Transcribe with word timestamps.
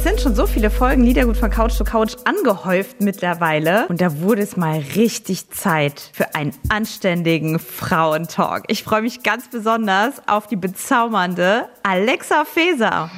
Es 0.00 0.04
sind 0.04 0.18
schon 0.18 0.34
so 0.34 0.46
viele 0.46 0.70
Folgen 0.70 1.04
Liedergut 1.04 1.36
von 1.36 1.50
Couch 1.50 1.72
zu 1.72 1.84
Couch 1.84 2.16
angehäuft 2.24 3.02
mittlerweile. 3.02 3.86
Und 3.88 4.00
da 4.00 4.18
wurde 4.22 4.40
es 4.40 4.56
mal 4.56 4.82
richtig 4.96 5.50
Zeit 5.50 6.00
für 6.14 6.34
einen 6.34 6.54
anständigen 6.70 7.58
Frauentalk. 7.58 8.64
Ich 8.68 8.82
freue 8.82 9.02
mich 9.02 9.22
ganz 9.22 9.50
besonders 9.50 10.26
auf 10.26 10.46
die 10.46 10.56
bezaubernde 10.56 11.68
Alexa 11.82 12.46
Feser. 12.46 13.10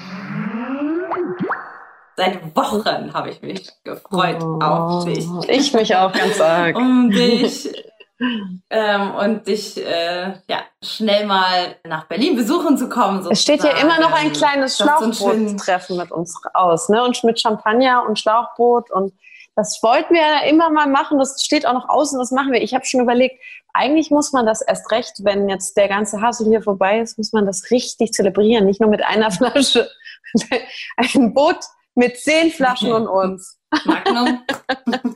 Seit 2.16 2.56
Wochen 2.56 3.14
habe 3.14 3.30
ich 3.30 3.40
mich 3.42 3.70
gefreut 3.84 4.42
oh, 4.42 4.58
auf 4.60 5.04
dich. 5.04 5.28
Ich 5.46 5.72
mich 5.72 5.94
auch 5.94 6.12
ganz 6.12 6.40
arg. 6.40 6.74
um 6.74 7.10
dich 7.10 7.72
ähm, 8.70 9.14
und 9.14 9.46
dich 9.46 9.76
äh, 9.76 10.34
ja, 10.48 10.62
schnell 10.82 11.26
mal 11.26 11.76
nach 11.86 12.04
Berlin 12.04 12.36
besuchen 12.36 12.76
zu 12.78 12.88
kommen. 12.88 13.22
Sozusagen. 13.22 13.32
Es 13.32 13.42
steht 13.42 13.64
ja 13.64 13.70
immer 13.80 14.00
noch 14.00 14.12
ein 14.12 14.32
kleines 14.32 14.76
Schlauchboot-Treffen 14.76 15.96
mit 15.96 16.10
uns 16.10 16.34
aus, 16.54 16.88
ne? 16.88 17.02
Und 17.02 17.22
mit 17.24 17.40
Champagner 17.40 18.04
und 18.06 18.18
Schlauchboot 18.18 18.90
und 18.90 19.12
das 19.54 19.80
wollten 19.82 20.14
wir 20.14 20.20
ja 20.22 20.40
immer 20.48 20.70
mal 20.70 20.86
machen. 20.86 21.18
Das 21.18 21.42
steht 21.44 21.66
auch 21.66 21.74
noch 21.74 21.88
aus 21.88 22.12
und 22.12 22.18
das 22.18 22.30
machen 22.30 22.52
wir. 22.52 22.62
Ich 22.62 22.74
habe 22.74 22.86
schon 22.86 23.00
überlegt, 23.00 23.38
eigentlich 23.74 24.10
muss 24.10 24.32
man 24.32 24.46
das 24.46 24.62
erst 24.62 24.90
recht, 24.90 25.12
wenn 25.24 25.48
jetzt 25.48 25.76
der 25.76 25.88
ganze 25.88 26.20
Hassel 26.20 26.46
hier 26.46 26.62
vorbei 26.62 27.00
ist, 27.00 27.18
muss 27.18 27.32
man 27.32 27.46
das 27.46 27.70
richtig 27.70 28.12
zelebrieren. 28.12 28.64
Nicht 28.64 28.80
nur 28.80 28.90
mit 28.90 29.04
einer 29.04 29.30
Flasche. 29.30 29.90
Ein 30.96 31.34
Boot 31.34 31.58
mit 31.94 32.18
zehn 32.18 32.50
Flaschen 32.50 32.92
und 32.92 33.06
uns. 33.06 33.58
Magnum. 33.84 34.42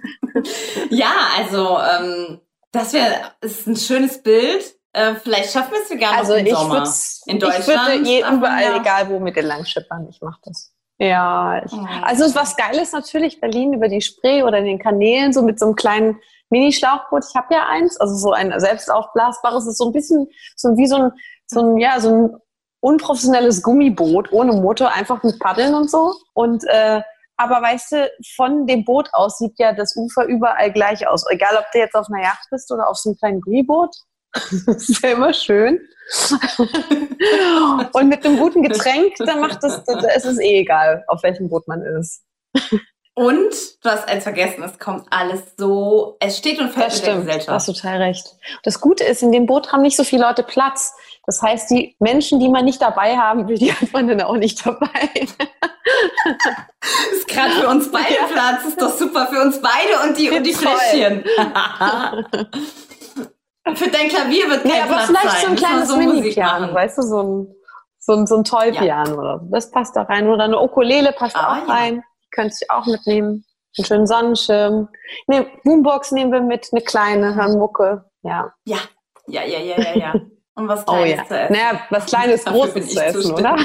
ja, 0.90 1.12
also 1.38 1.78
ähm, 1.78 2.40
das 2.72 2.92
wäre 2.92 3.32
ist 3.40 3.66
ein 3.66 3.76
schönes 3.76 4.22
Bild. 4.22 4.74
Äh, 4.92 5.14
vielleicht 5.16 5.52
schaffen 5.52 5.72
wir 5.72 5.82
es 5.82 5.88
sogar 5.88 6.12
noch 6.12 6.18
also 6.18 6.34
im 6.34 6.46
ich 6.46 6.54
Sommer. 6.54 6.88
In 7.26 7.38
Deutschland. 7.38 7.60
Ich 7.60 7.66
würde 7.66 8.08
je, 8.08 8.20
überall, 8.20 8.80
egal 8.80 9.08
wo, 9.10 9.18
mit 9.18 9.36
den 9.36 9.46
Langschippern. 9.46 10.06
Ich 10.08 10.20
mache 10.22 10.40
das. 10.44 10.72
Ja, 10.98 11.62
ich, 11.64 11.72
oh. 11.72 11.86
also 12.02 12.34
was 12.34 12.56
geil 12.56 12.76
ist 12.76 12.94
natürlich 12.94 13.40
Berlin 13.40 13.74
über 13.74 13.88
die 13.88 14.00
Spree 14.00 14.42
oder 14.42 14.58
in 14.58 14.64
den 14.64 14.78
Kanälen, 14.78 15.32
so 15.34 15.42
mit 15.42 15.58
so 15.58 15.66
einem 15.66 15.76
kleinen 15.76 16.18
Mini-Schlauchboot. 16.48 17.24
Ich 17.28 17.36
habe 17.36 17.54
ja 17.54 17.66
eins, 17.68 17.98
also 17.98 18.14
so 18.14 18.32
ein 18.32 18.58
selbst 18.58 18.90
aufblasbares, 18.90 19.66
ist 19.66 19.78
so 19.78 19.86
ein 19.86 19.92
bisschen 19.92 20.28
so 20.54 20.76
wie 20.76 20.86
so 20.86 20.96
ein, 20.96 21.12
so 21.46 21.60
ein, 21.60 21.76
ja, 21.78 22.00
so 22.00 22.08
ein 22.08 22.36
unprofessionelles 22.80 23.62
Gummiboot 23.62 24.32
ohne 24.32 24.52
Motor, 24.52 24.92
einfach 24.92 25.22
mit 25.22 25.38
Paddeln 25.38 25.74
und 25.74 25.90
so. 25.90 26.14
Und 26.32 26.64
äh, 26.68 27.02
aber 27.36 27.62
weißt 27.62 27.92
du, 27.92 28.10
von 28.34 28.66
dem 28.66 28.84
Boot 28.84 29.08
aus 29.12 29.38
sieht 29.38 29.58
ja 29.58 29.72
das 29.72 29.94
Ufer 29.96 30.24
überall 30.24 30.72
gleich 30.72 31.06
aus. 31.06 31.24
Egal, 31.30 31.56
ob 31.56 31.64
du 31.72 31.78
jetzt 31.78 31.94
auf 31.94 32.06
einer 32.10 32.22
Yacht 32.22 32.48
bist 32.50 32.70
oder 32.72 32.88
auf 32.88 32.96
so 32.96 33.10
einem 33.10 33.18
kleinen 33.18 33.40
Gummiboot. 33.40 33.94
das 34.66 34.88
ist 34.88 35.02
ja 35.02 35.10
immer 35.10 35.32
schön. 35.32 35.80
und 37.92 38.08
mit 38.08 38.24
einem 38.24 38.38
guten 38.38 38.62
Getränk, 38.62 39.14
dann 39.18 39.40
macht 39.40 39.62
es, 39.64 39.80
es 40.14 40.24
ist 40.24 40.40
eh 40.40 40.60
egal, 40.60 41.04
auf 41.08 41.22
welchem 41.22 41.48
Boot 41.48 41.66
man 41.66 41.82
ist. 41.82 42.22
Und 43.14 43.54
du 43.82 43.88
hast 43.88 44.06
eins 44.08 44.24
vergessen, 44.24 44.62
es 44.62 44.78
kommt 44.78 45.06
alles 45.10 45.40
so, 45.56 46.16
es 46.20 46.36
steht 46.36 46.60
und 46.60 46.70
fällt 46.70 46.88
das 46.88 46.94
mit 46.96 47.02
stimmt, 47.02 47.16
der 47.16 47.24
Gesellschaft. 47.24 47.48
Du 47.48 47.52
hast 47.52 47.66
total 47.66 48.02
recht. 48.02 48.36
Das 48.62 48.80
Gute 48.80 49.04
ist, 49.04 49.22
in 49.22 49.32
dem 49.32 49.46
Boot 49.46 49.72
haben 49.72 49.80
nicht 49.80 49.96
so 49.96 50.04
viele 50.04 50.22
Leute 50.22 50.42
Platz. 50.42 50.94
Das 51.26 51.42
heißt, 51.42 51.70
die 51.70 51.96
Menschen, 51.98 52.38
die 52.38 52.48
man 52.48 52.64
nicht 52.64 52.80
dabei 52.80 53.16
haben 53.16 53.48
will, 53.48 53.58
die 53.58 53.72
hat 53.72 53.92
man 53.92 54.06
dann 54.06 54.20
auch 54.22 54.36
nicht 54.36 54.64
dabei. 54.64 54.88
ist 57.12 57.26
gerade 57.28 57.50
für 57.52 57.68
uns 57.68 57.90
beide 57.90 58.14
ja. 58.14 58.26
Platz, 58.30 58.64
ist 58.66 58.80
doch 58.80 58.96
super 58.96 59.26
für 59.26 59.42
uns 59.42 59.60
beide 59.60 60.08
und 60.08 60.16
die, 60.16 60.30
und 60.30 60.44
die 60.44 60.54
Fläschchen. 60.54 61.22
für 63.74 63.90
dein 63.90 64.08
Klavier 64.08 64.48
wird 64.48 64.62
kein 64.62 64.76
ja, 64.76 64.84
aber 64.84 64.94
Platz 64.94 65.06
vielleicht 65.06 65.30
sein. 65.30 65.40
so 65.40 65.46
ein 65.48 65.56
kleines 65.56 65.88
so 65.88 65.96
Mini-Piano, 65.96 66.72
weißt 66.72 66.98
du, 66.98 67.02
so 67.02 67.22
ein, 67.22 67.52
so 67.98 68.12
ein, 68.12 68.26
so 68.26 68.36
ein 68.36 68.44
Toy-Piano 68.44 69.22
ja. 69.22 69.40
Das 69.50 69.72
passt 69.72 69.96
da 69.96 70.02
rein. 70.02 70.28
Oder 70.28 70.44
eine 70.44 70.60
Ukulele 70.60 71.12
passt 71.12 71.34
ah, 71.36 71.52
auch 71.52 71.68
ja. 71.68 71.74
rein. 71.74 72.04
Die 72.22 72.28
könnte 72.30 72.54
ich 72.60 72.70
auch 72.70 72.86
mitnehmen. 72.86 73.44
Einen 73.76 73.84
schönen 73.84 74.06
Sonnenschirm. 74.06 74.88
Ne, 75.26 75.48
Boombox 75.64 76.12
nehmen 76.12 76.30
wir 76.32 76.40
mit, 76.40 76.68
eine 76.72 76.82
kleine, 76.82 77.34
hören 77.34 77.58
Mucke. 77.58 78.04
Ja. 78.22 78.54
Ja, 78.64 78.78
ja, 79.26 79.42
ja, 79.42 79.58
ja, 79.58 79.80
ja, 79.80 79.96
ja. 79.96 80.14
Und 80.56 80.68
was 80.68 80.84
Kleines 80.84 81.18
oh, 81.18 81.22
ja. 81.22 81.28
zu 81.28 81.38
essen. 81.38 81.52
Naja, 81.52 81.80
was 81.90 82.06
Kleines, 82.06 82.44
Großes 82.44 82.88
zu 82.88 83.04
essen, 83.04 83.32
oder? 83.32 83.56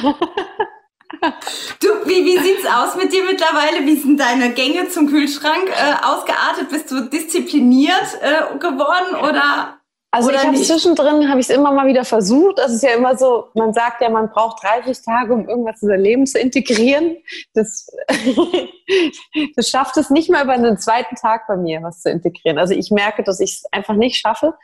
Du, 1.79 1.87
wie, 2.05 2.25
wie 2.25 2.37
sieht's 2.37 2.65
aus 2.65 2.95
mit 2.95 3.13
dir 3.13 3.23
mittlerweile? 3.23 3.85
Wie 3.85 3.95
sind 3.95 4.19
deine 4.19 4.53
Gänge 4.53 4.89
zum 4.89 5.07
Kühlschrank 5.07 5.69
äh, 5.69 6.03
ausgeartet? 6.03 6.69
Bist 6.69 6.89
du 6.89 7.01
diszipliniert 7.09 8.17
äh, 8.21 8.57
geworden 8.57 9.15
oder? 9.15 9.77
Also 10.13 10.27
oder 10.29 10.39
ich 10.39 10.45
habe 10.45 10.57
zwischendrin 10.57 11.29
habe 11.29 11.39
ich 11.39 11.49
es 11.49 11.55
immer 11.55 11.71
mal 11.71 11.87
wieder 11.87 12.03
versucht. 12.03 12.57
Das 12.57 12.73
ist 12.73 12.83
ja 12.83 12.91
immer 12.95 13.15
so, 13.17 13.47
man 13.53 13.71
sagt 13.71 14.01
ja, 14.01 14.09
man 14.09 14.29
braucht 14.29 14.61
30 14.63 15.01
Tage, 15.03 15.33
um 15.33 15.47
irgendwas 15.47 15.81
in 15.81 15.87
sein 15.87 16.01
Leben 16.01 16.25
zu 16.25 16.37
integrieren. 16.37 17.15
Das, 17.53 17.87
das 19.55 19.69
schafft 19.69 19.95
es 19.95 20.09
nicht 20.09 20.29
mal 20.29 20.43
über 20.43 20.53
einen 20.53 20.77
zweiten 20.79 21.15
Tag 21.15 21.47
bei 21.47 21.55
mir, 21.55 21.81
was 21.81 22.01
zu 22.01 22.09
integrieren. 22.09 22.57
Also 22.57 22.73
ich 22.73 22.91
merke, 22.91 23.23
dass 23.23 23.39
ich 23.39 23.53
es 23.53 23.65
einfach 23.71 23.95
nicht 23.95 24.17
schaffe. 24.17 24.55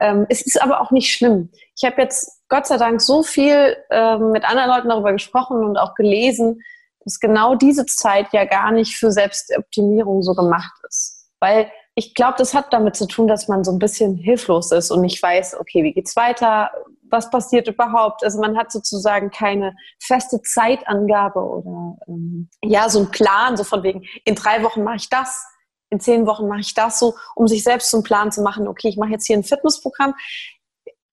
Ähm, 0.00 0.26
es 0.28 0.42
ist 0.42 0.60
aber 0.60 0.80
auch 0.80 0.90
nicht 0.90 1.12
schlimm. 1.12 1.50
Ich 1.76 1.84
habe 1.84 2.02
jetzt 2.02 2.42
Gott 2.48 2.66
sei 2.66 2.76
Dank 2.76 3.00
so 3.00 3.22
viel 3.22 3.76
ähm, 3.90 4.32
mit 4.32 4.44
anderen 4.44 4.70
Leuten 4.70 4.88
darüber 4.88 5.12
gesprochen 5.12 5.64
und 5.64 5.76
auch 5.76 5.94
gelesen, 5.94 6.60
dass 7.04 7.20
genau 7.20 7.54
diese 7.54 7.86
Zeit 7.86 8.32
ja 8.32 8.44
gar 8.44 8.72
nicht 8.72 8.96
für 8.96 9.12
Selbstoptimierung 9.12 10.22
so 10.22 10.34
gemacht 10.34 10.72
ist. 10.88 11.28
Weil 11.40 11.70
ich 11.94 12.14
glaube, 12.14 12.34
das 12.38 12.54
hat 12.54 12.72
damit 12.72 12.96
zu 12.96 13.06
tun, 13.06 13.28
dass 13.28 13.46
man 13.46 13.62
so 13.62 13.70
ein 13.70 13.78
bisschen 13.78 14.16
hilflos 14.16 14.72
ist 14.72 14.90
und 14.90 15.02
nicht 15.02 15.22
weiß, 15.22 15.60
okay, 15.60 15.84
wie 15.84 15.92
geht's 15.92 16.16
weiter? 16.16 16.70
Was 17.08 17.30
passiert 17.30 17.68
überhaupt? 17.68 18.24
Also 18.24 18.40
man 18.40 18.56
hat 18.56 18.72
sozusagen 18.72 19.30
keine 19.30 19.76
feste 20.02 20.42
Zeitangabe 20.42 21.38
oder 21.38 21.96
ähm, 22.08 22.48
ja, 22.62 22.88
so 22.88 23.00
einen 23.00 23.10
Plan, 23.10 23.56
so 23.56 23.62
von 23.62 23.84
wegen, 23.84 24.04
in 24.24 24.34
drei 24.34 24.62
Wochen 24.64 24.82
mache 24.82 24.96
ich 24.96 25.08
das, 25.08 25.44
in 25.90 26.00
zehn 26.00 26.26
Wochen 26.26 26.48
mache 26.48 26.60
ich 26.60 26.74
das 26.74 26.98
so, 26.98 27.14
um 27.34 27.46
sich 27.46 27.62
selbst 27.62 27.92
einen 27.94 28.02
Plan 28.02 28.32
zu 28.32 28.42
machen, 28.42 28.68
okay, 28.68 28.88
ich 28.88 28.96
mache 28.96 29.10
jetzt 29.10 29.26
hier 29.26 29.36
ein 29.36 29.44
Fitnessprogramm. 29.44 30.14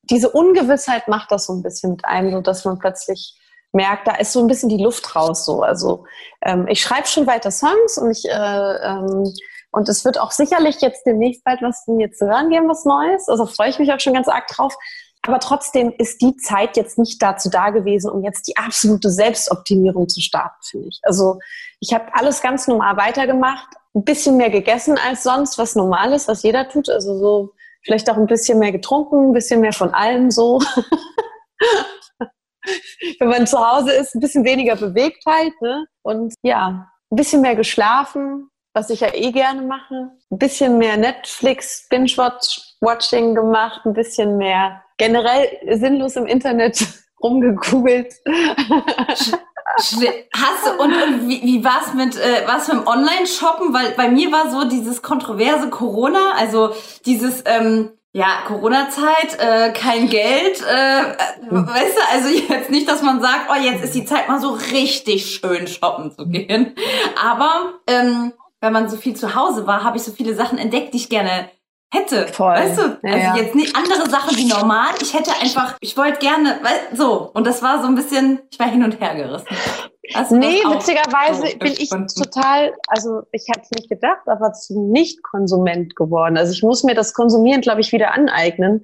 Diese 0.04 0.30
Ungewissheit 0.30 1.08
macht 1.08 1.32
das 1.32 1.46
so 1.46 1.54
ein 1.54 1.62
bisschen 1.62 1.92
mit 1.92 2.06
einem, 2.06 2.32
so 2.32 2.42
dass 2.42 2.66
man 2.66 2.80
plötzlich 2.80 3.38
merkt, 3.74 4.08
da 4.08 4.16
ist 4.16 4.34
so 4.34 4.40
ein 4.40 4.48
bisschen 4.48 4.70
die 4.70 4.84
Luft 4.84 5.16
raus. 5.16 5.46
So. 5.46 5.62
Also 5.62 6.06
ähm, 6.42 6.68
ich 6.68 6.82
schreibe 6.82 7.08
schon 7.08 7.28
weiter 7.28 7.52
Songs 7.52 7.98
und 7.98 8.12
ich 8.12 8.26
äh, 8.26 8.32
ähm, 8.32 9.34
und 9.72 9.88
es 9.88 10.04
wird 10.04 10.20
auch 10.20 10.32
sicherlich 10.32 10.82
jetzt 10.82 11.06
demnächst 11.06 11.44
bald 11.44 11.62
was 11.62 11.88
mir 11.88 12.12
zu 12.12 12.28
hören 12.28 12.50
geben, 12.50 12.68
was 12.68 12.86
Neues. 12.86 13.30
Also 13.30 13.46
freue 13.46 13.70
ich 13.70 13.80
mich 13.80 13.92
auch 13.94 14.00
schon 14.00 14.14
ganz 14.14 14.28
arg 14.28 14.48
drauf. 14.48 14.76
Aber 15.24 15.40
trotzdem 15.40 15.94
ist 15.98 16.22
die 16.22 16.36
Zeit 16.38 16.78
jetzt 16.78 16.98
nicht 16.98 17.22
dazu 17.22 17.50
da 17.50 17.70
gewesen, 17.70 18.10
um 18.10 18.24
jetzt 18.24 18.48
die 18.48 18.58
absolute 18.58 19.12
Selbstoptimierung 19.12 20.10
zu 20.10 20.20
starten, 20.20 20.58
finde 20.64 20.88
ich. 20.88 21.00
Also 21.04 21.38
ich 21.80 21.94
habe 21.94 22.14
alles 22.14 22.42
ganz 22.42 22.68
normal 22.68 22.98
weitergemacht, 22.98 23.68
ein 23.94 24.04
bisschen 24.04 24.38
mehr 24.38 24.50
gegessen 24.50 24.98
als 24.98 25.24
sonst, 25.24 25.58
was 25.58 25.76
normal 25.76 26.14
ist, 26.14 26.28
was 26.28 26.42
jeder 26.44 26.68
tut. 26.70 26.90
Also 26.90 27.20
so 27.20 27.54
vielleicht 27.84 28.10
auch 28.10 28.18
ein 28.18 28.26
bisschen 28.26 28.58
mehr 28.60 28.72
getrunken, 28.72 29.30
ein 29.30 29.34
bisschen 29.34 29.62
mehr 29.62 29.74
von 29.74 29.94
allem 29.94 30.32
so. 30.32 30.60
Wenn 33.20 33.30
man 33.30 33.48
zu 33.48 33.60
Hause 33.60 33.92
ist, 33.92 34.16
ein 34.16 34.20
bisschen 34.22 34.46
weniger 34.46 34.76
Bewegtheit 34.76 35.54
ne? 35.62 35.86
und 36.04 36.34
ja, 36.44 36.88
ein 37.12 37.16
bisschen 37.16 37.42
mehr 37.42 37.56
geschlafen, 37.56 38.50
was 38.74 38.90
ich 38.90 39.02
ja 39.02 39.14
eh 39.14 39.32
gerne 39.32 39.62
mache. 39.64 40.12
Ein 40.30 40.38
bisschen 40.38 40.78
mehr 40.78 40.98
Netflix, 40.98 41.88
Binge-Watching 41.90 43.36
gemacht, 43.36 43.82
ein 43.86 43.94
bisschen 43.94 44.38
mehr 44.38 44.84
generell 45.02 45.50
sinnlos 45.80 46.16
im 46.16 46.28
Internet 46.28 46.86
rumgegoogelt. 47.24 48.14
Hast 49.76 50.04
du, 50.04 50.72
und, 50.80 50.94
und 50.94 51.28
wie, 51.28 51.42
wie 51.42 51.64
war 51.64 51.82
es 51.84 51.96
mit, 51.96 52.18
äh, 52.18 52.44
was 52.46 52.68
mit 52.68 52.78
dem 52.78 52.88
Online-Shoppen? 52.88 53.74
Weil 53.74 53.92
bei 53.98 54.10
mir 54.10 54.32
war 54.32 54.52
so 54.52 54.70
dieses 54.70 55.02
kontroverse 55.02 55.72
Corona, 55.72 56.34
also 56.38 56.76
dieses, 57.08 57.42
ähm, 57.48 57.90
ja, 58.14 58.44
Corona-Zeit, 58.46 59.40
äh, 59.40 59.72
kein 59.72 60.08
Geld, 60.08 60.62
äh, 60.70 61.02
mhm. 61.50 61.68
weißt 61.68 61.98
du, 61.98 62.02
also 62.14 62.30
jetzt 62.54 62.70
nicht, 62.70 62.88
dass 62.88 63.02
man 63.02 63.22
sagt, 63.22 63.50
oh, 63.50 63.60
jetzt 63.60 63.84
ist 63.84 63.96
die 63.96 64.06
Zeit 64.06 64.30
mal 64.30 64.40
so 64.40 64.52
richtig 64.72 65.26
schön 65.34 65.66
shoppen 65.66 66.12
zu 66.12 66.28
gehen. 66.28 66.76
Aber 67.20 67.74
ähm, 67.88 68.34
wenn 68.60 68.74
man 68.74 68.88
so 68.88 68.98
viel 68.98 69.16
zu 69.16 69.34
Hause 69.34 69.66
war, 69.66 69.84
habe 69.84 69.98
ich 69.98 70.04
so 70.04 70.12
viele 70.12 70.36
Sachen 70.36 70.60
entdeckt, 70.60 70.94
die 70.94 70.98
ich 70.98 71.10
gerne 71.10 71.50
hätte. 71.92 72.28
Voll. 72.28 72.56
Weißt 72.56 72.78
du? 72.78 72.82
Also 73.04 73.18
ja. 73.18 73.36
jetzt 73.36 73.54
nicht 73.56 73.76
andere 73.76 74.10
Sachen 74.10 74.36
wie 74.38 74.46
normal. 74.46 74.90
Ich 75.02 75.14
hätte 75.14 75.32
einfach, 75.42 75.78
ich 75.82 75.96
wollte 75.98 76.20
gerne, 76.20 76.60
weil, 76.64 76.98
so. 76.98 77.32
Und 77.34 77.46
das 77.46 77.62
war 77.62 77.82
so 77.82 77.88
ein 77.88 77.96
bisschen, 77.96 78.40
ich 78.50 78.60
war 78.60 78.68
hin 78.68 78.84
und 78.84 79.00
her 79.00 79.16
gerissen. 79.16 79.48
Also 80.14 80.36
nee, 80.36 80.62
witzigerweise 80.66 81.48
so 81.48 81.58
bin 81.60 81.74
ich 81.78 81.90
total, 81.90 82.74
also 82.88 83.22
ich 83.32 83.46
hätte 83.48 83.62
es 83.64 83.72
nicht 83.72 83.90
gedacht, 83.90 84.22
aber 84.26 84.52
zum 84.54 84.90
Nicht-Konsument 84.90 85.96
geworden. 85.96 86.38
Also 86.38 86.54
ich 86.54 86.64
muss 86.64 86.84
mir 86.84 86.96
das 86.96 87.14
Konsumieren, 87.14 87.62
glaube 87.62 87.82
ich, 87.82 87.92
wieder 87.92 88.12
aneignen, 88.12 88.84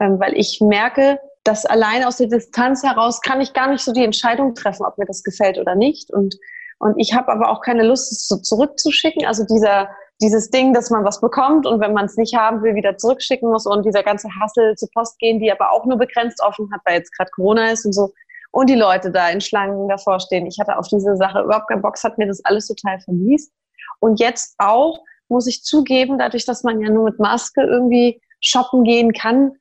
ähm, 0.00 0.18
weil 0.18 0.34
ich 0.36 0.60
merke, 0.60 1.18
dass 1.44 1.64
allein 1.64 2.04
aus 2.04 2.16
der 2.16 2.26
Distanz 2.26 2.82
heraus 2.82 3.20
kann 3.20 3.40
ich 3.40 3.52
gar 3.52 3.70
nicht 3.70 3.84
so 3.84 3.92
die 3.92 4.04
Entscheidung 4.04 4.54
treffen, 4.54 4.84
ob 4.84 4.98
mir 4.98 5.06
das 5.06 5.22
gefällt 5.22 5.58
oder 5.58 5.74
nicht. 5.76 6.10
Und, 6.10 6.36
und 6.78 6.94
ich 6.98 7.14
habe 7.14 7.30
aber 7.32 7.50
auch 7.50 7.60
keine 7.60 7.84
Lust, 7.84 8.12
es 8.12 8.26
so 8.26 8.36
zurückzuschicken. 8.36 9.24
Also 9.24 9.44
dieser, 9.44 9.88
dieses 10.20 10.50
Ding, 10.50 10.72
dass 10.72 10.90
man 10.90 11.04
was 11.04 11.20
bekommt 11.20 11.66
und 11.66 11.80
wenn 11.80 11.92
man 11.92 12.06
es 12.06 12.16
nicht 12.16 12.34
haben 12.34 12.62
will, 12.62 12.74
wieder 12.74 12.96
zurückschicken 12.96 13.50
muss 13.50 13.66
und 13.66 13.84
dieser 13.84 14.02
ganze 14.02 14.28
Hassel 14.40 14.74
zur 14.76 14.88
Post 14.94 15.18
gehen, 15.18 15.40
die 15.40 15.52
aber 15.52 15.70
auch 15.70 15.84
nur 15.84 15.98
begrenzt 15.98 16.40
offen 16.42 16.70
hat, 16.72 16.80
weil 16.84 16.98
jetzt 16.98 17.14
gerade 17.16 17.30
Corona 17.34 17.70
ist 17.70 17.84
und 17.84 17.92
so. 17.92 18.12
Und 18.50 18.70
die 18.70 18.74
Leute 18.74 19.10
da 19.10 19.28
in 19.28 19.42
Schlangen 19.42 19.88
davor 19.88 20.18
stehen. 20.18 20.46
Ich 20.46 20.58
hatte 20.58 20.78
auf 20.78 20.88
diese 20.88 21.16
Sache 21.16 21.42
überhaupt 21.42 21.68
keinen 21.68 21.82
Bock, 21.82 22.02
hat 22.02 22.16
mir 22.16 22.26
das 22.26 22.42
alles 22.44 22.66
total 22.66 22.98
vermiest. 23.00 23.52
Und 24.00 24.18
jetzt 24.18 24.54
auch, 24.58 25.00
muss 25.28 25.46
ich 25.46 25.62
zugeben, 25.62 26.18
dadurch, 26.18 26.46
dass 26.46 26.62
man 26.62 26.80
ja 26.80 26.88
nur 26.88 27.04
mit 27.04 27.18
Maske 27.18 27.62
irgendwie 27.62 28.22
shoppen 28.40 28.84
gehen 28.84 29.12
kann, 29.12 29.52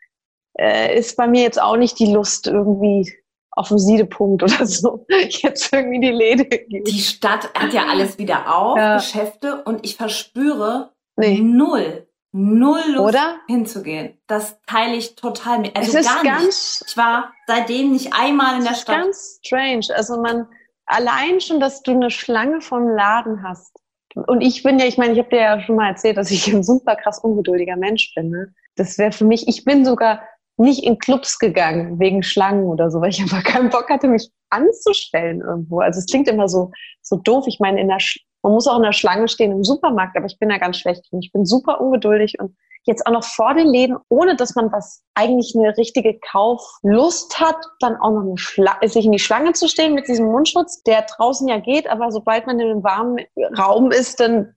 äh, 0.58 0.98
ist 0.98 1.18
bei 1.18 1.28
mir 1.28 1.42
jetzt 1.42 1.62
auch 1.62 1.76
nicht 1.76 2.00
die 2.00 2.14
Lust 2.14 2.48
irgendwie 2.48 3.14
auf 3.56 3.70
dem 3.70 3.80
Siedepunkt 3.80 4.44
oder 4.44 4.66
so. 4.66 5.06
Jetzt 5.30 5.74
irgendwie 5.74 6.00
die 6.00 6.12
Läde 6.12 6.46
geht. 6.46 6.88
Die 6.88 7.00
Stadt 7.00 7.54
hat 7.54 7.74
ja 7.74 7.86
alles 7.88 8.18
wieder 8.18 8.54
auf, 8.56 8.78
ja. 8.78 8.98
Geschäfte 8.98 9.64
und 9.64 9.86
ich 9.86 9.96
verspüre 9.96 10.92
nee. 11.16 11.40
null, 11.40 12.08
null 12.32 12.82
Lust 12.88 13.16
oder? 13.16 13.36
hinzugehen. 13.48 14.18
Das 14.28 14.60
teile 14.68 14.96
ich 14.96 15.16
total 15.16 15.60
mit. 15.60 15.76
Also 15.76 15.98
es 15.98 16.06
ist 16.06 16.14
gar 16.14 16.24
ganz, 16.24 16.46
nicht. 16.82 16.92
Ich 16.92 16.98
war 16.98 17.34
seitdem 17.48 17.92
nicht 17.92 18.14
einmal 18.14 18.58
in 18.58 18.66
der 18.66 18.76
Stadt. 18.76 19.04
Ganz 19.04 19.40
strange. 19.44 19.88
Also 19.96 20.22
man 20.22 20.48
allein 20.86 21.40
schon, 21.40 21.60
dass 21.60 21.82
du 21.82 21.92
eine 21.92 22.12
Schlange 22.12 22.62
vom 22.62 22.88
Laden 22.90 23.42
hast. 23.44 23.80
Und 24.28 24.42
ich 24.42 24.64
bin 24.64 24.80
ja, 24.80 24.86
ich 24.86 24.98
meine, 24.98 25.14
ich 25.14 25.20
habe 25.20 25.30
dir 25.30 25.42
ja 25.42 25.62
schon 25.62 25.76
mal 25.76 25.90
erzählt, 25.90 26.18
dass 26.18 26.32
ich 26.32 26.48
ein 26.48 26.64
super 26.64 26.96
krass 26.96 27.20
ungeduldiger 27.20 27.76
Mensch 27.76 28.14
bin. 28.16 28.30
Ne? 28.30 28.54
Das 28.76 28.98
wäre 28.98 29.12
für 29.12 29.26
mich, 29.26 29.48
ich 29.48 29.66
bin 29.66 29.84
sogar 29.84 30.22
nicht 30.58 30.84
in 30.84 31.00
Clubs 31.00 31.40
gegangen 31.40 32.00
wegen 32.00 32.24
Schlangen 32.24 32.66
oder 32.66 32.90
so, 32.90 33.02
weil 33.02 33.10
ich 33.10 33.22
einfach 33.22 33.44
keinen 33.44 33.70
Bock 33.70 33.90
hatte, 33.90 34.08
mich 34.08 34.30
anzustellen 34.50 35.42
irgendwo. 35.42 35.80
Also 35.80 36.00
es 36.00 36.06
klingt 36.06 36.28
immer 36.28 36.48
so, 36.48 36.72
so 37.02 37.18
doof. 37.18 37.46
Ich 37.48 37.60
meine, 37.60 37.82
in 37.82 37.88
der, 37.88 37.98
man 38.42 38.54
muss 38.54 38.68
auch 38.68 38.78
in 38.78 38.84
der 38.84 38.94
Schlange 38.94 39.28
stehen 39.28 39.52
im 39.52 39.64
Supermarkt, 39.64 40.16
aber 40.16 40.28
ich 40.28 40.40
bin 40.40 40.50
da 40.50 40.58
ganz 40.58 40.78
schlecht 40.78 41.04
und 41.12 41.24
ich 41.24 41.32
bin 41.32 41.46
super 41.46 41.82
ungeduldig 41.82 42.36
und 42.40 42.56
jetzt 42.86 43.06
auch 43.08 43.12
noch 43.12 43.24
vor 43.24 43.54
den 43.56 43.68
Läden, 43.68 43.98
ohne 44.10 44.36
dass 44.36 44.56
man 44.56 44.72
was 44.72 45.04
eigentlich 45.16 45.54
eine 45.56 45.76
richtige 45.76 46.20
Kauflust 46.20 47.40
hat, 47.40 47.58
dann 47.80 47.96
auch 47.98 48.12
noch 48.12 48.22
eine 48.22 48.90
sich 48.90 49.06
in 49.06 49.12
die 49.12 49.20
Schlange 49.20 49.54
zu 49.54 49.68
stehen 49.68 49.96
mit 49.96 50.08
diesem 50.08 50.28
Mundschutz, 50.28 50.84
der 50.84 51.06
draußen 51.18 51.48
ja 51.48 51.60
geht, 51.60 51.88
aber 51.88 52.12
sobald 52.12 52.46
man 52.46 52.60
in 52.60 52.70
einem 52.70 52.84
warmen 52.84 53.26
Raum 53.58 53.92
ist, 53.92 54.20
dann 54.20 54.54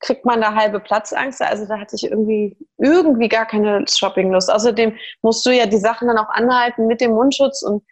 kriegt 0.00 0.24
man 0.24 0.40
da 0.40 0.54
halbe 0.54 0.80
Platzangst. 0.80 1.42
Also 1.42 1.66
da 1.66 1.78
hatte 1.78 1.96
ich 1.96 2.04
irgendwie, 2.04 2.56
irgendwie 2.78 3.28
gar 3.28 3.46
keine 3.46 3.84
Shoppinglust. 3.88 4.50
Außerdem 4.50 4.94
musst 5.22 5.44
du 5.44 5.50
ja 5.50 5.66
die 5.66 5.78
Sachen 5.78 6.08
dann 6.08 6.18
auch 6.18 6.30
anhalten 6.30 6.86
mit 6.86 7.00
dem 7.00 7.12
Mundschutz 7.12 7.62
und 7.62 7.82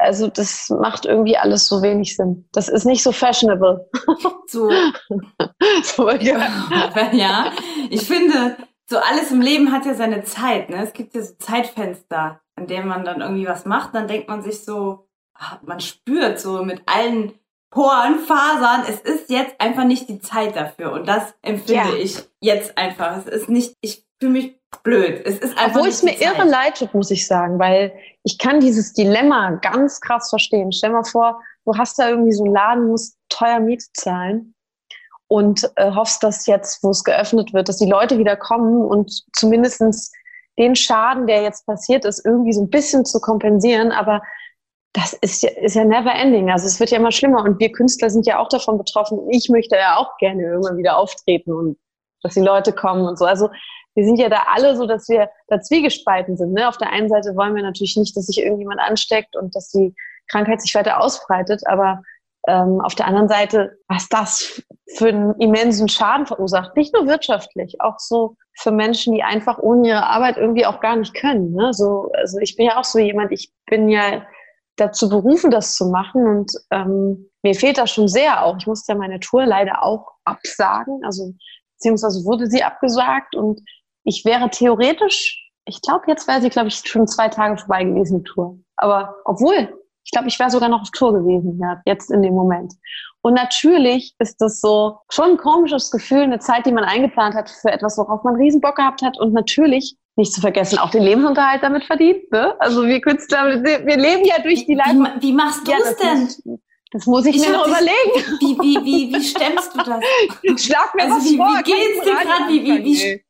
also 0.00 0.28
das 0.28 0.70
macht 0.70 1.04
irgendwie 1.04 1.36
alles 1.36 1.68
so 1.68 1.82
wenig 1.82 2.16
Sinn. 2.16 2.48
Das 2.52 2.68
ist 2.68 2.84
nicht 2.84 3.02
so 3.02 3.12
fashionable. 3.12 3.88
So, 4.46 4.70
so 5.82 6.10
ja. 6.10 6.46
ja, 7.12 7.50
ich 7.88 8.06
finde, 8.06 8.56
so 8.86 8.98
alles 8.98 9.32
im 9.32 9.40
Leben 9.40 9.72
hat 9.72 9.86
ja 9.86 9.94
seine 9.94 10.22
Zeit. 10.22 10.68
Ne? 10.68 10.82
Es 10.82 10.92
gibt 10.92 11.14
ja 11.14 11.22
so 11.22 11.34
Zeitfenster, 11.38 12.40
an 12.54 12.66
denen 12.66 12.86
man 12.86 13.04
dann 13.04 13.22
irgendwie 13.22 13.48
was 13.48 13.64
macht. 13.64 13.94
Dann 13.94 14.06
denkt 14.06 14.28
man 14.28 14.42
sich 14.42 14.62
so, 14.62 15.08
ah, 15.34 15.58
man 15.62 15.80
spürt 15.80 16.38
so 16.38 16.62
mit 16.62 16.82
allen 16.86 17.32
Poren, 17.74 18.20
Fasern. 18.20 18.84
Es 18.88 19.00
ist 19.00 19.28
jetzt 19.28 19.60
einfach 19.60 19.84
nicht 19.84 20.08
die 20.08 20.20
Zeit 20.20 20.54
dafür. 20.54 20.92
Und 20.92 21.08
das 21.08 21.34
empfinde 21.42 21.90
ja. 21.90 21.94
ich 21.96 22.22
jetzt 22.40 22.78
einfach. 22.78 23.16
Es 23.16 23.26
ist 23.26 23.48
nicht, 23.48 23.76
ich 23.80 24.06
fühle 24.20 24.32
mich 24.32 24.60
blöd. 24.84 25.20
Es 25.26 25.38
ist 25.38 25.58
einfach 25.58 25.76
Obwohl 25.76 25.88
es 25.88 26.04
mir 26.04 26.16
Zeit. 26.16 26.38
irre 26.38 26.48
leid 26.48 26.78
tut, 26.78 26.94
muss 26.94 27.10
ich 27.10 27.26
sagen, 27.26 27.58
weil 27.58 27.92
ich 28.22 28.38
kann 28.38 28.60
dieses 28.60 28.92
Dilemma 28.92 29.58
ganz 29.60 30.00
krass 30.00 30.30
verstehen. 30.30 30.70
Stell 30.70 30.90
mal 30.90 31.02
vor, 31.02 31.42
du 31.64 31.76
hast 31.76 31.98
da 31.98 32.08
irgendwie 32.08 32.32
so 32.32 32.44
einen 32.44 32.54
Laden, 32.54 32.86
musst 32.86 33.18
teuer 33.28 33.58
Miete 33.58 33.86
zahlen 33.92 34.54
und 35.26 35.68
äh, 35.74 35.90
hoffst, 35.90 36.22
dass 36.22 36.46
jetzt, 36.46 36.84
wo 36.84 36.90
es 36.90 37.02
geöffnet 37.02 37.52
wird, 37.52 37.68
dass 37.68 37.78
die 37.78 37.90
Leute 37.90 38.18
wieder 38.18 38.36
kommen 38.36 38.84
und 38.84 39.24
zumindestens 39.32 40.12
den 40.58 40.76
Schaden, 40.76 41.26
der 41.26 41.42
jetzt 41.42 41.66
passiert 41.66 42.04
ist, 42.04 42.24
irgendwie 42.24 42.52
so 42.52 42.62
ein 42.62 42.70
bisschen 42.70 43.04
zu 43.04 43.20
kompensieren. 43.20 43.90
Aber 43.90 44.22
das 44.94 45.12
ist 45.12 45.42
ja, 45.42 45.50
ist 45.50 45.74
ja 45.74 45.84
never 45.84 46.14
ending. 46.14 46.50
Also 46.50 46.66
es 46.66 46.78
wird 46.78 46.90
ja 46.90 46.98
immer 46.98 47.10
schlimmer 47.10 47.42
und 47.42 47.58
wir 47.58 47.72
Künstler 47.72 48.10
sind 48.10 48.26
ja 48.26 48.38
auch 48.38 48.48
davon 48.48 48.78
betroffen. 48.78 49.28
Ich 49.28 49.48
möchte 49.48 49.74
ja 49.76 49.96
auch 49.96 50.16
gerne 50.18 50.42
irgendwann 50.42 50.78
wieder 50.78 50.96
auftreten 50.96 51.52
und 51.52 51.76
dass 52.22 52.34
die 52.34 52.40
Leute 52.40 52.72
kommen 52.72 53.04
und 53.06 53.18
so. 53.18 53.24
Also 53.24 53.50
wir 53.94 54.04
sind 54.04 54.18
ja 54.18 54.28
da 54.28 54.44
alle 54.54 54.76
so, 54.76 54.86
dass 54.86 55.08
wir 55.08 55.30
da 55.48 55.60
zwiegespalten 55.60 56.36
sind. 56.36 56.52
Ne? 56.52 56.68
Auf 56.68 56.78
der 56.78 56.90
einen 56.90 57.08
Seite 57.08 57.34
wollen 57.36 57.56
wir 57.56 57.62
natürlich 57.62 57.96
nicht, 57.96 58.16
dass 58.16 58.26
sich 58.26 58.38
irgendjemand 58.38 58.80
ansteckt 58.80 59.36
und 59.36 59.54
dass 59.56 59.70
die 59.70 59.94
Krankheit 60.28 60.62
sich 60.62 60.74
weiter 60.74 61.00
ausbreitet, 61.00 61.62
aber 61.66 62.02
ähm, 62.46 62.80
auf 62.80 62.94
der 62.94 63.06
anderen 63.06 63.28
Seite, 63.28 63.76
was 63.88 64.08
das 64.08 64.62
für 64.96 65.08
einen 65.08 65.34
immensen 65.40 65.88
Schaden 65.88 66.26
verursacht, 66.26 66.76
nicht 66.76 66.94
nur 66.94 67.06
wirtschaftlich, 67.06 67.80
auch 67.80 67.98
so 67.98 68.36
für 68.56 68.70
Menschen, 68.70 69.14
die 69.14 69.24
einfach 69.24 69.58
ohne 69.58 69.88
ihre 69.88 70.06
Arbeit 70.06 70.36
irgendwie 70.36 70.66
auch 70.66 70.80
gar 70.80 70.94
nicht 70.94 71.14
können. 71.14 71.52
Ne? 71.52 71.72
So, 71.72 72.10
also 72.14 72.38
ich 72.38 72.56
bin 72.56 72.66
ja 72.66 72.78
auch 72.78 72.84
so 72.84 72.98
jemand, 73.00 73.32
ich 73.32 73.50
bin 73.66 73.88
ja 73.88 74.22
dazu 74.76 75.08
berufen, 75.08 75.50
das 75.50 75.76
zu 75.76 75.86
machen. 75.86 76.26
Und 76.26 76.52
ähm, 76.70 77.30
mir 77.42 77.54
fehlt 77.54 77.78
das 77.78 77.90
schon 77.90 78.08
sehr 78.08 78.44
auch. 78.44 78.56
Ich 78.58 78.66
musste 78.66 78.92
ja 78.92 78.98
meine 78.98 79.20
Tour 79.20 79.46
leider 79.46 79.82
auch 79.82 80.12
absagen. 80.24 81.00
Also 81.04 81.34
beziehungsweise 81.76 82.24
wurde 82.24 82.46
sie 82.46 82.62
abgesagt 82.62 83.34
und 83.34 83.60
ich 84.04 84.24
wäre 84.24 84.50
theoretisch, 84.50 85.50
ich 85.66 85.80
glaube, 85.80 86.04
jetzt 86.08 86.28
wäre 86.28 86.40
sie, 86.40 86.50
glaube 86.50 86.68
ich, 86.68 86.76
schon 86.76 87.06
zwei 87.06 87.28
Tage 87.28 87.56
vorbei 87.56 87.84
gewesen, 87.84 88.22
die 88.22 88.30
Tour. 88.30 88.58
Aber 88.76 89.16
obwohl, 89.24 89.78
ich 90.04 90.10
glaube, 90.10 90.28
ich 90.28 90.38
wäre 90.38 90.50
sogar 90.50 90.68
noch 90.68 90.82
auf 90.82 90.90
Tour 90.90 91.12
gewesen, 91.14 91.58
ja, 91.60 91.80
jetzt 91.86 92.10
in 92.10 92.22
dem 92.22 92.34
Moment. 92.34 92.74
Und 93.24 93.32
natürlich 93.32 94.14
ist 94.18 94.36
das 94.42 94.60
so 94.60 94.98
schon 95.10 95.30
ein 95.30 95.36
komisches 95.38 95.90
Gefühl, 95.90 96.20
eine 96.20 96.40
Zeit, 96.40 96.66
die 96.66 96.72
man 96.72 96.84
eingeplant 96.84 97.34
hat 97.34 97.48
für 97.48 97.72
etwas, 97.72 97.96
worauf 97.96 98.22
man 98.22 98.36
riesen 98.36 98.60
Bock 98.60 98.76
gehabt 98.76 99.00
hat. 99.00 99.18
Und 99.18 99.32
natürlich 99.32 99.96
nicht 100.16 100.34
zu 100.34 100.42
vergessen, 100.42 100.78
auch 100.78 100.90
den 100.90 101.02
Lebensunterhalt 101.02 101.62
damit 101.62 101.84
verdient. 101.84 102.30
Ne? 102.30 102.54
Also 102.60 102.86
wir 102.86 103.00
Künstler, 103.00 103.64
wir 103.64 103.96
leben 103.96 104.26
ja 104.26 104.42
durch 104.42 104.66
die 104.66 104.74
Leistung. 104.74 105.08
Wie, 105.16 105.28
wie 105.28 105.32
machst 105.32 105.66
du 105.66 105.72
ja, 105.72 105.78
es 105.78 105.96
denn? 105.96 106.58
Das 106.92 107.06
muss 107.06 107.24
ich, 107.24 107.36
ich 107.36 107.48
mir 107.48 107.54
noch 107.54 107.66
überlegen. 107.66 108.36
Wie, 108.40 108.58
wie, 108.60 108.84
wie, 108.84 109.14
wie 109.14 109.24
stemmst 109.24 109.74
du 109.74 109.78
das? 109.78 110.04
Schlag 110.62 110.94
mir 110.94 111.04
also 111.04 111.16
was 111.16 111.24
wie, 111.24 111.36
vor. 111.38 111.46
Wie 111.46 111.62
geht's 111.62 112.04
dir 112.04 112.12
gerade? 112.12 112.52
Wie, 112.52 112.62
wie, 112.62 112.84
wie, 112.84 113.24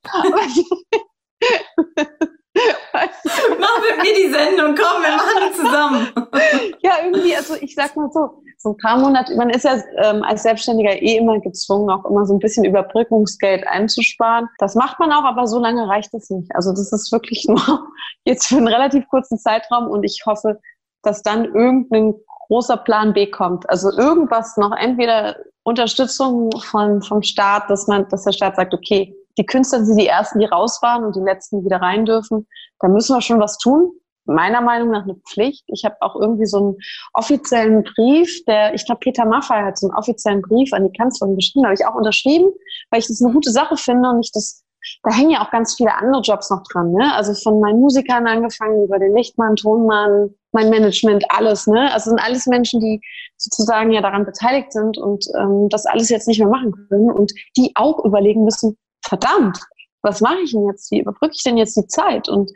Mach 3.58 3.80
mit 3.80 4.02
mir 4.02 4.14
die 4.14 4.32
Sendung, 4.32 4.74
komm, 4.74 5.02
wir 5.02 5.16
machen 5.16 5.48
die 5.48 5.52
zusammen. 5.54 6.74
ja, 6.82 6.92
irgendwie, 7.04 7.36
also 7.36 7.54
ich 7.60 7.74
sag 7.74 7.96
mal 7.96 8.10
so, 8.12 8.42
so 8.58 8.70
ein 8.70 8.76
paar 8.78 8.98
Monate, 8.98 9.36
man 9.36 9.50
ist 9.50 9.64
ja 9.64 9.76
ähm, 10.02 10.22
als 10.22 10.42
Selbstständiger 10.42 11.00
eh 11.00 11.18
immer 11.18 11.38
gezwungen, 11.40 11.90
auch 11.90 12.04
immer 12.06 12.24
so 12.24 12.34
ein 12.34 12.38
bisschen 12.38 12.64
Überbrückungsgeld 12.64 13.66
einzusparen. 13.66 14.48
Das 14.58 14.74
macht 14.74 14.98
man 14.98 15.12
auch, 15.12 15.24
aber 15.24 15.46
so 15.46 15.58
lange 15.58 15.86
reicht 15.86 16.14
es 16.14 16.30
nicht. 16.30 16.54
Also 16.54 16.70
das 16.70 16.90
ist 16.92 17.12
wirklich 17.12 17.44
nur 17.48 17.88
jetzt 18.24 18.46
für 18.46 18.56
einen 18.56 18.68
relativ 18.68 19.06
kurzen 19.08 19.38
Zeitraum 19.38 19.88
und 19.88 20.02
ich 20.04 20.22
hoffe, 20.26 20.60
dass 21.02 21.22
dann 21.22 21.44
irgendein 21.44 22.14
großer 22.48 22.78
Plan 22.78 23.12
B 23.12 23.30
kommt. 23.30 23.68
Also 23.68 23.90
irgendwas 23.90 24.56
noch, 24.56 24.72
entweder 24.72 25.36
Unterstützung 25.62 26.50
von, 26.70 27.02
vom 27.02 27.22
Staat, 27.22 27.68
dass 27.70 27.86
man, 27.86 28.08
dass 28.08 28.24
der 28.24 28.32
Staat 28.32 28.56
sagt, 28.56 28.74
okay, 28.74 29.14
die 29.38 29.46
Künstler 29.46 29.84
sind 29.84 29.98
die 29.98 30.06
ersten, 30.06 30.38
die 30.38 30.46
raus 30.46 30.80
waren 30.82 31.04
und 31.04 31.16
die 31.16 31.20
letzten, 31.20 31.60
die 31.60 31.66
wieder 31.66 31.82
rein 31.82 32.04
dürfen. 32.04 32.46
Da 32.80 32.88
müssen 32.88 33.16
wir 33.16 33.20
schon 33.22 33.40
was 33.40 33.58
tun 33.58 33.92
meiner 34.26 34.60
Meinung 34.60 34.90
nach 34.90 35.04
eine 35.04 35.16
Pflicht. 35.16 35.64
Ich 35.68 35.84
habe 35.84 35.96
auch 36.00 36.16
irgendwie 36.16 36.46
so 36.46 36.58
einen 36.58 36.76
offiziellen 37.12 37.84
Brief, 37.84 38.44
der, 38.46 38.74
ich 38.74 38.84
glaube, 38.86 39.00
Peter 39.00 39.24
Maffay 39.24 39.62
hat 39.62 39.78
so 39.78 39.88
einen 39.88 39.96
offiziellen 39.96 40.42
Brief 40.42 40.72
an 40.72 40.84
die 40.84 40.96
Kanzlerin 40.96 41.36
geschrieben, 41.36 41.64
habe 41.64 41.74
ich 41.74 41.86
auch 41.86 41.94
unterschrieben, 41.94 42.50
weil 42.90 43.00
ich 43.00 43.06
das 43.06 43.22
eine 43.22 43.32
gute 43.32 43.50
Sache 43.50 43.76
finde 43.76 44.08
und 44.10 44.24
ich 44.24 44.32
das, 44.32 44.64
da 45.02 45.14
hängen 45.14 45.30
ja 45.30 45.42
auch 45.42 45.50
ganz 45.50 45.74
viele 45.76 45.94
andere 45.94 46.22
Jobs 46.22 46.50
noch 46.50 46.62
dran, 46.70 46.92
ne? 46.92 47.14
Also 47.14 47.34
von 47.34 47.60
meinen 47.60 47.80
Musikern 47.80 48.26
angefangen, 48.26 48.84
über 48.84 48.98
den 48.98 49.14
Lichtmann, 49.14 49.56
Tonmann, 49.56 50.34
mein 50.52 50.70
Management, 50.70 51.24
alles, 51.30 51.66
ne? 51.66 51.92
Also 51.92 52.10
sind 52.10 52.20
alles 52.20 52.46
Menschen, 52.46 52.80
die 52.80 53.00
sozusagen 53.36 53.92
ja 53.92 54.02
daran 54.02 54.26
beteiligt 54.26 54.72
sind 54.72 54.98
und 54.98 55.26
ähm, 55.38 55.68
das 55.70 55.86
alles 55.86 56.10
jetzt 56.10 56.28
nicht 56.28 56.38
mehr 56.38 56.48
machen 56.48 56.72
können 56.88 57.10
und 57.10 57.32
die 57.56 57.72
auch 57.76 58.04
überlegen 58.04 58.44
müssen, 58.44 58.76
verdammt, 59.08 59.58
was 60.02 60.20
mache 60.20 60.40
ich 60.42 60.52
denn 60.52 60.66
jetzt? 60.66 60.90
Wie 60.90 61.00
überbrücke 61.00 61.34
ich 61.34 61.42
denn 61.42 61.56
jetzt 61.56 61.76
die 61.76 61.86
Zeit? 61.86 62.28
Und 62.28 62.50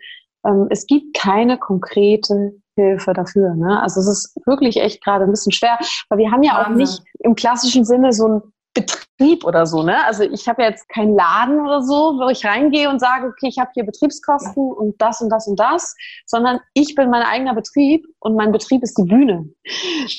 ähm, 0.46 0.66
es 0.70 0.86
gibt 0.86 1.16
keine 1.16 1.58
konkrete 1.58 2.60
Hilfe 2.76 3.12
dafür. 3.12 3.54
Ne? 3.54 3.80
Also 3.82 4.00
es 4.00 4.08
ist 4.08 4.36
wirklich 4.46 4.76
echt 4.76 5.02
gerade 5.02 5.24
ein 5.24 5.30
bisschen 5.30 5.52
schwer, 5.52 5.78
weil 6.08 6.18
wir 6.18 6.30
haben 6.30 6.42
ja 6.42 6.64
auch 6.64 6.70
nicht 6.70 7.02
im 7.20 7.34
klassischen 7.34 7.84
Sinne 7.84 8.12
so 8.12 8.28
ein 8.28 8.42
Betrieb 8.74 9.44
oder 9.44 9.66
so. 9.66 9.82
Ne? 9.82 10.04
Also 10.06 10.22
ich 10.22 10.48
habe 10.48 10.62
ja 10.62 10.68
jetzt 10.68 10.88
keinen 10.88 11.14
Laden 11.16 11.60
oder 11.60 11.82
so, 11.82 12.18
wo 12.18 12.28
ich 12.28 12.44
reingehe 12.44 12.88
und 12.88 13.00
sage, 13.00 13.26
okay, 13.26 13.48
ich 13.48 13.58
habe 13.58 13.70
hier 13.74 13.84
Betriebskosten 13.84 14.72
und 14.72 15.00
das 15.00 15.20
und 15.20 15.30
das 15.30 15.46
und 15.48 15.58
das, 15.58 15.96
sondern 16.26 16.60
ich 16.74 16.94
bin 16.94 17.10
mein 17.10 17.22
eigener 17.22 17.54
Betrieb 17.54 18.06
und 18.20 18.36
mein 18.36 18.52
Betrieb 18.52 18.82
ist 18.82 18.96
die 18.98 19.04
Bühne. 19.04 19.48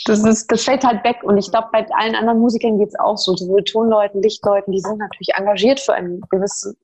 Das, 0.06 0.24
ist, 0.24 0.52
das 0.52 0.64
fällt 0.64 0.84
halt 0.84 1.04
weg. 1.04 1.24
Und 1.24 1.38
ich 1.38 1.52
glaube, 1.52 1.70
bei 1.72 1.86
allen 1.98 2.16
anderen 2.16 2.40
Musikern 2.40 2.78
geht 2.78 2.90
es 2.90 3.00
auch 3.00 3.18
so. 3.18 3.36
Sowohl 3.36 3.64
Tonleuten, 3.64 4.22
Lichtleuten, 4.22 4.72
die 4.72 4.80
sind 4.80 4.98
natürlich 4.98 5.34
engagiert 5.36 5.80
für 5.80 5.94
ein 5.94 6.22
gewisses, 6.30 6.76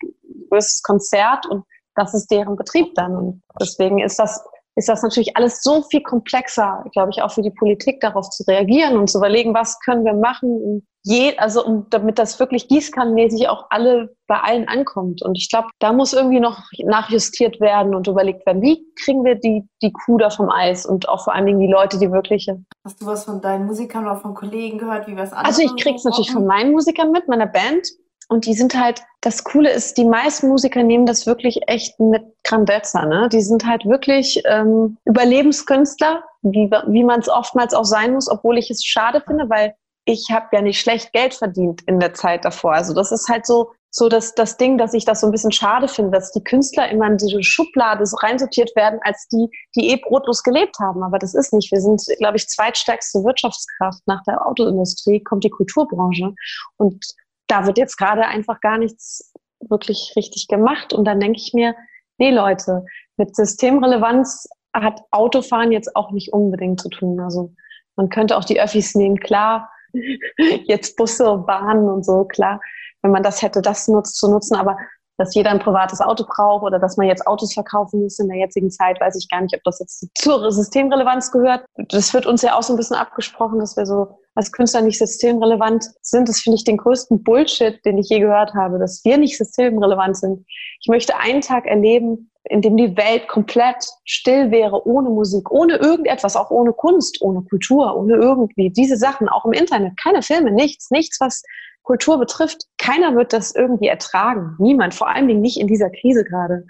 gewisses 0.49 0.81
Konzert 0.83 1.45
und 1.47 1.65
das 1.95 2.13
ist 2.13 2.29
deren 2.29 2.55
Betrieb 2.55 2.93
dann. 2.95 3.15
Und 3.15 3.43
deswegen 3.59 3.99
ist 3.99 4.19
das, 4.19 4.45
ist 4.75 4.89
das 4.89 5.01
natürlich 5.01 5.35
alles 5.37 5.63
so 5.63 5.81
viel 5.81 6.03
komplexer, 6.03 6.83
glaube 6.91 7.11
ich, 7.11 7.21
auch 7.21 7.31
für 7.31 7.41
die 7.41 7.51
Politik 7.51 8.01
darauf 8.01 8.29
zu 8.29 8.43
reagieren 8.43 8.97
und 8.97 9.09
zu 9.09 9.17
überlegen, 9.17 9.53
was 9.53 9.79
können 9.79 10.05
wir 10.05 10.13
machen, 10.13 10.85
je, 11.05 11.37
also 11.37 11.63
um, 11.63 11.85
damit 11.91 12.17
das 12.17 12.39
wirklich 12.39 12.67
gießkannenmäßig 12.67 13.47
auch 13.47 13.67
alle 13.69 14.15
bei 14.27 14.39
allen 14.39 14.67
ankommt. 14.67 15.21
Und 15.21 15.37
ich 15.37 15.49
glaube, 15.49 15.67
da 15.79 15.93
muss 15.93 16.13
irgendwie 16.13 16.39
noch 16.39 16.63
nachjustiert 16.83 17.61
werden 17.61 17.93
und 17.93 18.07
überlegt 18.07 18.45
werden, 18.47 18.63
wie 18.63 18.83
kriegen 19.03 19.23
wir 19.23 19.35
die, 19.35 19.69
die 19.83 19.93
Kuh 19.93 20.17
da 20.17 20.31
vom 20.31 20.49
Eis 20.49 20.83
und 20.85 21.07
auch 21.07 21.23
vor 21.23 21.35
allen 21.35 21.45
Dingen 21.45 21.59
die 21.59 21.71
Leute, 21.71 21.99
die 21.99 22.11
wirkliche. 22.11 22.59
Hast 22.83 23.01
du 23.01 23.05
was 23.05 23.25
von 23.25 23.39
deinen 23.39 23.67
Musikern 23.67 24.05
oder 24.05 24.15
von 24.15 24.33
Kollegen 24.33 24.79
gehört, 24.79 25.07
wie 25.07 25.15
wir 25.15 25.23
es 25.23 25.31
Also 25.31 25.61
ich 25.61 25.75
krieg's 25.75 26.03
natürlich 26.03 26.31
von 26.31 26.47
meinen 26.47 26.71
Musikern 26.71 27.11
mit, 27.11 27.27
meiner 27.27 27.47
Band. 27.47 27.87
Und 28.27 28.47
die 28.47 28.55
sind 28.55 28.73
halt, 28.73 29.03
das 29.21 29.43
Coole 29.43 29.69
ist, 29.69 29.99
die 29.99 30.05
meisten 30.05 30.47
Musiker 30.47 30.81
nehmen 30.81 31.05
das 31.05 31.27
wirklich 31.27 31.67
echt 31.67 31.99
mit 31.99 32.23
Grandezza. 32.43 33.05
Ne? 33.05 33.29
Die 33.31 33.41
sind 33.41 33.67
halt 33.67 33.85
wirklich 33.85 34.41
ähm, 34.45 34.97
Überlebenskünstler, 35.05 36.23
wie, 36.41 36.71
wie 36.87 37.03
man 37.03 37.19
es 37.19 37.29
oftmals 37.29 37.75
auch 37.75 37.85
sein 37.85 38.13
muss, 38.13 38.27
obwohl 38.27 38.57
ich 38.57 38.71
es 38.71 38.83
schade 38.83 39.21
finde, 39.21 39.47
weil 39.51 39.75
ich 40.05 40.29
habe 40.31 40.47
ja 40.53 40.61
nicht 40.61 40.79
schlecht 40.79 41.11
Geld 41.13 41.33
verdient 41.33 41.81
in 41.87 41.99
der 41.99 42.13
Zeit 42.13 42.45
davor. 42.45 42.73
Also 42.73 42.93
das 42.93 43.11
ist 43.11 43.27
halt 43.27 43.45
so, 43.45 43.71
so 43.89 44.07
das, 44.07 44.35
das 44.35 44.57
Ding, 44.57 44.77
dass 44.77 44.93
ich 44.93 45.03
das 45.03 45.21
so 45.21 45.27
ein 45.27 45.31
bisschen 45.31 45.51
schade 45.51 45.87
finde, 45.87 46.11
dass 46.11 46.31
die 46.31 46.43
Künstler 46.43 46.89
immer 46.89 47.07
in 47.07 47.17
diese 47.17 47.41
Schublade 47.41 48.05
so 48.05 48.15
reinsortiert 48.17 48.75
werden, 48.75 48.99
als 49.03 49.27
die, 49.29 49.47
die 49.75 49.89
eh 49.89 49.95
brotlos 49.97 50.43
gelebt 50.43 50.77
haben. 50.79 51.03
Aber 51.03 51.17
das 51.17 51.33
ist 51.33 51.53
nicht. 51.53 51.71
Wir 51.71 51.81
sind, 51.81 52.03
glaube 52.19 52.37
ich, 52.37 52.47
zweitstärkste 52.47 53.23
Wirtschaftskraft. 53.23 54.01
Nach 54.05 54.21
der 54.23 54.45
Autoindustrie 54.45 55.23
kommt 55.23 55.43
die 55.43 55.49
Kulturbranche. 55.49 56.33
Und 56.77 57.03
da 57.47 57.65
wird 57.65 57.77
jetzt 57.77 57.97
gerade 57.97 58.25
einfach 58.25 58.59
gar 58.61 58.77
nichts 58.77 59.33
wirklich 59.69 60.13
richtig 60.15 60.47
gemacht. 60.47 60.93
Und 60.93 61.05
dann 61.05 61.19
denke 61.19 61.39
ich 61.39 61.53
mir, 61.53 61.75
nee 62.19 62.31
Leute, 62.31 62.85
mit 63.17 63.35
Systemrelevanz 63.35 64.47
hat 64.73 65.01
Autofahren 65.09 65.71
jetzt 65.71 65.95
auch 65.95 66.11
nicht 66.11 66.31
unbedingt 66.31 66.79
zu 66.79 66.89
tun. 66.89 67.19
Also 67.21 67.53
man 67.95 68.09
könnte 68.09 68.37
auch 68.37 68.43
die 68.43 68.59
Öffis 68.59 68.93
nehmen, 68.93 69.19
klar, 69.19 69.71
jetzt 70.65 70.95
Busse, 70.95 71.37
Bahnen 71.37 71.89
und 71.89 72.05
so, 72.05 72.25
klar, 72.25 72.59
wenn 73.01 73.11
man 73.11 73.23
das 73.23 73.41
hätte, 73.41 73.61
das 73.61 73.87
nutzt, 73.87 74.17
zu 74.17 74.29
nutzen, 74.29 74.55
aber 74.55 74.77
dass 75.17 75.33
jeder 75.33 75.51
ein 75.51 75.59
privates 75.59 76.01
Auto 76.01 76.25
braucht 76.27 76.63
oder 76.63 76.79
dass 76.79 76.97
man 76.97 77.07
jetzt 77.07 77.25
Autos 77.25 77.53
verkaufen 77.53 78.01
muss 78.01 78.19
in 78.19 78.27
der 78.27 78.37
jetzigen 78.37 78.69
Zeit, 78.69 78.99
weiß 78.99 79.15
ich 79.15 79.29
gar 79.29 79.41
nicht, 79.41 79.55
ob 79.55 79.63
das 79.63 79.79
jetzt 79.79 80.07
zur 80.15 80.51
Systemrelevanz 80.51 81.31
gehört. 81.31 81.65
Das 81.89 82.13
wird 82.13 82.25
uns 82.25 82.41
ja 82.41 82.57
auch 82.57 82.63
so 82.63 82.73
ein 82.73 82.77
bisschen 82.77 82.97
abgesprochen, 82.97 83.59
dass 83.59 83.77
wir 83.77 83.85
so 83.85 84.19
als 84.35 84.51
Künstler 84.51 84.81
nicht 84.81 84.99
systemrelevant 84.99 85.85
sind. 86.01 86.27
Das 86.27 86.41
finde 86.41 86.57
ich 86.57 86.65
den 86.65 86.77
größten 86.77 87.23
Bullshit, 87.23 87.83
den 87.85 87.97
ich 87.97 88.09
je 88.09 88.19
gehört 88.19 88.53
habe, 88.53 88.77
dass 88.77 89.03
wir 89.05 89.17
nicht 89.17 89.37
systemrelevant 89.37 90.17
sind. 90.17 90.45
Ich 90.81 90.87
möchte 90.89 91.15
einen 91.17 91.41
Tag 91.41 91.65
erleben, 91.65 92.29
in 92.49 92.61
dem 92.61 92.77
die 92.77 92.95
Welt 92.95 93.27
komplett 93.27 93.85
still 94.03 94.51
wäre, 94.51 94.87
ohne 94.87 95.09
Musik, 95.09 95.51
ohne 95.51 95.77
irgendetwas, 95.77 96.35
auch 96.35 96.51
ohne 96.51 96.73
Kunst, 96.73 97.21
ohne 97.21 97.41
Kultur, 97.41 97.95
ohne 97.95 98.15
irgendwie 98.15 98.69
diese 98.69 98.97
Sachen, 98.97 99.29
auch 99.29 99.45
im 99.45 99.53
Internet, 99.53 99.97
keine 100.01 100.21
Filme, 100.21 100.51
nichts, 100.51 100.91
nichts, 100.91 101.19
was 101.19 101.43
Kultur 101.83 102.17
betrifft. 102.17 102.65
Keiner 102.77 103.15
wird 103.15 103.33
das 103.33 103.53
irgendwie 103.55 103.87
ertragen. 103.87 104.55
Niemand, 104.59 104.93
vor 104.93 105.07
allen 105.09 105.27
Dingen 105.27 105.41
nicht 105.41 105.59
in 105.59 105.67
dieser 105.67 105.89
Krise 105.89 106.23
gerade. 106.23 106.65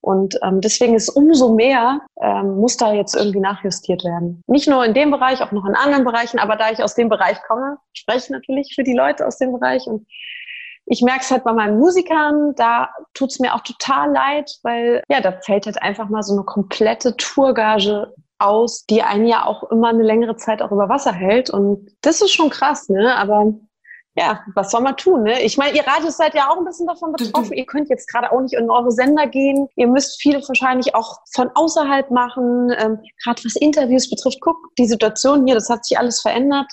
Und 0.00 0.38
ähm, 0.42 0.60
deswegen 0.60 0.94
ist 0.94 1.08
umso 1.08 1.54
mehr, 1.54 2.00
ähm, 2.22 2.56
muss 2.56 2.76
da 2.76 2.92
jetzt 2.92 3.16
irgendwie 3.16 3.40
nachjustiert 3.40 4.04
werden. 4.04 4.42
Nicht 4.46 4.68
nur 4.68 4.84
in 4.84 4.94
dem 4.94 5.10
Bereich, 5.10 5.42
auch 5.42 5.50
noch 5.50 5.66
in 5.66 5.74
anderen 5.74 6.04
Bereichen, 6.04 6.38
aber 6.38 6.56
da 6.56 6.70
ich 6.70 6.82
aus 6.82 6.94
dem 6.94 7.08
Bereich 7.08 7.42
komme, 7.42 7.78
spreche 7.92 8.18
ich 8.18 8.30
natürlich 8.30 8.72
für 8.74 8.84
die 8.84 8.94
Leute 8.94 9.26
aus 9.26 9.38
dem 9.38 9.52
Bereich 9.52 9.86
und 9.86 10.06
ich 10.90 11.02
merke 11.02 11.20
es 11.20 11.30
halt 11.30 11.44
bei 11.44 11.52
meinen 11.52 11.78
Musikern, 11.78 12.54
da 12.56 12.90
tut 13.14 13.30
es 13.30 13.40
mir 13.40 13.54
auch 13.54 13.60
total 13.60 14.12
leid, 14.12 14.58
weil 14.62 15.02
ja, 15.08 15.20
da 15.20 15.32
fällt 15.32 15.66
halt 15.66 15.82
einfach 15.82 16.08
mal 16.08 16.22
so 16.22 16.32
eine 16.32 16.44
komplette 16.44 17.16
Tourgage 17.16 18.12
aus, 18.38 18.86
die 18.86 19.02
einen 19.02 19.26
ja 19.26 19.44
auch 19.44 19.64
immer 19.64 19.88
eine 19.88 20.02
längere 20.02 20.36
Zeit 20.36 20.62
auch 20.62 20.72
über 20.72 20.88
Wasser 20.88 21.12
hält. 21.12 21.50
Und 21.50 21.90
das 22.00 22.22
ist 22.22 22.32
schon 22.32 22.50
krass, 22.50 22.88
ne? 22.88 23.14
Aber 23.16 23.52
ja, 24.14 24.42
was 24.54 24.70
soll 24.70 24.80
man 24.80 24.96
tun? 24.96 25.24
Ne? 25.24 25.42
Ich 25.42 25.58
meine, 25.58 25.76
ihr 25.76 25.86
Radios 25.86 26.16
seid 26.16 26.34
ja 26.34 26.48
auch 26.48 26.56
ein 26.56 26.64
bisschen 26.64 26.86
davon 26.86 27.12
betroffen. 27.12 27.52
Ihr 27.52 27.66
könnt 27.66 27.88
jetzt 27.88 28.10
gerade 28.10 28.32
auch 28.32 28.40
nicht 28.40 28.54
in 28.54 28.70
eure 28.70 28.90
Sender 28.90 29.26
gehen. 29.26 29.68
Ihr 29.76 29.86
müsst 29.86 30.20
viele 30.20 30.40
wahrscheinlich 30.48 30.94
auch 30.94 31.18
von 31.32 31.50
außerhalb 31.54 32.10
machen. 32.10 32.72
Ähm, 32.78 32.98
gerade 33.22 33.44
was 33.44 33.54
Interviews 33.56 34.10
betrifft, 34.10 34.40
guck, 34.40 34.56
die 34.76 34.86
Situation 34.86 35.46
hier, 35.46 35.54
das 35.54 35.68
hat 35.68 35.84
sich 35.84 35.98
alles 35.98 36.20
verändert 36.20 36.66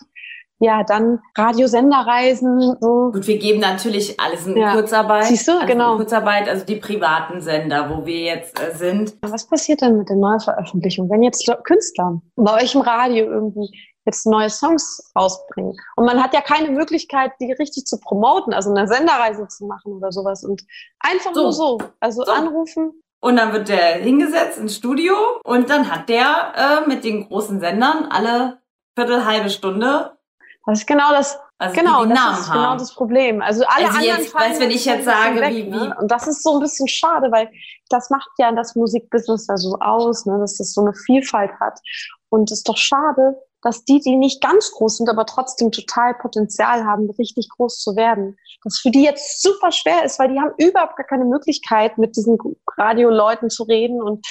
ja, 0.60 0.84
dann 0.84 1.20
Radiosenderreisen. 1.38 2.78
So. 2.80 3.12
Gut, 3.12 3.28
wir 3.28 3.38
geben 3.38 3.60
natürlich 3.60 4.20
alles 4.20 4.48
in 4.48 4.58
ja. 4.58 4.74
Kurzarbeit. 4.74 5.26
Siehst 5.26 5.48
du, 5.48 5.54
also 5.54 5.68
genau. 5.68 5.92
In 5.94 5.98
Kurzarbeit, 5.98 6.48
also 6.48 6.66
die 6.66 6.78
privaten 6.78 7.42
Sender, 7.42 7.90
wo 7.90 8.06
wir 8.06 8.22
jetzt 8.22 8.60
äh, 8.62 8.74
sind. 8.76 9.16
Was 9.22 9.48
passiert 9.48 9.82
denn 9.82 9.98
mit 9.98 10.10
der 10.10 10.16
Neuveröffentlichung, 10.16 11.10
wenn 11.10 11.24
jetzt 11.24 11.50
Künstler 11.64 12.22
bei 12.36 12.64
euch 12.64 12.76
im 12.76 12.82
Radio 12.82 13.26
irgendwie 13.26 13.70
jetzt 14.06 14.26
neue 14.28 14.50
Songs 14.50 15.12
rausbringen. 15.16 15.76
Und 15.96 16.06
man 16.06 16.22
hat 16.24 16.34
ja 16.34 16.42
keine 16.42 16.70
Möglichkeit, 16.70 17.32
die 17.40 17.52
richtig 17.52 17.86
zu 17.86 18.00
promoten, 18.00 18.54
also 18.54 18.70
eine 18.70 18.88
Senderreise 18.88 19.48
zu 19.48 19.66
machen 19.66 19.94
oder 19.94 20.12
sowas. 20.12 20.44
Und 20.44 20.64
einfach 21.00 21.34
so. 21.34 21.42
nur 21.42 21.54
so. 21.54 21.78
Also 22.00 22.24
so. 22.24 22.32
anrufen. 22.32 23.02
Und 23.20 23.38
dann 23.38 23.52
wird 23.52 23.70
der 23.70 23.96
hingesetzt 23.96 24.60
ins 24.60 24.76
Studio 24.76 25.16
und 25.44 25.70
dann 25.72 25.92
hat 25.92 26.10
der 26.10 26.54
äh, 26.86 26.88
mit 26.88 27.04
den 27.04 27.28
großen 27.28 27.60
Sendern 27.60 28.06
alle 28.12 28.60
Viertel, 28.96 29.26
halbe 29.26 29.50
Stunde 29.50 30.15
das 30.66 30.80
ist 30.80 30.88
genau 30.88 31.12
das. 31.12 31.40
Also 31.58 31.76
genau, 31.76 32.06
das 32.06 32.12
ist 32.12 32.16
genau 32.16 32.48
haben. 32.48 32.54
genau 32.54 32.78
das 32.78 32.94
Problem. 32.94 33.42
Also 33.42 33.64
alle 33.66 33.86
also 33.86 34.00
anderen 34.00 34.20
jetzt, 34.20 34.34
weißt, 34.34 34.60
wenn 34.60 34.72
ich 34.72 34.86
jetzt 34.86 35.06
sage, 35.06 35.40
weg, 35.40 35.54
wie, 35.54 35.66
wie 35.68 35.70
ne? 35.70 35.96
und 36.00 36.12
das 36.12 36.28
ist 36.28 36.44
so 36.44 36.56
ein 36.56 36.60
bisschen 36.60 36.88
schade, 36.88 37.32
weil 37.32 37.50
das 37.90 38.10
macht 38.10 38.30
ja 38.38 38.52
das 38.52 38.76
Musikbusiness 38.76 39.48
da 39.48 39.56
so 39.56 39.78
aus, 39.80 40.26
ne, 40.26 40.38
dass 40.40 40.58
das 40.58 40.74
so 40.74 40.82
eine 40.82 40.94
Vielfalt 40.94 41.52
hat. 41.60 41.80
Und 42.30 42.52
es 42.52 42.60
ist 42.60 42.70
doch 42.70 42.78
schade, 42.78 43.38
dass 43.62 43.84
die, 43.86 44.00
die 44.00 44.16
nicht 44.16 44.42
ganz 44.42 44.72
groß 44.72 44.98
sind, 44.98 45.10
aber 45.10 45.26
trotzdem 45.26 45.72
total 45.72 46.14
Potenzial 46.16 46.86
haben, 46.86 47.10
richtig 47.18 47.50
groß 47.50 47.80
zu 47.80 47.96
werden, 47.96 48.38
dass 48.64 48.80
für 48.80 48.92
die 48.92 49.04
jetzt 49.04 49.42
super 49.42 49.72
schwer 49.72 50.04
ist, 50.04 50.20
weil 50.20 50.30
die 50.30 50.40
haben 50.40 50.52
überhaupt 50.58 50.98
gar 50.98 51.06
keine 51.06 51.26
Möglichkeit, 51.26 51.98
mit 51.98 52.16
diesen 52.16 52.38
Radioleuten 52.78 53.50
zu 53.50 53.64
reden 53.64 54.02
und 54.02 54.26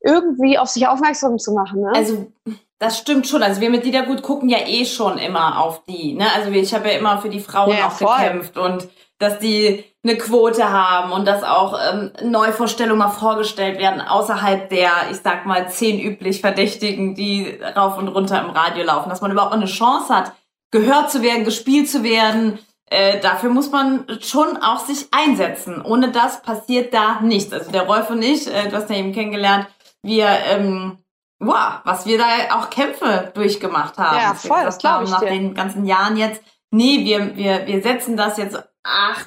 irgendwie 0.00 0.58
auf 0.58 0.68
sich 0.68 0.88
aufmerksam 0.88 1.38
zu 1.38 1.52
machen. 1.52 1.82
Ne? 1.82 1.92
Also 1.94 2.32
das 2.80 2.98
stimmt 2.98 3.28
schon. 3.28 3.42
Also 3.42 3.60
wir 3.60 3.70
mit 3.70 3.84
Liedergut 3.84 4.22
gucken 4.22 4.48
ja 4.48 4.66
eh 4.66 4.84
schon 4.86 5.18
immer 5.18 5.62
auf 5.62 5.84
die. 5.84 6.14
Ne? 6.14 6.26
Also 6.34 6.50
ich 6.50 6.74
habe 6.74 6.88
ja 6.88 6.98
immer 6.98 7.18
für 7.18 7.28
die 7.28 7.40
Frauen 7.40 7.76
ja, 7.76 7.86
auch 7.86 7.92
voll. 7.92 8.16
gekämpft 8.16 8.56
und 8.56 8.88
dass 9.18 9.38
die 9.38 9.84
eine 10.02 10.16
Quote 10.16 10.72
haben 10.72 11.12
und 11.12 11.28
dass 11.28 11.42
auch 11.42 11.78
ähm, 11.78 12.10
Neuvorstellungen 12.24 12.98
mal 12.98 13.10
vorgestellt 13.10 13.78
werden 13.78 14.00
außerhalb 14.00 14.70
der, 14.70 14.90
ich 15.10 15.18
sag 15.18 15.44
mal, 15.44 15.68
zehn 15.68 16.00
üblich 16.00 16.40
Verdächtigen, 16.40 17.14
die 17.14 17.60
rauf 17.76 17.98
und 17.98 18.08
runter 18.08 18.40
im 18.40 18.48
Radio 18.48 18.82
laufen. 18.82 19.10
Dass 19.10 19.20
man 19.20 19.30
überhaupt 19.30 19.52
eine 19.52 19.66
Chance 19.66 20.14
hat, 20.14 20.32
gehört 20.70 21.10
zu 21.10 21.20
werden, 21.20 21.44
gespielt 21.44 21.90
zu 21.90 22.02
werden. 22.02 22.58
Äh, 22.86 23.20
dafür 23.20 23.50
muss 23.50 23.70
man 23.70 24.06
schon 24.22 24.56
auch 24.56 24.80
sich 24.80 25.08
einsetzen. 25.10 25.82
Ohne 25.82 26.12
das 26.12 26.40
passiert 26.40 26.94
da 26.94 27.20
nichts. 27.20 27.52
Also 27.52 27.70
der 27.70 27.82
Rolf 27.82 28.08
und 28.08 28.22
ich, 28.22 28.46
äh, 28.46 28.70
du 28.70 28.76
hast 28.76 28.88
ja 28.88 28.96
eben 28.96 29.12
kennengelernt, 29.12 29.66
wir 30.02 30.28
ähm, 30.50 30.96
wow, 31.40 31.80
was 31.84 32.06
wir 32.06 32.18
da 32.18 32.24
auch 32.52 32.70
Kämpfe 32.70 33.32
durchgemacht 33.34 33.98
haben. 33.98 34.16
Ja, 34.16 34.34
voll, 34.34 34.62
das 34.64 34.78
glaube 34.78 35.04
ich 35.04 35.10
Nach 35.10 35.20
dir. 35.20 35.30
den 35.30 35.54
ganzen 35.54 35.84
Jahren 35.84 36.16
jetzt, 36.16 36.42
nee, 36.70 37.04
wir, 37.04 37.36
wir, 37.36 37.66
wir 37.66 37.82
setzen 37.82 38.16
das 38.16 38.36
jetzt, 38.36 38.62
ach, 38.84 39.26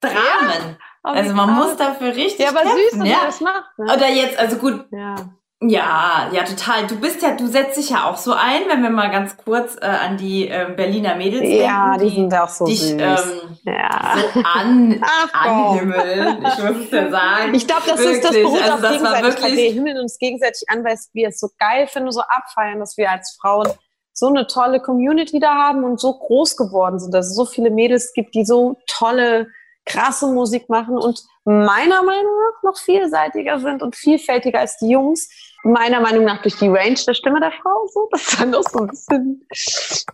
Dramen. 0.00 0.76
Ja, 1.04 1.10
also 1.12 1.34
man 1.34 1.52
muss 1.54 1.76
dafür 1.76 2.14
richtig 2.14 2.40
Ja, 2.40 2.48
aber 2.48 2.62
kämpfen, 2.62 2.78
süß, 2.90 2.98
dass 2.98 3.08
ja? 3.08 3.18
das 3.24 3.40
macht. 3.40 3.78
Ne? 3.78 3.84
Oder 3.84 4.08
jetzt, 4.08 4.38
also 4.38 4.56
gut, 4.56 4.86
ja. 4.90 5.14
Ja, 5.62 6.30
ja, 6.32 6.44
total. 6.44 6.86
Du 6.86 6.98
bist 6.98 7.20
ja, 7.20 7.36
du 7.36 7.46
setzt 7.46 7.76
dich 7.76 7.90
ja 7.90 8.08
auch 8.08 8.16
so 8.16 8.32
ein, 8.32 8.62
wenn 8.68 8.82
wir 8.82 8.88
mal 8.88 9.10
ganz 9.10 9.36
kurz 9.36 9.76
äh, 9.76 9.84
an 9.84 10.16
die 10.16 10.48
äh, 10.48 10.72
Berliner 10.74 11.16
Mädels 11.16 11.42
denken. 11.42 11.64
Ja, 11.64 11.98
die, 11.98 12.08
die 12.08 12.14
sind 12.14 12.34
auch 12.34 12.48
so 12.48 12.64
dich, 12.64 12.80
süß. 12.80 12.92
Ähm, 12.92 13.58
ja. 13.64 14.16
so 14.32 14.40
an, 14.40 15.04
anhimmeln. 15.34 16.38
Ich 16.38 16.64
muss 16.64 16.86
es 16.86 16.90
ja 16.90 17.10
sagen. 17.10 17.54
Ich 17.54 17.66
glaube, 17.66 17.82
das 17.86 17.98
wirklich. 17.98 18.16
ist 18.16 18.24
das 18.24 18.32
beruht 18.32 18.62
also 18.62 18.80
das 18.80 18.92
Gegenseitigkeit. 18.92 19.42
wirklich 19.42 19.56
Wir 19.56 19.72
himmeln 19.72 19.98
uns 19.98 20.16
gegenseitig 20.16 20.62
an, 20.68 20.82
weil 20.82 20.96
wir 21.12 21.28
es 21.28 21.38
so 21.38 21.50
geil 21.58 21.86
finden, 21.88 22.10
so 22.10 22.22
abfeiern, 22.22 22.80
dass 22.80 22.96
wir 22.96 23.10
als 23.10 23.36
Frauen 23.38 23.68
so 24.14 24.28
eine 24.28 24.46
tolle 24.46 24.80
Community 24.80 25.40
da 25.40 25.54
haben 25.56 25.84
und 25.84 26.00
so 26.00 26.14
groß 26.14 26.56
geworden 26.56 26.98
sind, 26.98 27.12
dass 27.12 27.26
es 27.26 27.36
so 27.36 27.44
viele 27.44 27.68
Mädels 27.68 28.14
gibt, 28.14 28.34
die 28.34 28.46
so 28.46 28.78
tolle, 28.86 29.48
krasse 29.84 30.26
Musik 30.26 30.70
machen 30.70 30.96
und 30.96 31.22
meiner 31.44 32.02
Meinung 32.02 32.32
nach 32.46 32.62
noch 32.62 32.78
vielseitiger 32.78 33.58
sind 33.60 33.82
und 33.82 33.94
vielfältiger 33.94 34.60
als 34.60 34.78
die 34.78 34.88
Jungs 34.88 35.28
meiner 35.62 36.00
Meinung 36.00 36.24
nach 36.24 36.40
durch 36.42 36.56
die 36.56 36.68
Range 36.68 36.98
der 37.06 37.14
Stimme 37.14 37.40
der 37.40 37.52
Frau 37.52 37.86
so, 37.92 38.08
dass 38.10 38.36
da 38.38 38.46
noch 38.46 38.62
so 38.62 38.78
ein 38.80 38.86
bisschen, 38.88 39.46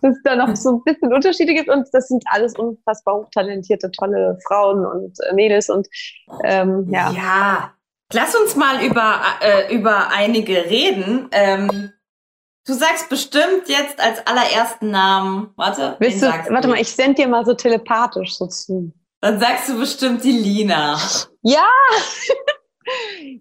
dass 0.01 0.15
da 0.23 0.35
noch 0.35 0.55
so 0.55 0.71
ein 0.71 0.83
bisschen 0.83 1.13
Unterschiede 1.13 1.53
gibt 1.53 1.69
und 1.69 1.87
das 1.93 2.07
sind 2.07 2.23
alles 2.27 2.53
unfassbar 2.55 3.15
hochtalentierte, 3.15 3.91
tolle 3.91 4.37
Frauen 4.47 4.85
und 4.85 5.17
äh, 5.29 5.33
Mädels 5.33 5.69
und 5.69 5.87
ähm, 6.43 6.87
ja. 6.89 7.11
Ja, 7.11 7.73
lass 8.11 8.35
uns 8.35 8.55
mal 8.55 8.83
über 8.83 9.21
äh, 9.41 9.73
über 9.73 10.09
einige 10.09 10.65
reden. 10.65 11.29
Ähm, 11.31 11.91
du 12.65 12.73
sagst 12.73 13.09
bestimmt 13.09 13.67
jetzt 13.67 13.99
als 13.99 14.25
allerersten 14.27 14.91
Namen, 14.91 15.51
warte, 15.55 15.95
Willst 15.99 16.21
du, 16.21 16.27
warte 16.27 16.67
mal, 16.67 16.79
ich 16.79 16.91
sende 16.91 17.21
dir 17.21 17.27
mal 17.27 17.45
so 17.45 17.53
telepathisch 17.53 18.37
so 18.37 18.47
zu. 18.47 18.91
Dann 19.21 19.39
sagst 19.39 19.69
du 19.69 19.79
bestimmt 19.79 20.23
die 20.23 20.31
Lina. 20.31 20.99
Ja! 21.41 21.65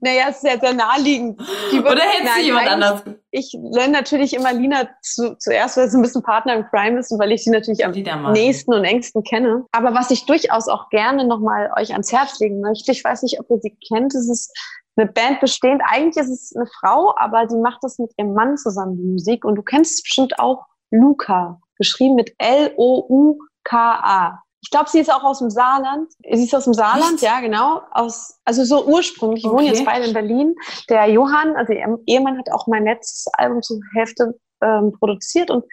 Naja, 0.01 0.27
es 0.31 0.37
ist 0.37 0.45
ja 0.45 0.59
sehr 0.59 0.75
naheliegend. 0.75 1.41
Die 1.73 1.79
Oder 1.79 2.01
hättest 2.01 2.39
du 2.39 2.43
jemand 2.43 2.69
anders? 2.69 3.03
Ich 3.31 3.57
nenne 3.59 3.93
natürlich 3.93 4.35
immer 4.35 4.53
Lina 4.53 4.89
zu, 5.03 5.37
zuerst, 5.39 5.77
weil 5.77 5.89
sie 5.89 5.99
ein 5.99 6.03
bisschen 6.03 6.23
Partner 6.23 6.55
im 6.55 6.67
Crime 6.67 6.99
ist 6.99 7.13
und 7.13 7.19
weil 7.19 7.33
ich 7.33 7.45
sie 7.45 7.51
natürlich 7.51 7.85
am 7.85 7.93
nächsten 8.33 8.75
und 8.75 8.85
engsten 8.85 9.23
kenne. 9.23 9.65
Aber 9.73 9.95
was 9.95 10.11
ich 10.11 10.27
durchaus 10.27 10.69
auch 10.69 10.89
gerne 10.91 11.25
nochmal 11.25 11.71
euch 11.77 11.93
ans 11.93 12.13
Herz 12.13 12.39
legen 12.41 12.61
möchte, 12.61 12.93
ich 12.93 13.05
weiß 13.05 13.23
nicht, 13.23 13.41
ob 13.41 13.51
ihr 13.51 13.59
sie 13.61 13.77
kennt, 13.89 14.15
es 14.15 14.29
ist 14.29 14.53
eine 14.97 15.11
Band 15.11 15.41
bestehend. 15.41 15.83
Eigentlich 15.87 16.17
ist 16.17 16.31
es 16.31 16.57
eine 16.57 16.67
Frau, 16.67 17.15
aber 17.17 17.49
sie 17.49 17.59
macht 17.59 17.79
das 17.83 17.99
mit 17.99 18.13
ihrem 18.17 18.35
Mann 18.35 18.57
zusammen, 18.57 18.97
die 18.97 19.05
Musik. 19.05 19.45
Und 19.45 19.57
du 19.57 19.63
kennst 19.63 20.03
bestimmt 20.03 20.39
auch 20.39 20.65
Luca, 20.91 21.61
geschrieben 21.77 22.15
mit 22.15 22.35
L-O-U-K-A. 22.39 24.43
Ich 24.67 24.71
glaube, 24.71 24.91
sie 24.91 24.99
ist 24.99 25.13
auch 25.13 25.23
aus 25.23 25.39
dem 25.39 25.49
Saarland. 25.49 26.13
Sie 26.29 26.43
ist 26.43 26.53
aus 26.53 26.65
dem 26.65 26.75
Saarland, 26.75 27.15
Echt? 27.15 27.23
ja, 27.23 27.39
genau. 27.39 27.83
Aus, 27.93 28.41
also 28.45 28.65
so 28.65 28.85
ursprünglich. 28.85 29.45
Ich 29.45 29.47
okay. 29.49 29.57
wohne 29.57 29.69
jetzt 29.69 29.85
beide 29.85 30.07
in 30.07 30.13
Berlin. 30.13 30.57
Der 30.89 31.07
Johann, 31.07 31.55
also 31.55 31.73
ihr 31.73 31.97
Ehemann, 32.07 32.37
hat 32.37 32.51
auch 32.51 32.67
mein 32.67 32.83
letztes 32.83 33.33
Album 33.35 33.63
zur 33.63 33.79
Hälfte 33.95 34.35
ähm, 34.61 34.91
produziert 34.99 35.53
und 35.53 35.65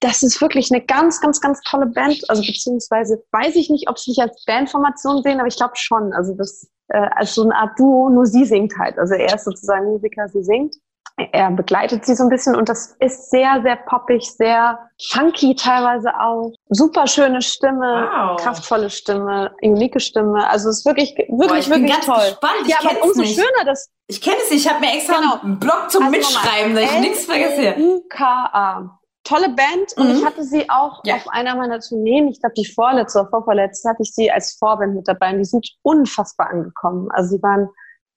das 0.00 0.24
ist 0.24 0.40
wirklich 0.40 0.72
eine 0.72 0.84
ganz, 0.84 1.20
ganz, 1.20 1.40
ganz 1.40 1.60
tolle 1.60 1.86
Band. 1.86 2.28
Also 2.28 2.42
beziehungsweise 2.42 3.22
weiß 3.30 3.54
ich 3.54 3.70
nicht, 3.70 3.88
ob 3.88 3.96
sie 3.96 4.10
sich 4.10 4.20
als 4.20 4.44
Bandformation 4.44 5.22
sehen, 5.22 5.38
aber 5.38 5.46
ich 5.46 5.56
glaube 5.56 5.76
schon. 5.76 6.12
Also 6.12 6.34
das 6.34 6.68
äh, 6.88 6.98
als 7.14 7.36
so 7.36 7.44
eine 7.44 7.54
Art 7.54 7.78
Duo, 7.78 8.08
nur 8.08 8.26
sie 8.26 8.44
singt 8.44 8.76
halt. 8.76 8.98
Also 8.98 9.14
er 9.14 9.36
ist 9.36 9.44
sozusagen 9.44 9.86
Musiker, 9.86 10.28
sie 10.28 10.42
singt 10.42 10.74
er 11.16 11.50
begleitet 11.50 12.06
sie 12.06 12.14
so 12.14 12.24
ein 12.24 12.28
bisschen 12.28 12.56
und 12.56 12.68
das 12.68 12.96
ist 13.00 13.30
sehr, 13.30 13.60
sehr 13.62 13.76
poppig, 13.76 14.30
sehr 14.30 14.78
funky 15.10 15.54
teilweise 15.54 16.10
auch. 16.18 16.52
Super 16.68 17.06
schöne 17.06 17.42
Stimme, 17.42 18.08
wow. 18.10 18.40
kraftvolle 18.40 18.90
Stimme, 18.90 19.54
unique 19.62 20.00
Stimme. 20.00 20.48
Also 20.48 20.70
es 20.70 20.78
ist 20.78 20.86
wirklich, 20.86 21.14
wirklich, 21.16 21.48
Boah, 21.48 21.56
ich 21.58 21.68
wirklich 21.68 21.82
bin 21.82 21.86
ganz 21.86 22.06
toll. 22.06 22.30
Gespannt. 22.30 22.54
Ich 22.62 22.68
ja, 22.68 22.76
aber 22.80 23.02
umso 23.02 23.20
nicht. 23.20 23.34
schöner, 23.34 23.64
dass 23.64 23.90
ich 24.06 24.20
kenne 24.20 24.36
es 24.42 24.50
nicht. 24.50 24.66
Ich 24.66 24.72
habe 24.72 24.80
mir 24.80 24.92
extra 24.92 25.20
genau. 25.20 25.40
einen 25.40 25.58
Blog 25.58 25.90
zum 25.90 26.02
also 26.04 26.16
Mitschreiben, 26.16 26.74
dass 26.74 26.84
ich 26.84 27.00
nichts 27.00 27.24
vergesse. 27.24 27.76
UKA. 27.78 28.98
Tolle 29.24 29.50
Band 29.50 29.92
und 29.96 30.08
mhm. 30.08 30.16
ich 30.16 30.24
hatte 30.24 30.42
sie 30.42 30.68
auch 30.68 31.00
ja. 31.04 31.14
auf 31.14 31.28
einer 31.28 31.54
meiner 31.54 31.78
Tourneen, 31.78 32.26
ich 32.26 32.40
glaube 32.40 32.54
die 32.56 32.64
vorletzte 32.64 33.20
oder 33.20 33.30
vorvorletzte, 33.30 33.88
hatte 33.88 34.02
ich 34.02 34.12
sie 34.12 34.32
als 34.32 34.56
Vorband 34.58 34.96
mit 34.96 35.06
dabei 35.06 35.30
und 35.30 35.38
die 35.38 35.44
sind 35.44 35.64
unfassbar 35.82 36.50
angekommen. 36.50 37.08
Also 37.12 37.36
sie 37.36 37.42
waren. 37.42 37.68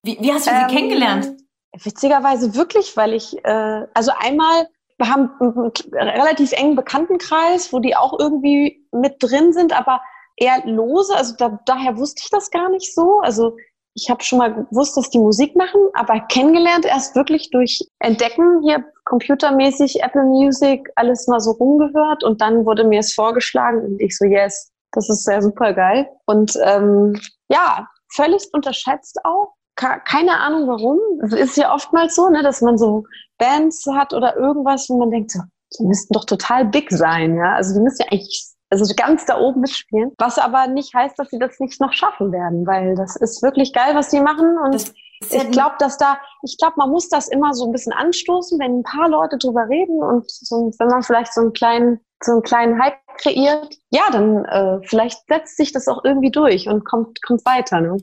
Wie, 0.02 0.18
wie 0.20 0.34
hast 0.34 0.48
du 0.48 0.52
ähm, 0.52 0.66
sie 0.68 0.76
kennengelernt? 0.76 1.45
Witzigerweise 1.84 2.56
wirklich, 2.56 2.96
weil 2.98 3.14
ich, 3.14 3.38
äh, 3.44 3.88
also 3.94 4.12
einmal, 4.18 4.68
wir 4.98 5.10
haben 5.10 5.32
einen 5.40 6.10
relativ 6.10 6.52
engen 6.54 6.76
Bekanntenkreis, 6.76 7.74
wo 7.74 7.80
die 7.80 7.96
auch 7.96 8.18
irgendwie 8.20 8.88
mit 8.92 9.16
drin 9.20 9.52
sind, 9.54 9.78
aber 9.78 10.02
eher 10.38 10.66
lose. 10.66 11.16
Also 11.16 11.36
da, 11.38 11.60
daher 11.66 11.98
wusste 11.98 12.22
ich 12.24 12.30
das 12.30 12.52
gar 12.52 12.70
nicht 12.70 12.94
so. 12.94 13.20
Also 13.22 13.58
ich 13.94 14.10
habe 14.10 14.24
schon 14.24 14.40
mal 14.40 14.54
gewusst, 14.54 14.98
dass 14.98 15.10
die 15.10 15.20
Musik 15.20 15.56
machen, 15.56 15.82
aber 15.94 16.20
kennengelernt 16.20 16.86
erst 16.86 17.16
wirklich 17.16 17.50
durch 17.50 17.80
Entdecken 18.00 18.62
hier 18.64 18.84
computermäßig, 19.06 20.04
Apple 20.04 20.26
Music, 20.26 20.90
alles 20.96 21.28
mal 21.28 21.40
so 21.40 21.52
rumgehört 21.52 22.24
und 22.24 22.42
dann 22.42 22.66
wurde 22.66 22.84
mir 22.84 23.00
es 23.00 23.14
vorgeschlagen 23.14 23.82
und 23.82 24.02
ich 24.02 24.18
so, 24.18 24.26
yes, 24.26 24.72
das 24.92 25.10
ist 25.10 25.24
sehr 25.24 25.42
super 25.42 25.74
geil. 25.74 26.10
Und 26.26 26.58
ähm, 26.64 27.20
ja, 27.50 27.88
völlig 28.12 28.50
unterschätzt 28.52 29.20
auch 29.24 29.54
keine 29.76 30.40
Ahnung 30.40 30.68
warum. 30.68 31.00
Es 31.24 31.34
ist 31.34 31.58
ja 31.58 31.74
oftmals 31.74 32.16
so, 32.16 32.30
ne, 32.30 32.44
dass 32.44 32.62
man 32.62 32.78
so 32.78 33.04
Bands 33.38 33.86
hat 33.94 34.14
oder 34.14 34.36
irgendwas, 34.38 34.90
wo 34.90 34.98
man 34.98 35.12
denkt, 35.12 35.32
so, 35.32 35.42
die 35.78 35.84
müssten 35.84 36.14
doch 36.14 36.26
total 36.26 36.66
big 36.66 36.92
sein, 36.92 37.36
ja. 37.36 37.56
Also 37.56 37.74
die 37.74 37.82
müssen 37.82 38.04
ja 38.04 38.08
eigentlich 38.12 38.56
also 38.70 38.94
ganz 38.96 39.26
da 39.26 39.40
oben 39.40 39.62
mitspielen. 39.62 40.12
Was 40.18 40.38
aber 40.38 40.68
nicht 40.68 40.94
heißt, 40.94 41.18
dass 41.20 41.30
sie 41.30 41.40
das 41.40 41.60
nicht 41.60 41.80
noch 41.80 41.94
schaffen 41.94 42.32
werden, 42.32 42.66
weil 42.66 42.96
das 42.96 43.16
ist 43.16 43.44
wirklich 43.44 43.74
geil, 43.74 43.96
was 43.96 44.10
die 44.10 44.22
machen. 44.22 44.58
Und 44.58 44.94
ich 45.30 45.52
glaube, 45.52 45.76
dass 45.80 45.98
da, 45.98 46.18
ich 46.44 46.58
glaube, 46.58 46.76
man 46.78 46.90
muss 46.90 47.10
das 47.10 47.28
immer 47.28 47.54
so 47.54 47.66
ein 47.66 47.72
bisschen 47.72 47.94
anstoßen, 47.94 48.60
wenn 48.60 48.80
ein 48.80 48.84
paar 48.84 49.10
Leute 49.10 49.38
drüber 49.38 49.68
reden 49.70 50.02
und 50.04 50.30
so, 50.30 50.72
wenn 50.78 50.88
man 50.88 51.04
vielleicht 51.04 51.34
so 51.34 51.42
einen 51.42 51.54
kleinen, 51.54 52.00
so 52.24 52.34
einen 52.34 52.44
kleinen 52.44 52.82
Hype 52.82 52.98
kreiert, 53.18 53.76
ja, 53.92 54.04
dann 54.12 54.46
äh, 54.46 54.80
vielleicht 54.88 55.28
setzt 55.28 55.58
sich 55.58 55.72
das 55.72 55.88
auch 55.88 56.04
irgendwie 56.04 56.32
durch 56.32 56.68
und 56.68 56.86
kommt, 56.86 57.22
kommt 57.24 57.46
weiter. 57.46 57.82
Ne? 57.82 57.98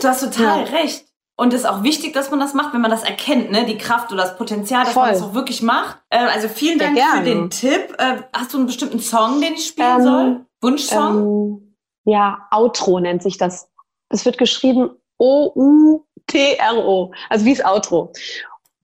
Du 0.00 0.08
hast 0.08 0.20
total 0.20 0.64
ja. 0.66 0.78
recht. 0.78 1.09
Und 1.40 1.54
es 1.54 1.62
ist 1.62 1.66
auch 1.66 1.82
wichtig, 1.82 2.12
dass 2.12 2.30
man 2.30 2.38
das 2.38 2.52
macht, 2.52 2.74
wenn 2.74 2.82
man 2.82 2.90
das 2.90 3.02
erkennt, 3.02 3.50
ne? 3.50 3.64
Die 3.64 3.78
Kraft 3.78 4.12
oder 4.12 4.24
das 4.24 4.36
Potenzial, 4.36 4.84
dass 4.84 4.92
Voll. 4.92 5.04
man 5.04 5.14
das 5.14 5.22
auch 5.22 5.32
wirklich 5.32 5.62
macht. 5.62 5.96
Äh, 6.10 6.18
also 6.18 6.48
vielen 6.48 6.78
Dank 6.78 6.98
ja, 6.98 7.14
für 7.16 7.22
den 7.22 7.48
Tipp. 7.48 7.94
Äh, 7.96 8.18
hast 8.34 8.52
du 8.52 8.58
einen 8.58 8.66
bestimmten 8.66 9.00
Song, 9.00 9.40
den 9.40 9.54
ich 9.54 9.68
spielen 9.68 10.00
ähm, 10.00 10.02
soll? 10.02 10.46
Wunschsong? 10.60 11.16
Ähm, 11.16 11.76
ja, 12.04 12.46
Outro 12.50 13.00
nennt 13.00 13.22
sich 13.22 13.38
das. 13.38 13.70
Es 14.10 14.26
wird 14.26 14.36
geschrieben 14.36 14.90
O-U-T-R-O. 15.16 17.10
Also 17.30 17.44
wie 17.46 17.54
das 17.54 17.64
Outro. 17.64 18.12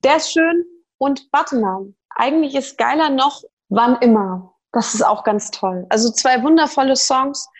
Der 0.03 0.17
ist 0.17 0.33
schön 0.33 0.65
und 0.97 1.29
warte 1.33 1.57
mal. 1.57 1.93
Eigentlich 2.09 2.55
ist 2.55 2.79
geiler 2.79 3.11
noch 3.11 3.43
Wann 3.69 3.97
immer. 3.97 4.55
Das 4.73 4.95
ist 4.95 5.05
auch 5.05 5.25
ganz 5.25 5.51
toll. 5.51 5.85
Also 5.91 6.11
zwei 6.11 6.43
wundervolle 6.43 6.97
Songs. 6.97 7.51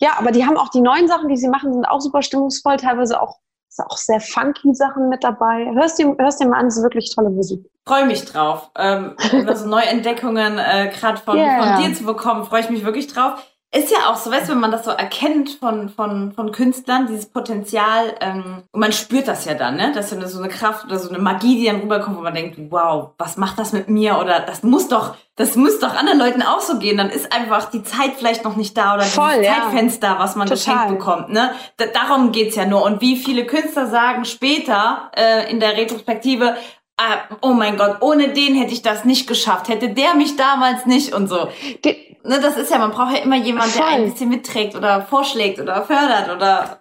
Ja, 0.00 0.12
aber 0.16 0.30
die 0.30 0.46
haben 0.46 0.56
auch 0.56 0.68
die 0.68 0.80
neuen 0.80 1.08
Sachen, 1.08 1.28
die 1.28 1.36
sie 1.36 1.48
machen, 1.48 1.72
sind 1.72 1.86
auch 1.86 2.00
super 2.00 2.22
stimmungsvoll, 2.22 2.76
teilweise 2.76 3.20
auch 3.20 3.40
ist 3.78 3.84
auch 3.84 3.96
sehr 3.96 4.20
funky 4.20 4.74
Sachen 4.74 5.08
mit 5.08 5.24
dabei. 5.24 5.70
Hörst 5.74 5.98
dir, 5.98 6.14
hörst 6.18 6.40
dir 6.40 6.46
mal 6.46 6.58
an, 6.58 6.66
es 6.66 6.76
ist 6.76 6.82
wirklich 6.82 7.14
tolle 7.14 7.30
Musik. 7.30 7.68
Freue 7.86 8.06
mich 8.06 8.24
drauf. 8.24 8.70
Ähm, 8.78 9.16
so 9.54 9.66
Neuentdeckungen 9.66 10.58
äh, 10.58 10.92
gerade 10.94 11.18
von, 11.18 11.36
yeah. 11.36 11.76
von 11.76 11.82
dir 11.82 11.94
zu 11.94 12.04
bekommen, 12.04 12.44
freue 12.44 12.60
ich 12.60 12.70
mich 12.70 12.84
wirklich 12.84 13.08
drauf. 13.08 13.42
Ist 13.76 13.90
ja 13.90 14.08
auch 14.08 14.16
so, 14.16 14.30
weißt 14.30 14.48
du, 14.48 14.52
wenn 14.52 14.60
man 14.60 14.70
das 14.70 14.84
so 14.84 14.92
erkennt 14.92 15.50
von, 15.50 15.88
von, 15.88 16.30
von 16.30 16.52
Künstlern, 16.52 17.08
dieses 17.08 17.26
Potenzial, 17.26 18.14
ähm, 18.20 18.62
und 18.70 18.80
man 18.80 18.92
spürt 18.92 19.26
das 19.26 19.46
ja 19.46 19.54
dann, 19.54 19.74
ne? 19.74 19.90
Das 19.92 20.12
ist 20.12 20.22
ja 20.22 20.28
so 20.28 20.38
eine 20.38 20.48
Kraft 20.48 20.84
oder 20.84 20.96
so 20.96 21.08
eine 21.08 21.18
Magie, 21.18 21.56
die 21.56 21.66
dann 21.66 21.80
rüberkommt, 21.80 22.16
wo 22.16 22.20
man 22.20 22.34
denkt, 22.34 22.56
wow, 22.70 23.10
was 23.18 23.36
macht 23.36 23.58
das 23.58 23.72
mit 23.72 23.88
mir? 23.88 24.20
Oder 24.20 24.38
das 24.38 24.62
muss 24.62 24.86
doch, 24.86 25.16
das 25.34 25.56
muss 25.56 25.80
doch 25.80 25.96
anderen 25.96 26.20
Leuten 26.20 26.42
auch 26.42 26.60
so 26.60 26.78
gehen. 26.78 26.98
Dann 26.98 27.10
ist 27.10 27.32
einfach 27.32 27.68
die 27.68 27.82
Zeit 27.82 28.12
vielleicht 28.16 28.44
noch 28.44 28.54
nicht 28.54 28.76
da 28.76 28.94
oder 28.94 29.02
Voll, 29.02 29.42
das 29.42 29.46
Zeitfenster, 29.46 30.20
was 30.20 30.36
man 30.36 30.46
Total. 30.46 30.56
geschenkt 30.56 30.88
bekommt, 30.96 31.30
ne? 31.30 31.50
Da, 31.76 31.86
darum 31.86 32.30
geht's 32.30 32.54
ja 32.54 32.66
nur. 32.66 32.84
Und 32.84 33.00
wie 33.00 33.16
viele 33.16 33.44
Künstler 33.44 33.88
sagen 33.88 34.24
später 34.24 35.10
äh, 35.16 35.50
in 35.50 35.58
der 35.58 35.76
Retrospektive, 35.76 36.54
ah, 36.96 37.18
oh 37.42 37.52
mein 37.52 37.76
Gott, 37.76 37.98
ohne 38.00 38.32
den 38.32 38.54
hätte 38.54 38.72
ich 38.72 38.82
das 38.82 39.04
nicht 39.04 39.26
geschafft, 39.26 39.68
hätte 39.68 39.90
der 39.90 40.14
mich 40.14 40.36
damals 40.36 40.86
nicht 40.86 41.14
und 41.14 41.28
so. 41.28 41.48
Die 41.84 42.14
ne, 42.24 42.40
das 42.40 42.56
ist 42.56 42.70
ja, 42.70 42.78
man 42.78 42.90
braucht 42.90 43.12
ja 43.12 43.22
immer 43.22 43.36
jemanden, 43.36 43.74
der 43.76 43.86
ein 43.86 44.10
bisschen 44.10 44.30
mitträgt 44.30 44.74
oder 44.74 45.02
vorschlägt 45.02 45.60
oder 45.60 45.82
fördert 45.84 46.34
oder 46.34 46.80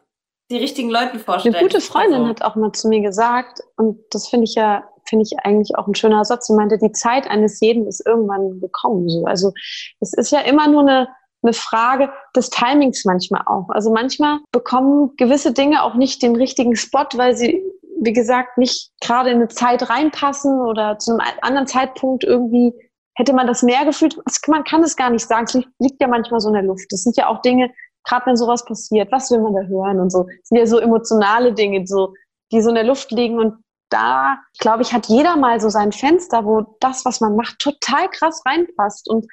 die 0.50 0.58
richtigen 0.58 0.90
Leuten 0.90 1.20
vorstellt. 1.20 1.56
Eine 1.56 1.68
gute 1.68 1.82
Freundin 1.82 2.22
also. 2.22 2.30
hat 2.30 2.42
auch 2.42 2.56
mal 2.56 2.72
zu 2.72 2.88
mir 2.88 3.02
gesagt, 3.02 3.62
und 3.78 4.00
das 4.12 4.28
finde 4.28 4.46
ich 4.46 4.56
ja, 4.56 4.84
finde 5.06 5.24
ich 5.24 5.38
eigentlich 5.44 5.78
auch 5.78 5.88
ein 5.88 5.96
schöner 5.96 6.26
Satz. 6.26 6.48
Sie 6.48 6.54
meinte, 6.54 6.78
die 6.78 6.92
Zeit 6.92 7.28
eines 7.30 7.60
jeden 7.60 7.88
ist 7.88 8.06
irgendwann 8.06 8.60
gekommen. 8.60 9.10
So. 9.10 9.26
Also 9.26 9.52
es 10.00 10.14
ist 10.14 10.32
ja 10.32 10.40
immer 10.42 10.68
nur 10.68 10.82
eine, 10.82 11.08
eine 11.42 11.54
Frage 11.54 12.10
des 12.36 12.50
Timings 12.50 13.04
manchmal 13.06 13.44
auch. 13.46 13.70
Also 13.70 13.92
manchmal 13.92 14.40
bekommen 14.52 15.16
gewisse 15.18 15.54
Dinge 15.54 15.84
auch 15.84 15.96
nicht 15.96 16.22
den 16.22 16.36
richtigen 16.36 16.76
Spot, 16.76 17.06
weil 17.16 17.36
sie, 17.36 17.64
wie 18.04 18.14
gesagt, 18.14 18.58
nicht 18.58 18.92
gerade 19.02 19.30
in 19.30 19.38
eine 19.38 19.48
Zeit 19.48 19.90
reinpassen 19.90 20.62
oder 20.62 20.98
zu 21.00 21.12
einem 21.12 21.22
anderen 21.42 21.68
Zeitpunkt 21.68 22.24
irgendwie 22.24 22.74
hätte 23.16 23.34
man 23.34 23.48
das 23.48 23.62
mehr 23.64 23.86
gefühlt, 23.86 24.18
man 24.48 24.64
kann 24.64 24.84
es 24.84 24.96
gar 24.96 25.10
nicht 25.10 25.28
sagen, 25.28 25.46
es 25.46 25.54
liegt 25.80 26.02
ja 26.02 26.08
manchmal 26.08 26.40
so 26.40 26.50
in 26.50 26.56
der 26.56 26.64
Luft. 26.64 26.86
Das 26.90 27.04
sind 27.04 27.16
ja 27.16 27.28
auch 27.28 27.42
Dinge, 27.42 27.72
gerade 28.04 28.26
wenn 28.26 28.36
sowas 28.36 28.66
passiert, 28.66 29.12
was 29.12 29.30
will 29.32 29.40
man 29.40 29.54
da 29.54 29.62
hören 29.62 30.00
und 30.00 30.12
so. 30.12 30.24
Das 30.24 30.50
sind 30.50 30.58
ja 30.58 30.66
so 30.66 30.80
emotionale 30.80 31.54
Dinge, 31.54 31.86
so, 31.86 32.14
die 32.52 32.62
so 32.62 32.70
in 32.70 32.76
der 32.76 32.84
Luft 32.84 33.12
liegen 33.12 33.40
und 33.40 33.64
da, 33.90 34.40
glaube 34.58 34.82
ich, 34.82 34.92
hat 34.92 35.06
jeder 35.06 35.36
mal 35.36 35.60
so 35.60 35.70
sein 35.70 35.92
Fenster, 35.92 36.46
wo 36.46 36.76
das, 36.80 37.06
was 37.06 37.22
man 37.22 37.36
macht, 37.36 37.60
total 37.60 38.10
krass 38.10 38.42
reinpasst 38.46 39.08
und 39.08 39.28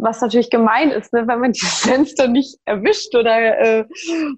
was 0.00 0.20
natürlich 0.20 0.50
gemein 0.50 0.90
ist, 0.90 1.12
ne, 1.12 1.26
wenn 1.26 1.40
man 1.40 1.52
dieses 1.52 1.80
Fenster 1.82 2.28
nicht 2.28 2.58
erwischt 2.64 3.14
oder 3.14 3.58
äh, 3.58 3.84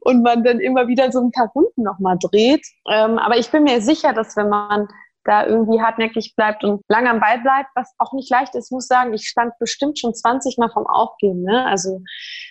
und 0.01 0.23
man 0.23 0.45
dann 0.45 0.61
immer 0.61 0.89
wieder 0.89 1.13
so 1.13 1.21
ein 1.21 1.33
paar 1.33 1.51
Runden 1.55 1.83
nochmal 1.83 2.17
dreht. 2.19 2.67
Ähm, 2.91 3.19
aber 3.19 3.37
ich 3.37 3.51
bin 3.51 3.65
mir 3.65 3.81
sicher, 3.81 4.13
dass 4.13 4.37
wenn 4.37 4.49
man 4.49 4.89
da 5.25 5.47
irgendwie 5.47 5.81
hartnäckig 5.81 6.35
bleibt 6.37 6.65
und 6.65 6.83
lang 6.89 7.07
am 7.07 7.21
Ball 7.21 7.41
bleibt, 7.41 7.71
was 7.75 7.95
auch 7.99 8.13
nicht 8.13 8.31
leicht 8.31 8.55
ist. 8.55 8.71
Muss 8.71 8.87
sagen, 8.87 9.15
ich 9.15 9.27
stand 9.27 9.53
bestimmt 9.59 9.99
schon 9.99 10.15
20 10.15 10.59
Mal 10.59 10.69
vom 10.69 10.87
Aufgeben. 10.87 11.43
Ne? 11.43 11.65
Also 11.67 12.03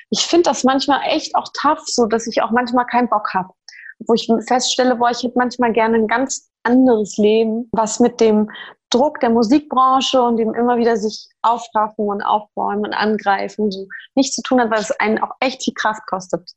ich 0.09 0.21
finde 0.21 0.49
das 0.49 0.63
manchmal 0.63 1.01
echt 1.07 1.35
auch 1.35 1.47
tough, 1.53 1.83
so 1.85 2.07
dass 2.07 2.27
ich 2.27 2.41
auch 2.41 2.51
manchmal 2.51 2.85
keinen 2.87 3.09
Bock 3.09 3.33
habe. 3.33 3.49
Wo 4.07 4.15
ich 4.15 4.27
feststelle, 4.47 4.99
wo 4.99 5.07
ich 5.07 5.21
hätte 5.21 5.37
manchmal 5.37 5.71
gerne 5.71 5.97
ein 5.97 6.07
ganz 6.07 6.49
anderes 6.63 7.17
Leben, 7.17 7.69
was 7.71 7.99
mit 7.99 8.19
dem 8.19 8.49
Druck 8.93 9.19
der 9.19 9.29
Musikbranche 9.29 10.21
und 10.21 10.37
dem 10.37 10.53
immer 10.53 10.77
wieder 10.77 10.97
sich 10.97 11.27
aufraffen 11.41 12.05
und 12.05 12.21
aufbäumen 12.21 12.85
und 12.85 12.93
angreifen 12.93 13.71
so 13.71 13.87
nichts 14.15 14.35
zu 14.35 14.41
tun 14.41 14.61
hat, 14.61 14.71
weil 14.71 14.79
es 14.79 14.91
einen 14.99 15.19
auch 15.19 15.31
echt 15.39 15.63
viel 15.63 15.73
Kraft 15.73 16.05
kostet. 16.07 16.51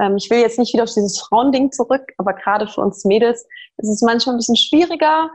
Ähm, 0.00 0.16
ich 0.16 0.30
will 0.30 0.38
jetzt 0.38 0.58
nicht 0.58 0.72
wieder 0.72 0.84
auf 0.84 0.92
dieses 0.92 1.20
Frauending 1.20 1.72
zurück, 1.72 2.02
aber 2.18 2.32
gerade 2.34 2.68
für 2.68 2.80
uns 2.80 3.04
Mädels 3.04 3.46
ist 3.78 3.88
es 3.88 4.02
manchmal 4.02 4.34
ein 4.34 4.38
bisschen 4.38 4.56
schwieriger, 4.56 5.30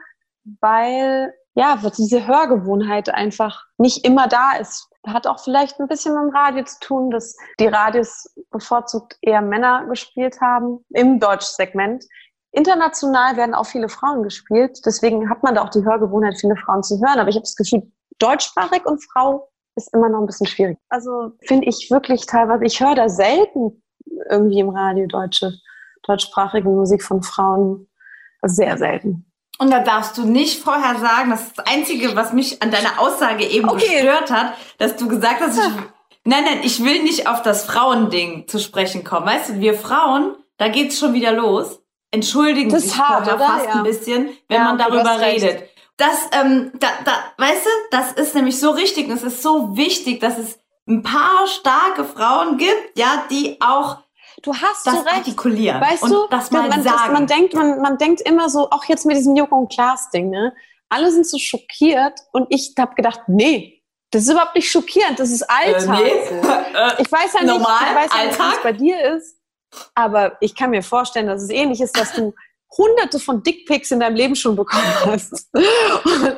weil 0.61 1.33
ja, 1.57 1.79
diese 1.97 2.27
Hörgewohnheit 2.27 3.09
einfach 3.09 3.65
nicht 3.79 4.05
immer 4.05 4.27
da 4.27 4.57
ist. 4.57 4.89
Hat 5.07 5.25
auch 5.25 5.39
vielleicht 5.39 5.79
ein 5.79 5.87
bisschen 5.87 6.13
mit 6.13 6.31
dem 6.31 6.35
Radio 6.35 6.63
zu 6.63 6.79
tun, 6.79 7.09
dass 7.09 7.35
die 7.59 7.65
Radios 7.65 8.29
bevorzugt 8.51 9.17
eher 9.21 9.41
Männer 9.41 9.85
gespielt 9.87 10.39
haben 10.39 10.85
im 10.89 11.19
Deutschsegment. 11.19 12.05
International 12.57 13.37
werden 13.37 13.53
auch 13.53 13.67
viele 13.67 13.87
Frauen 13.87 14.23
gespielt. 14.23 14.79
Deswegen 14.85 15.29
hat 15.29 15.43
man 15.43 15.55
da 15.55 15.63
auch 15.63 15.69
die 15.69 15.85
Hörgewohnheit, 15.85 16.39
viele 16.39 16.55
Frauen 16.55 16.83
zu 16.83 16.99
hören. 16.99 17.19
Aber 17.19 17.29
ich 17.29 17.35
habe 17.35 17.43
das 17.43 17.55
Gefühl, 17.55 17.91
deutschsprachig 18.19 18.85
und 18.85 18.99
Frau 19.11 19.49
ist 19.75 19.93
immer 19.93 20.09
noch 20.09 20.19
ein 20.19 20.25
bisschen 20.25 20.47
schwierig. 20.47 20.77
Also 20.89 21.31
finde 21.45 21.67
ich 21.67 21.89
wirklich 21.91 22.25
teilweise, 22.25 22.65
ich 22.65 22.79
höre 22.81 22.95
da 22.95 23.09
selten 23.09 23.83
irgendwie 24.29 24.59
im 24.59 24.69
Radio 24.69 25.05
deutsche, 25.07 25.53
deutschsprachige 26.03 26.67
Musik 26.67 27.03
von 27.03 27.21
Frauen. 27.21 27.87
Also 28.41 28.55
sehr 28.55 28.77
selten. 28.77 29.25
Und 29.59 29.71
da 29.71 29.79
darfst 29.79 30.17
du 30.17 30.25
nicht 30.25 30.59
vorher 30.63 30.99
sagen, 30.99 31.31
das 31.31 31.47
ist 31.47 31.57
das 31.57 31.67
Einzige, 31.67 32.15
was 32.15 32.33
mich 32.33 32.61
an 32.61 32.71
deiner 32.71 32.99
Aussage 32.99 33.45
eben 33.45 33.69
Okay. 33.69 34.01
gestört 34.01 34.31
hat, 34.31 34.53
dass 34.77 34.95
du 34.95 35.07
gesagt 35.07 35.41
hast, 35.41 35.57
ich, 35.57 35.63
nein, 36.23 36.43
nein, 36.43 36.59
ich 36.63 36.83
will 36.83 37.03
nicht 37.03 37.27
auf 37.27 37.41
das 37.41 37.65
Frauending 37.65 38.47
zu 38.47 38.59
sprechen 38.59 39.03
kommen. 39.03 39.25
Weißt 39.25 39.49
du, 39.49 39.59
wir 39.59 39.73
Frauen, 39.73 40.35
da 40.57 40.69
geht's 40.69 40.99
schon 40.99 41.13
wieder 41.13 41.31
los. 41.31 41.79
Entschuldigen 42.11 42.69
Das 42.69 42.83
sich 42.83 42.97
hart, 42.97 43.27
oder? 43.27 43.39
fast 43.39 43.65
Ja. 43.65 43.73
ein 43.75 43.83
bisschen, 43.83 44.29
wenn 44.47 44.57
Ja, 44.57 44.63
man 44.63 44.77
darüber 44.77 45.03
hast 45.03 45.19
recht. 45.21 45.43
redet. 45.43 45.69
Das, 45.97 46.29
ähm, 46.31 46.71
da, 46.79 46.87
da, 47.05 47.11
weißt 47.37 47.65
du, 47.65 47.69
das 47.91 48.11
ist 48.13 48.35
nämlich 48.35 48.59
so 48.59 48.69
richtig 48.71 49.07
und 49.07 49.13
es 49.13 49.23
ist 49.23 49.41
so 49.41 49.75
wichtig, 49.75 50.19
dass 50.19 50.37
es 50.37 50.59
ein 50.87 51.01
paar 51.03 51.47
starke 51.47 52.05
Frauen 52.05 52.57
gibt, 52.57 52.97
ja, 52.97 53.25
die 53.29 53.57
auch 53.61 53.97
Du 54.43 54.53
hast 54.53 54.85
das 54.85 54.93
so 54.93 54.99
recht. 55.01 55.15
artikulieren 55.17 55.81
Weißt 55.81 56.03
und 56.03 56.11
du, 56.11 56.27
das 56.29 56.51
mal 56.51 56.69
man, 56.69 56.83
sagen. 56.83 56.95
Das, 56.97 57.11
man, 57.11 57.25
denkt, 57.27 57.53
man, 57.55 57.81
man 57.81 57.97
denkt 57.97 58.21
immer 58.21 58.49
so, 58.49 58.69
auch 58.69 58.83
jetzt 58.85 59.05
mit 59.07 59.17
diesem 59.17 59.35
Joko 59.35 59.55
und 59.57 59.71
Klaas-Ding, 59.71 60.29
ne? 60.29 60.53
Alle 60.89 61.11
sind 61.11 61.25
so 61.27 61.39
schockiert 61.39 62.13
und 62.31 62.45
ich 62.51 62.73
habe 62.77 62.93
gedacht, 62.93 63.21
nee, 63.27 63.83
das 64.11 64.21
ist 64.23 64.29
überhaupt 64.29 64.55
nicht 64.55 64.69
schockierend, 64.71 65.19
das 65.19 65.31
ist 65.31 65.43
Alltag. 65.49 65.99
äh, 65.99 66.03
nee. 66.03 66.11
Äh, 66.77 67.01
Ich 67.01 67.11
weiß 67.11 67.33
ja 67.33 67.39
nicht, 67.43 67.51
Normal, 67.51 67.79
ich 67.89 67.95
weiß 67.95 68.09
ja 68.15 68.23
nicht, 68.27 68.39
Alltag? 68.39 68.53
es 68.57 68.63
bei 68.63 68.71
dir 68.73 69.01
ist, 69.15 69.35
aber 69.95 70.37
ich 70.41 70.55
kann 70.55 70.71
mir 70.71 70.83
vorstellen, 70.83 71.27
dass 71.27 71.43
es 71.43 71.49
ähnlich 71.49 71.81
ist, 71.81 71.97
dass 71.97 72.13
du 72.13 72.33
hunderte 72.77 73.19
von 73.19 73.43
Dickpics 73.43 73.91
in 73.91 73.99
deinem 73.99 74.15
Leben 74.15 74.35
schon 74.35 74.55
bekommen 74.55 74.83
hast. 75.05 75.49
Und, 75.53 76.37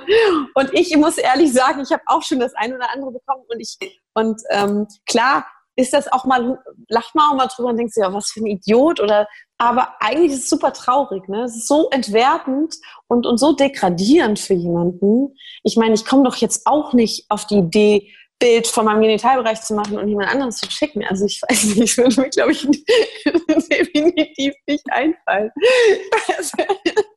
und 0.53 0.73
ich 0.73 0.95
muss 0.95 1.17
ehrlich 1.17 1.51
sagen, 1.51 1.81
ich 1.81 1.91
habe 1.91 2.03
auch 2.05 2.21
schon 2.23 2.39
das 2.39 2.53
eine 2.55 2.75
oder 2.75 2.91
andere 2.93 3.11
bekommen 3.11 3.43
und 3.47 3.59
ich 3.59 3.77
und 4.13 4.41
ähm, 4.51 4.87
klar 5.07 5.45
ist 5.75 5.93
das 5.93 6.11
auch 6.11 6.25
mal, 6.25 6.59
lacht 6.89 7.15
man 7.15 7.31
auch 7.31 7.35
mal 7.35 7.47
drüber 7.47 7.69
und 7.69 7.77
denkt 7.77 7.93
sich, 7.93 8.03
ja, 8.03 8.13
was 8.13 8.31
für 8.31 8.41
ein 8.41 8.47
Idiot 8.47 8.99
oder 8.99 9.27
aber 9.57 9.93
eigentlich 9.99 10.31
ist 10.33 10.43
es 10.43 10.49
super 10.49 10.73
traurig, 10.73 11.27
ne? 11.27 11.43
Es 11.43 11.55
ist 11.55 11.67
so 11.67 11.89
entwertend 11.89 12.75
und, 13.07 13.25
und 13.25 13.37
so 13.37 13.53
degradierend 13.53 14.39
für 14.39 14.53
jemanden. 14.53 15.35
Ich 15.63 15.75
meine, 15.75 15.93
ich 15.93 16.05
komme 16.05 16.23
doch 16.23 16.35
jetzt 16.35 16.65
auch 16.65 16.93
nicht 16.93 17.25
auf 17.29 17.45
die 17.45 17.59
Idee, 17.59 18.13
Bild 18.39 18.67
von 18.67 18.85
meinem 18.85 19.01
Genitalbereich 19.01 19.61
zu 19.61 19.73
machen 19.73 19.97
und 19.97 20.07
jemand 20.07 20.31
anderen 20.31 20.51
zu 20.51 20.69
schicken. 20.71 21.03
Also 21.05 21.25
ich 21.25 21.41
weiß 21.41 21.65
nicht, 21.65 21.81
ich 21.81 21.97
würde 21.97 22.21
mir, 22.21 22.29
glaube 22.29 22.53
ich, 22.53 22.61
definitiv 23.69 24.53
nicht 24.65 24.85
einfallen. 24.91 25.51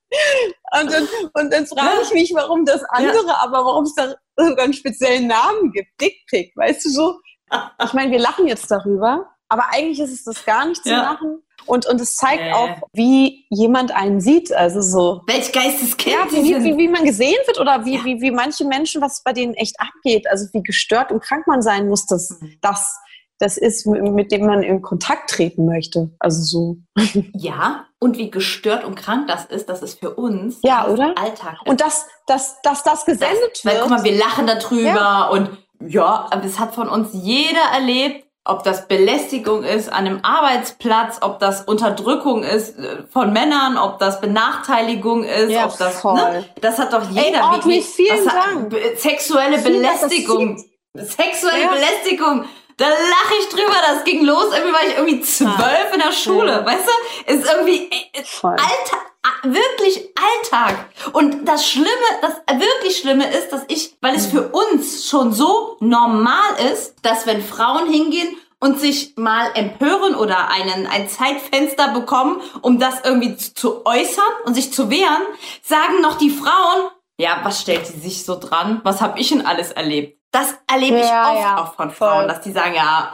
Und 0.78 0.92
dann, 0.92 1.08
und 1.34 1.52
dann 1.52 1.66
frage 1.66 2.02
ich 2.02 2.12
mich, 2.12 2.32
warum 2.34 2.66
das 2.66 2.82
andere, 2.90 3.40
aber 3.42 3.64
warum 3.64 3.84
es 3.84 3.94
da 3.94 4.14
sogar 4.36 4.64
einen 4.64 4.74
speziellen 4.74 5.26
Namen 5.26 5.72
gibt. 5.72 5.88
Dickpick, 6.00 6.52
weißt 6.54 6.84
du 6.84 6.90
so? 6.90 7.20
Ich 7.82 7.92
meine, 7.94 8.10
wir 8.10 8.18
lachen 8.18 8.46
jetzt 8.46 8.70
darüber, 8.70 9.31
aber 9.52 9.64
eigentlich 9.72 10.00
ist 10.00 10.12
es 10.12 10.24
das 10.24 10.44
gar 10.44 10.66
nicht 10.66 10.82
zu 10.82 10.90
Ja. 10.90 11.02
lachen. 11.12 11.42
Und, 11.66 11.86
und 11.86 12.00
es 12.00 12.16
zeigt 12.16 12.42
Äh. 12.42 12.52
auch, 12.54 12.70
wie 12.92 13.46
jemand 13.50 13.92
einen 13.94 14.20
sieht. 14.20 14.52
Also 14.52 14.80
so, 14.80 15.20
Welch 15.28 15.52
Geisteskind 15.52 16.16
ja, 16.16 16.26
wie, 16.32 16.64
wie, 16.64 16.76
wie 16.76 16.88
man 16.88 17.04
gesehen 17.04 17.38
wird 17.46 17.60
oder 17.60 17.84
wie, 17.84 17.96
Ja. 17.96 18.04
wie, 18.04 18.20
wie 18.20 18.32
manche 18.32 18.64
Menschen, 18.64 19.00
was 19.00 19.22
bei 19.22 19.32
denen 19.32 19.54
echt 19.54 19.76
abgeht. 19.78 20.26
Also 20.28 20.46
wie 20.52 20.62
gestört 20.62 21.12
und 21.12 21.22
krank 21.22 21.46
man 21.46 21.62
sein 21.62 21.88
muss, 21.88 22.06
dass 22.06 22.30
Mhm. 22.40 22.56
das 22.62 22.96
das 23.38 23.56
ist, 23.56 23.86
mit, 23.86 24.30
dem 24.30 24.46
man 24.46 24.62
in 24.62 24.82
Kontakt 24.82 25.30
treten 25.30 25.66
möchte. 25.66 26.10
Also 26.20 26.42
so. 26.42 26.76
Ja, 27.34 27.86
und 27.98 28.16
wie 28.16 28.30
gestört 28.30 28.84
und 28.84 28.94
krank 28.94 29.26
das 29.26 29.46
ist, 29.46 29.68
dass 29.68 29.82
es 29.82 29.94
für 29.94 30.14
uns 30.14 30.58
Ja, 30.62 30.84
das 30.84 30.92
oder? 30.92 31.14
Alltag 31.18 31.54
ist. 31.64 31.68
Und 31.68 31.80
dass, 31.80 32.06
dass, 32.28 32.60
dass 32.62 32.84
das 32.84 33.04
gesendet 33.04 33.50
das, 33.54 33.64
weil 33.64 33.72
wird. 33.74 33.82
guck 33.82 33.90
mal, 33.90 34.04
wir 34.04 34.16
lachen 34.16 34.46
darüber 34.46 35.30
und 35.32 35.50
ja, 35.88 36.28
aber 36.30 36.40
das 36.42 36.60
hat 36.60 36.72
von 36.76 36.88
uns 36.88 37.08
jeder 37.14 37.62
erlebt, 37.74 38.24
ob 38.44 38.64
das 38.64 38.88
Belästigung 38.88 39.62
ist 39.62 39.88
an 39.92 40.06
einem 40.06 40.20
Arbeitsplatz, 40.22 41.18
ob 41.20 41.38
das 41.38 41.62
Unterdrückung 41.62 42.42
ist 42.42 42.76
äh, 42.78 43.04
von 43.10 43.32
Männern, 43.32 43.78
ob 43.78 43.98
das 44.00 44.20
Benachteiligung 44.20 45.22
ist, 45.24 45.50
Ja, 45.50 45.66
ob 45.66 45.78
das, 45.78 46.00
voll. 46.00 46.14
ne, 46.14 46.44
das 46.60 46.78
hat 46.78 46.92
doch 46.92 47.08
jeder. 47.10 47.52
Audrey, 47.52 47.80
vielen 47.82 48.28
hat- 48.28 48.36
Dank. 48.54 48.70
Be- 48.70 48.94
Sexuelle 48.96 49.58
Belästigung. 49.58 50.62
Sexuelle 50.94 51.62
Ja. 51.62 51.70
Belästigung. 51.70 52.44
Da 52.76 52.86
lache 52.88 53.34
ich 53.40 53.48
drüber, 53.48 53.74
das 53.94 54.04
ging 54.04 54.24
los, 54.24 54.46
irgendwie 54.54 54.72
war 54.72 54.86
ich 54.86 54.96
irgendwie 54.96 55.20
zwölf 55.22 55.92
in 55.94 56.00
der 56.00 56.12
Schule, 56.12 56.52
Ja. 56.52 56.66
weißt 56.66 56.86
du? 56.86 57.32
Ist 57.32 57.50
irgendwie, 57.50 57.90
äh, 58.12 58.24
Voll. 58.24 58.52
Alltag, 58.52 59.12
wirklich 59.44 60.08
Alltag. 60.16 60.86
Und 61.12 61.44
das 61.46 61.68
Schlimme, 61.68 61.88
das 62.20 62.32
wirklich 62.60 62.96
Schlimme 62.98 63.30
ist, 63.32 63.50
dass 63.52 63.62
ich, 63.68 63.96
weil 64.00 64.14
es 64.16 64.26
für 64.26 64.48
uns 64.48 65.08
schon 65.08 65.32
so 65.32 65.76
normal 65.80 66.56
ist, 66.72 66.94
dass 67.02 67.26
wenn 67.26 67.42
Frauen 67.42 67.90
hingehen 67.90 68.36
und 68.60 68.78
sich 68.80 69.14
mal 69.16 69.50
empören 69.54 70.14
oder 70.14 70.48
einen, 70.48 70.86
ein 70.86 71.08
Zeitfenster 71.08 71.88
bekommen, 71.88 72.40
um 72.62 72.78
das 72.78 73.00
irgendwie 73.04 73.36
zu, 73.36 73.54
zu 73.54 73.86
äußern 73.86 74.24
und 74.44 74.54
sich 74.54 74.72
zu 74.72 74.88
wehren, 74.88 75.22
sagen 75.62 76.00
noch 76.00 76.16
die 76.16 76.30
Frauen, 76.30 76.90
ja, 77.22 77.40
was 77.44 77.60
stellt 77.60 77.86
sie 77.86 77.98
sich 77.98 78.24
so 78.24 78.38
dran? 78.38 78.80
Was 78.82 79.00
habe 79.00 79.18
ich 79.18 79.28
denn 79.28 79.46
alles 79.46 79.70
erlebt? 79.70 80.20
Das 80.32 80.54
erlebe 80.70 80.98
ich 80.98 81.06
Ja, 81.06 81.30
oft 81.30 81.40
ja, 81.40 81.58
auch 81.58 81.74
von 81.74 81.90
voll. 81.90 82.08
Frauen, 82.08 82.28
dass 82.28 82.40
die 82.40 82.52
sagen, 82.52 82.74
ja, 82.74 83.12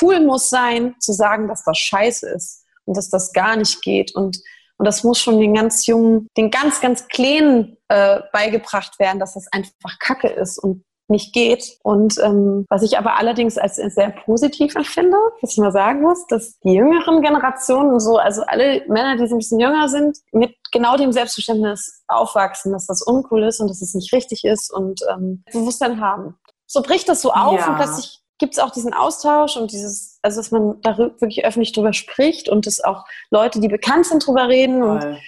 cool 0.00 0.20
muss 0.20 0.48
sein, 0.48 0.94
zu 0.98 1.12
sagen, 1.12 1.46
dass 1.46 1.62
das 1.64 1.76
scheiße 1.78 2.28
ist 2.30 2.64
und 2.86 2.96
dass 2.96 3.10
das 3.10 3.32
gar 3.32 3.56
nicht 3.56 3.82
geht. 3.82 4.14
Und, 4.14 4.38
und 4.78 4.86
das 4.86 5.04
muss 5.04 5.18
schon 5.20 5.38
den 5.38 5.54
ganz 5.54 5.86
jungen, 5.86 6.26
den 6.36 6.50
ganz, 6.50 6.80
ganz 6.80 7.06
Kleinen 7.08 7.76
äh, 7.88 8.20
beigebracht 8.32 8.98
werden, 8.98 9.20
dass 9.20 9.34
das 9.34 9.46
einfach 9.52 9.98
Kacke 9.98 10.28
ist 10.28 10.58
und 10.58 10.84
nicht 11.10 11.32
geht. 11.32 11.78
Und 11.82 12.18
ähm, 12.22 12.66
was 12.68 12.82
ich 12.82 12.98
aber 12.98 13.18
allerdings 13.18 13.58
als 13.58 13.76
sehr 13.76 14.10
positiv 14.10 14.74
empfinde, 14.74 15.16
was 15.40 15.52
ich 15.52 15.58
mal 15.58 15.72
sagen 15.72 16.02
muss, 16.02 16.26
dass 16.28 16.58
die 16.60 16.72
jüngeren 16.72 17.20
Generationen 17.22 18.00
so, 18.00 18.16
also 18.18 18.42
alle 18.46 18.82
Männer, 18.88 19.16
die 19.16 19.26
so 19.28 19.34
ein 19.34 19.38
bisschen 19.38 19.60
jünger 19.60 19.88
sind, 19.88 20.18
mit 20.32 20.54
genau 20.72 20.96
dem 20.96 21.12
Selbstverständnis 21.12 22.02
aufwachsen, 22.08 22.72
dass 22.72 22.86
das 22.86 23.02
uncool 23.02 23.44
ist 23.44 23.60
und 23.60 23.68
dass 23.68 23.82
es 23.82 23.94
nicht 23.94 24.12
richtig 24.12 24.44
ist 24.44 24.72
und 24.72 25.00
ähm, 25.10 25.44
Bewusstsein 25.52 26.00
haben. 26.00 26.36
So 26.66 26.82
bricht 26.82 27.08
das 27.08 27.20
so 27.20 27.32
auf 27.32 27.58
Ja. 27.58 27.68
und 27.68 27.76
plötzlich 27.76 28.20
gibt 28.38 28.54
es 28.54 28.58
auch 28.58 28.70
diesen 28.70 28.94
Austausch 28.94 29.56
und 29.56 29.70
dieses, 29.70 30.18
also 30.22 30.40
dass 30.40 30.50
man 30.50 30.80
darüber 30.80 31.20
wirklich 31.20 31.44
öffentlich 31.44 31.72
drüber 31.72 31.92
spricht 31.92 32.48
und 32.48 32.66
dass 32.66 32.82
auch 32.82 33.04
Leute, 33.30 33.60
die 33.60 33.68
bekannt 33.68 34.06
sind, 34.06 34.26
drüber 34.26 34.48
reden 34.48 34.80
Voll. 34.82 34.90
und 34.90 35.18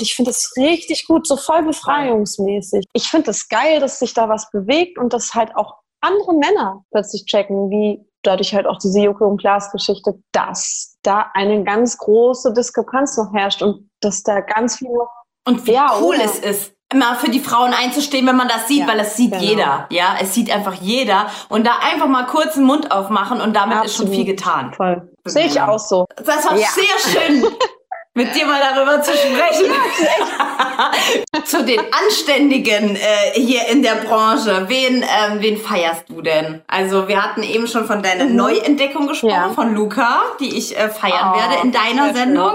ich 0.00 0.14
finde 0.14 0.30
das 0.30 0.52
richtig 0.56 1.06
gut, 1.06 1.26
so 1.26 1.36
voll 1.36 1.62
befreiungsmäßig. 1.64 2.84
Ich 2.94 3.08
finde 3.10 3.30
es 3.30 3.40
das 3.40 3.48
geil, 3.48 3.80
dass 3.80 3.98
sich 3.98 4.14
da 4.14 4.28
was 4.30 4.50
bewegt 4.50 4.96
und 4.98 5.12
dass 5.12 5.34
halt 5.34 5.54
auch 5.56 5.74
andere 6.00 6.32
Männer 6.34 6.84
plötzlich 6.90 7.26
checken, 7.26 7.68
wie 7.70 8.00
dadurch 8.22 8.54
halt 8.54 8.66
auch 8.66 8.78
diese 8.78 9.00
Joko 9.00 9.26
und 9.26 9.38
Glas 9.40 9.70
Geschichte, 9.72 10.14
dass 10.32 10.96
da 11.02 11.26
eine 11.34 11.64
ganz 11.64 11.98
große 11.98 12.52
Diskrepanz 12.54 13.16
noch 13.18 13.32
herrscht 13.34 13.62
und 13.62 13.90
dass 14.00 14.22
da 14.22 14.40
ganz 14.40 14.78
viel 14.78 14.88
noch 14.90 15.10
Und 15.46 15.66
wie 15.66 15.72
Ja, 15.72 15.96
cool 16.00 16.14
oder? 16.14 16.24
es 16.24 16.38
ist, 16.38 16.72
immer 16.92 17.14
für 17.16 17.30
die 17.30 17.40
Frauen 17.40 17.72
einzustehen, 17.72 18.26
wenn 18.26 18.36
man 18.36 18.48
das 18.48 18.68
sieht, 18.68 18.80
Ja, 18.80 18.86
weil 18.88 19.00
es 19.00 19.16
sieht 19.16 19.32
genau. 19.32 19.42
jeder. 19.44 19.86
Ja, 19.90 20.16
es 20.20 20.34
sieht 20.34 20.50
einfach 20.54 20.74
jeder. 20.74 21.26
Und 21.48 21.66
da 21.66 21.78
einfach 21.80 22.06
mal 22.06 22.26
kurz 22.26 22.54
den 22.54 22.64
Mund 22.64 22.92
aufmachen 22.92 23.40
und 23.40 23.54
damit 23.56 23.84
ist 23.84 23.96
schon 23.96 24.06
Absolut. 24.06 24.14
viel 24.14 24.24
getan. 24.36 24.74
voll. 24.74 25.10
Sehe 25.24 25.46
ich 25.46 25.60
auch 25.60 25.78
so. 25.78 26.04
Das 26.16 26.44
war 26.44 26.56
Ja. 26.58 26.66
sehr 26.68 27.20
schön, 27.20 27.44
mit 28.14 28.34
dir 28.34 28.46
mal 28.46 28.60
darüber 28.60 29.00
zu 29.02 29.12
sprechen. 29.12 29.72
zu 31.44 31.64
den 31.64 31.80
Anständigen 31.80 32.96
äh, 32.96 33.32
hier 33.34 33.66
in 33.68 33.82
der 33.82 33.94
Branche. 33.96 34.66
Wen, 34.68 35.02
ähm, 35.02 35.40
wen 35.40 35.56
feierst 35.56 36.08
du 36.08 36.20
denn? 36.22 36.62
Also 36.66 37.08
wir 37.08 37.22
hatten 37.22 37.42
eben 37.42 37.66
schon 37.66 37.86
von 37.86 38.02
deiner 38.02 38.24
Neuentdeckung 38.24 39.06
gesprochen, 39.06 39.22
Mhm. 39.32 39.34
Ja. 39.34 39.48
von 39.50 39.74
Luca, 39.74 40.22
die 40.40 40.56
ich 40.56 40.76
äh, 40.78 40.88
feiern 40.88 41.32
Oh, 41.34 41.38
werde 41.38 41.62
in 41.62 41.72
deiner. 41.72 42.12
Sendung. 42.14 42.52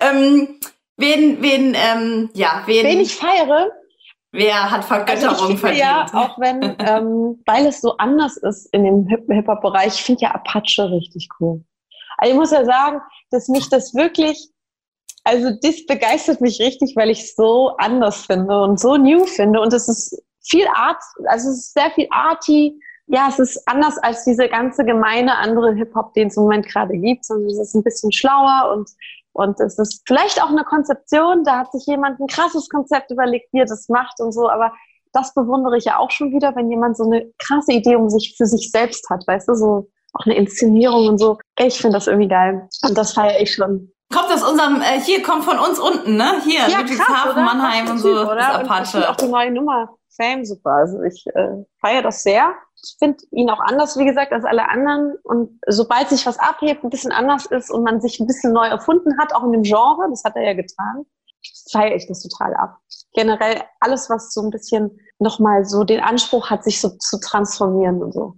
Ähm, 0.00 0.58
wen, 0.96 1.40
wen, 1.42 1.74
ähm, 1.74 2.30
ja, 2.34 2.62
wen, 2.66 2.84
Wen 2.84 3.00
ich 3.00 3.14
feiere, 3.16 3.70
wer 4.32 4.70
hat 4.70 4.78
also 4.78 4.88
Vergötterung 4.88 5.54
ich 5.54 5.60
finde 5.60 5.78
ja, 5.78 6.06
verdient? 6.06 6.14
auch 6.30 6.38
wenn, 6.38 6.62
ähm, 6.80 7.42
weil 7.46 7.66
es 7.66 7.80
so 7.80 7.96
anders 7.96 8.36
ist 8.36 8.66
in 8.74 8.84
dem 8.84 9.06
Hip- 9.08 9.26
Hip-Hop-Bereich, 9.30 9.94
ich 9.94 10.02
finde 10.02 10.22
ja 10.22 10.30
Apache 10.32 10.90
richtig 10.90 11.28
cool. 11.40 11.62
Also 12.18 12.32
ich 12.32 12.38
muss 12.38 12.50
ja 12.50 12.64
sagen, 12.64 13.00
dass 13.30 13.48
mich 13.48 13.68
das 13.70 13.94
wirklich, 13.94 14.48
also 15.28 15.50
das 15.62 15.84
begeistert 15.84 16.40
mich 16.40 16.58
richtig, 16.58 16.96
weil 16.96 17.10
ich 17.10 17.34
so 17.34 17.76
anders 17.76 18.24
finde 18.24 18.62
und 18.62 18.80
so 18.80 18.96
new 18.96 19.26
finde 19.26 19.60
und 19.60 19.74
es 19.74 19.86
ist 19.86 20.22
viel 20.42 20.66
Art, 20.74 21.02
also 21.26 21.50
es 21.50 21.58
ist 21.58 21.74
sehr 21.74 21.90
viel 21.90 22.08
arty. 22.10 22.80
Ja, 23.10 23.28
es 23.28 23.38
ist 23.38 23.62
anders 23.66 23.98
als 23.98 24.24
diese 24.24 24.48
ganze 24.48 24.84
gemeine 24.84 25.36
andere 25.36 25.74
Hip-Hop, 25.74 26.14
den 26.14 26.28
es 26.28 26.36
im 26.36 26.44
Moment 26.44 26.66
gerade 26.66 26.96
gibt, 26.96 27.26
sondern 27.26 27.50
es 27.50 27.58
ist 27.58 27.74
ein 27.74 27.82
bisschen 27.82 28.12
schlauer 28.12 28.74
und 28.74 28.88
und 29.32 29.60
es 29.60 29.78
ist 29.78 30.02
vielleicht 30.06 30.42
auch 30.42 30.48
eine 30.48 30.64
Konzeption, 30.64 31.44
da 31.44 31.58
hat 31.58 31.72
sich 31.72 31.86
jemand 31.86 32.18
ein 32.18 32.26
krasses 32.26 32.68
Konzept 32.68 33.10
überlegt, 33.10 33.52
wie 33.52 33.60
er 33.60 33.66
das 33.66 33.88
macht 33.88 34.20
und 34.20 34.32
so, 34.32 34.48
aber 34.48 34.72
das 35.12 35.32
bewundere 35.32 35.76
ich 35.76 35.84
ja 35.84 35.98
auch 35.98 36.10
schon 36.10 36.32
wieder, 36.32 36.56
wenn 36.56 36.70
jemand 36.70 36.96
so 36.96 37.04
eine 37.04 37.30
krasse 37.38 37.72
Idee 37.72 37.96
um 37.96 38.08
sich 38.08 38.34
für 38.36 38.46
sich 38.46 38.70
selbst 38.70 39.08
hat, 39.10 39.26
weißt 39.26 39.48
du, 39.48 39.54
so 39.54 39.90
auch 40.14 40.24
eine 40.26 40.36
Inszenierung 40.36 41.06
und 41.06 41.18
so. 41.18 41.38
Ich 41.58 41.78
finde 41.78 41.96
das 41.96 42.06
irgendwie 42.06 42.28
geil. 42.28 42.68
Und 42.82 42.96
das 42.96 43.12
feiere 43.12 43.40
ich 43.40 43.52
schon 43.52 43.92
Kommt 44.12 44.32
aus 44.32 44.42
unserem, 44.42 44.80
äh, 44.80 45.00
hier 45.00 45.22
kommt 45.22 45.44
von 45.44 45.58
uns 45.58 45.78
unten, 45.78 46.16
ne? 46.16 46.40
Hier, 46.42 46.66
Ja, 46.68 46.80
Ludwigshafen, 46.80 47.32
oder? 47.32 47.42
Mannheim 47.42 47.90
und 47.90 47.98
so, 47.98 48.08
Typ, 48.08 48.28
oder? 48.30 48.60
Und 48.60 48.82
ich 48.82 48.88
finde 48.90 49.10
auch 49.10 49.16
die 49.16 49.28
neue 49.28 49.50
Nummer 49.50 49.90
Fame 50.16 50.44
super. 50.44 50.70
Also 50.70 51.02
ich 51.02 51.26
äh, 51.34 51.64
feiere 51.80 52.02
das 52.02 52.22
sehr. 52.22 52.54
Ich 52.82 52.96
finde 52.98 53.18
ihn 53.32 53.50
auch 53.50 53.60
anders, 53.60 53.98
wie 53.98 54.04
gesagt, 54.04 54.32
als 54.32 54.44
alle 54.44 54.68
anderen. 54.68 55.14
Und 55.24 55.60
sobald 55.66 56.08
sich 56.08 56.26
was 56.26 56.38
abhebt, 56.38 56.84
ein 56.84 56.90
bisschen 56.90 57.12
anders 57.12 57.46
ist 57.46 57.70
und 57.70 57.82
man 57.84 58.00
sich 58.00 58.18
ein 58.20 58.26
bisschen 58.26 58.52
neu 58.52 58.66
erfunden 58.66 59.18
hat, 59.18 59.34
auch 59.34 59.44
in 59.44 59.52
dem 59.52 59.62
Genre, 59.62 60.08
das 60.10 60.24
hat 60.24 60.36
er 60.36 60.42
ja 60.44 60.54
getan, 60.54 61.04
feiere 61.70 61.96
ich 61.96 62.06
das 62.06 62.22
total 62.22 62.54
ab. 62.54 62.78
Generell 63.12 63.62
alles, 63.80 64.08
was 64.10 64.32
so 64.32 64.42
ein 64.42 64.50
bisschen 64.50 64.98
nochmal 65.18 65.64
so 65.64 65.84
den 65.84 66.00
Anspruch 66.00 66.50
hat, 66.50 66.64
sich 66.64 66.80
so 66.80 66.90
zu 66.98 67.18
transformieren 67.20 68.02
und 68.02 68.12
so. 68.12 68.34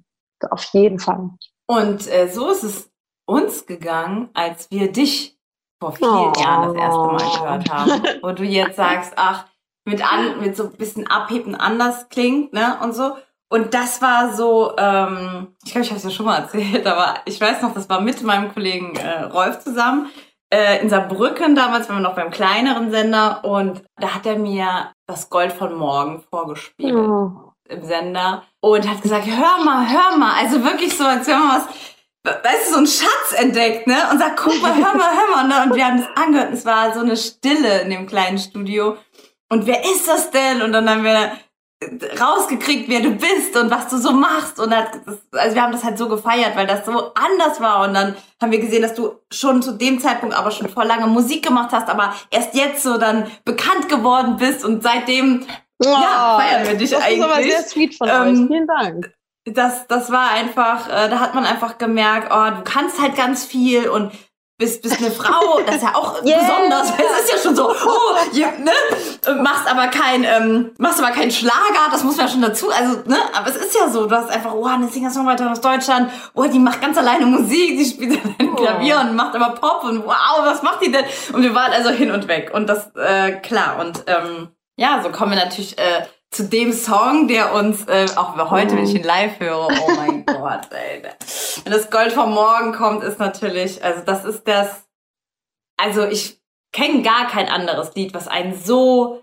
Auf 0.50 0.64
jeden 0.72 0.98
Fall. 0.98 1.30
Und 1.66 2.08
äh, 2.08 2.28
so 2.28 2.50
ist 2.50 2.62
es 2.62 2.90
uns 3.26 3.66
gegangen, 3.66 4.30
als 4.34 4.70
wir 4.70 4.90
dich 4.90 5.38
vor 5.80 5.92
vielen 5.92 6.10
Oh. 6.10 6.32
Jahren 6.38 6.74
das 6.74 6.82
erste 6.82 7.00
Mal 7.00 7.38
gehört 7.38 7.70
haben. 7.70 8.02
Wo 8.22 8.32
du 8.32 8.44
jetzt 8.44 8.76
sagst, 8.76 9.12
ach, 9.16 9.46
mit, 9.84 10.04
an, 10.12 10.40
mit 10.40 10.56
so 10.56 10.64
ein 10.64 10.72
bisschen 10.72 11.06
Abheben 11.06 11.54
anders 11.54 12.08
klingt, 12.10 12.52
ne? 12.52 12.76
Und 12.82 12.94
so. 12.94 13.16
Und 13.52 13.74
das 13.74 14.00
war 14.00 14.32
so, 14.32 14.76
ähm, 14.78 15.48
ich 15.64 15.72
glaube, 15.72 15.84
ich 15.84 15.90
habe 15.90 15.98
es 15.98 16.04
ja 16.04 16.10
schon 16.10 16.26
mal 16.26 16.36
erzählt, 16.38 16.86
aber 16.86 17.14
ich 17.24 17.40
weiß 17.40 17.62
noch, 17.62 17.74
das 17.74 17.88
war 17.88 18.00
mit 18.00 18.22
meinem 18.22 18.52
Kollegen 18.54 18.94
äh, 18.94 19.22
Rolf 19.24 19.58
zusammen 19.58 20.08
äh, 20.52 20.80
in 20.80 20.88
Saarbrücken 20.88 21.56
damals, 21.56 21.88
waren 21.88 21.96
wir 21.96 22.08
noch 22.08 22.14
beim 22.14 22.30
kleineren 22.30 22.92
Sender 22.92 23.44
und 23.44 23.82
da 23.96 24.14
hat 24.14 24.24
er 24.26 24.36
mir 24.38 24.92
das 25.08 25.30
Gold 25.30 25.52
von 25.52 25.74
morgen 25.74 26.22
vorgespielt 26.30 26.94
Oh. 26.94 27.52
im 27.68 27.82
Sender 27.84 28.44
und 28.60 28.88
hat 28.88 29.02
gesagt, 29.02 29.26
hör 29.26 29.64
mal, 29.64 29.88
hör 29.90 30.16
mal. 30.16 30.34
Also 30.40 30.62
wirklich 30.62 30.96
so, 30.96 31.04
als 31.04 31.26
wenn 31.26 31.38
man 31.40 31.48
was, 31.56 31.66
weißt 32.24 32.68
du, 32.68 32.72
so 32.72 32.76
einen 32.78 32.86
Schatz 32.86 33.32
entdeckt, 33.36 33.86
ne? 33.86 33.96
Und 34.10 34.18
sagt, 34.18 34.36
guck 34.42 34.60
mal, 34.60 34.74
hör 34.74 34.94
mal, 34.94 35.10
hör 35.16 35.36
mal. 35.36 35.48
Ne? 35.48 35.62
Und 35.70 35.76
wir 35.76 35.86
haben 35.86 35.98
das 35.98 36.08
angehört 36.16 36.48
und 36.48 36.54
es 36.54 36.64
war 36.66 36.92
so 36.92 37.00
eine 37.00 37.16
Stille 37.16 37.80
in 37.82 37.90
dem 37.90 38.06
kleinen 38.06 38.38
Studio. 38.38 38.96
Und 39.48 39.66
wer 39.66 39.82
ist 39.84 40.06
das 40.06 40.30
denn? 40.30 40.62
Und 40.62 40.72
dann 40.72 40.88
haben 40.88 41.02
wir 41.04 41.32
rausgekriegt, 42.20 42.90
wer 42.90 43.00
du 43.00 43.12
bist 43.12 43.56
und 43.56 43.70
was 43.70 43.88
du 43.88 43.96
so 43.96 44.12
machst. 44.12 44.60
Und 44.60 44.70
das, 44.70 44.88
also 45.32 45.54
wir 45.54 45.62
haben 45.62 45.72
das 45.72 45.82
halt 45.82 45.96
so 45.96 46.08
gefeiert, 46.08 46.54
weil 46.56 46.66
das 46.66 46.84
so 46.84 47.12
anders 47.14 47.58
war. 47.60 47.84
Und 47.88 47.94
dann 47.94 48.14
haben 48.40 48.52
wir 48.52 48.58
gesehen, 48.60 48.82
dass 48.82 48.94
du 48.94 49.18
schon 49.32 49.62
zu 49.62 49.72
dem 49.72 49.98
Zeitpunkt 49.98 50.34
aber 50.36 50.50
schon 50.50 50.68
vor 50.68 50.84
lange 50.84 51.06
Musik 51.06 51.44
gemacht 51.44 51.70
hast, 51.72 51.88
aber 51.88 52.14
erst 52.30 52.54
jetzt 52.54 52.82
so 52.82 52.98
dann 52.98 53.30
bekannt 53.46 53.88
geworden 53.88 54.36
bist 54.36 54.62
und 54.64 54.82
seitdem 54.82 55.46
Ja, 55.82 56.38
feiern 56.38 56.66
wir 56.66 56.74
dich 56.74 56.90
das 56.90 57.00
ist 57.08 57.22
aber 57.22 57.34
eigentlich. 57.36 57.52
sehr 57.52 57.62
sweet 57.62 57.94
von 57.96 58.08
Ähm, 58.08 58.20
euch. 58.42 58.46
Vielen 58.46 58.66
Dank. 58.66 59.12
Das, 59.46 59.86
das 59.88 60.10
war 60.12 60.30
einfach, 60.30 60.88
äh, 60.88 61.08
da 61.08 61.20
hat 61.20 61.34
man 61.34 61.44
einfach 61.44 61.78
gemerkt, 61.78 62.28
oh, 62.30 62.56
du 62.56 62.62
kannst 62.62 63.00
halt 63.00 63.16
ganz 63.16 63.44
viel 63.44 63.88
und 63.88 64.12
bist, 64.58 64.82
bist 64.82 64.98
eine 64.98 65.10
Frau, 65.10 65.60
das 65.66 65.76
ist 65.76 65.82
ja 65.82 65.94
auch 65.94 66.22
Yeah. 66.22 66.38
besonders. 66.38 66.90
Es 66.90 67.24
ist 67.24 67.32
ja 67.32 67.38
schon 67.42 67.56
so, 67.56 67.70
oh, 67.70 68.16
je, 68.32 68.44
ne? 68.58 69.40
Machst 69.42 69.66
aber 69.66 69.88
kein, 69.88 70.22
ähm, 70.24 70.72
machst 70.76 71.02
aber 71.02 71.12
keinen 71.12 71.30
Schlager, 71.30 71.88
das 71.90 72.04
muss 72.04 72.18
man 72.18 72.28
schon 72.28 72.42
dazu, 72.42 72.70
also, 72.70 73.00
ne? 73.06 73.16
Aber 73.34 73.48
es 73.48 73.56
ist 73.56 73.74
ja 73.74 73.88
so, 73.88 74.06
du 74.06 74.14
hast 74.14 74.30
einfach, 74.30 74.52
oh, 74.52 74.66
eine 74.66 74.88
Singer-Songwriterin 74.88 75.50
aus 75.50 75.62
Deutschland, 75.62 76.12
oh, 76.34 76.44
die 76.44 76.58
macht 76.58 76.82
ganz 76.82 76.98
alleine 76.98 77.24
Musik, 77.24 77.78
die 77.78 77.84
spielt 77.86 78.20
allein 78.22 78.54
Klavier 78.54 79.00
und 79.00 79.16
macht 79.16 79.34
aber 79.34 79.54
Pop 79.54 79.84
und 79.84 80.04
wow, 80.04 80.42
was 80.44 80.62
macht 80.62 80.84
die 80.84 80.92
denn? 80.92 81.06
Und 81.32 81.42
wir 81.42 81.54
waren 81.54 81.72
also 81.72 81.88
hin 81.88 82.10
und 82.10 82.28
weg 82.28 82.50
und 82.52 82.68
das, 82.68 82.94
äh, 82.94 83.32
klar 83.40 83.78
und, 83.80 84.04
ähm, 84.06 84.48
ja, 84.76 85.00
so 85.02 85.10
kommen 85.10 85.32
wir 85.32 85.38
natürlich, 85.42 85.78
äh, 85.78 86.02
zu 86.30 86.44
dem 86.44 86.72
Song, 86.72 87.26
der 87.26 87.52
uns 87.54 87.86
äh, 87.86 88.06
auch 88.16 88.50
heute, 88.50 88.76
wenn 88.76 88.84
ich 88.84 88.94
ihn 88.94 89.02
live 89.02 89.40
höre, 89.40 89.68
oh 89.68 89.90
mein 89.96 90.24
Gott, 90.24 90.68
ey. 90.70 91.02
Wenn 91.64 91.72
das 91.72 91.90
Gold 91.90 92.12
vom 92.12 92.32
Morgen 92.32 92.72
kommt, 92.72 93.02
ist 93.02 93.18
natürlich, 93.18 93.82
also 93.84 94.02
das 94.04 94.24
ist 94.24 94.46
das, 94.46 94.88
also 95.76 96.04
ich 96.06 96.40
kenne 96.72 97.02
gar 97.02 97.26
kein 97.26 97.48
anderes 97.48 97.94
Lied, 97.96 98.14
was 98.14 98.28
einen 98.28 98.54
so 98.54 99.22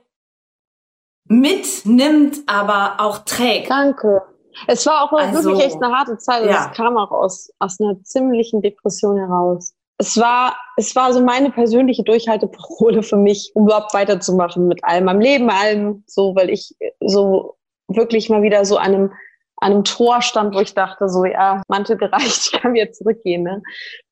mitnimmt, 1.26 2.40
aber 2.48 2.96
auch 3.00 3.20
trägt. 3.20 3.70
Danke. 3.70 4.22
Es 4.66 4.86
war 4.86 5.04
auch 5.04 5.12
Also, 5.14 5.50
wirklich 5.52 5.66
echt 5.68 5.82
eine 5.82 5.96
harte 5.96 6.18
Zeit. 6.18 6.44
und 6.44 6.50
ja. 6.50 6.70
Es 6.72 6.76
kam 6.76 6.98
auch 6.98 7.12
aus, 7.12 7.52
aus 7.60 7.80
einer 7.80 8.02
ziemlichen 8.04 8.62
Depression 8.62 9.18
heraus. 9.18 9.76
Es 9.98 10.18
war, 10.18 10.56
es 10.78 10.96
war 10.96 11.12
so 11.12 11.22
meine 11.22 11.50
persönliche 11.50 12.04
Durchhalteparole 12.04 13.02
für 13.02 13.18
mich, 13.18 13.52
um 13.56 13.66
überhaupt 13.66 13.94
weiterzumachen 13.94 14.68
mit 14.68 14.84
allem, 14.84 15.10
am 15.10 15.20
Leben, 15.20 15.50
allem, 15.50 16.04
so, 16.06 16.36
weil 16.36 16.50
ich 16.50 16.76
so 17.00 17.58
wirklich 17.88 18.30
mal 18.30 18.42
wieder 18.44 18.64
so 18.66 18.78
an 18.78 18.94
einem, 18.94 19.14
an 19.58 19.72
einem 19.72 19.84
Tor 19.84 20.22
stand, 20.22 20.54
wo 20.54 20.60
ich 20.60 20.74
dachte, 20.74 21.10
so, 21.10 21.26
ja, 21.26 21.64
Mantel 21.68 21.98
gereicht, 21.98 22.52
ich 22.54 22.62
kann 22.62 22.74
wieder 22.74 22.92
zurückgehen. 22.92 23.44
Ne? 23.44 23.64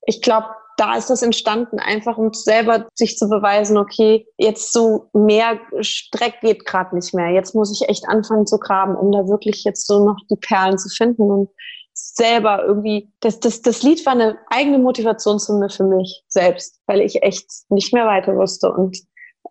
Ich 0.07 0.21
glaube, 0.21 0.47
da 0.77 0.97
ist 0.97 1.09
das 1.09 1.21
entstanden, 1.21 1.79
einfach 1.79 2.17
um 2.17 2.33
selber 2.33 2.87
sich 2.95 3.17
zu 3.17 3.29
beweisen, 3.29 3.77
okay, 3.77 4.27
jetzt 4.37 4.73
so 4.73 5.09
mehr 5.13 5.59
Streck 5.79 6.41
geht 6.41 6.65
gerade 6.65 6.95
nicht 6.95 7.13
mehr. 7.13 7.29
Jetzt 7.29 7.55
muss 7.55 7.71
ich 7.71 7.87
echt 7.87 8.07
anfangen 8.09 8.45
zu 8.45 8.57
graben, 8.57 8.95
um 8.95 9.11
da 9.11 9.27
wirklich 9.27 9.63
jetzt 9.63 9.87
so 9.87 10.05
noch 10.05 10.17
die 10.29 10.35
Perlen 10.35 10.77
zu 10.77 10.89
finden 10.89 11.31
und 11.31 11.49
selber 12.15 12.63
irgendwie, 12.65 13.11
das, 13.19 13.39
das, 13.39 13.61
das 13.61 13.83
Lied 13.83 14.05
war 14.05 14.13
eine 14.13 14.37
eigene 14.49 14.79
Motivationsrunde 14.79 15.69
für 15.69 15.83
mich 15.83 16.23
selbst, 16.27 16.79
weil 16.87 17.01
ich 17.01 17.21
echt 17.23 17.45
nicht 17.69 17.93
mehr 17.93 18.05
weiter 18.05 18.35
wusste. 18.35 18.71
Und 18.71 18.97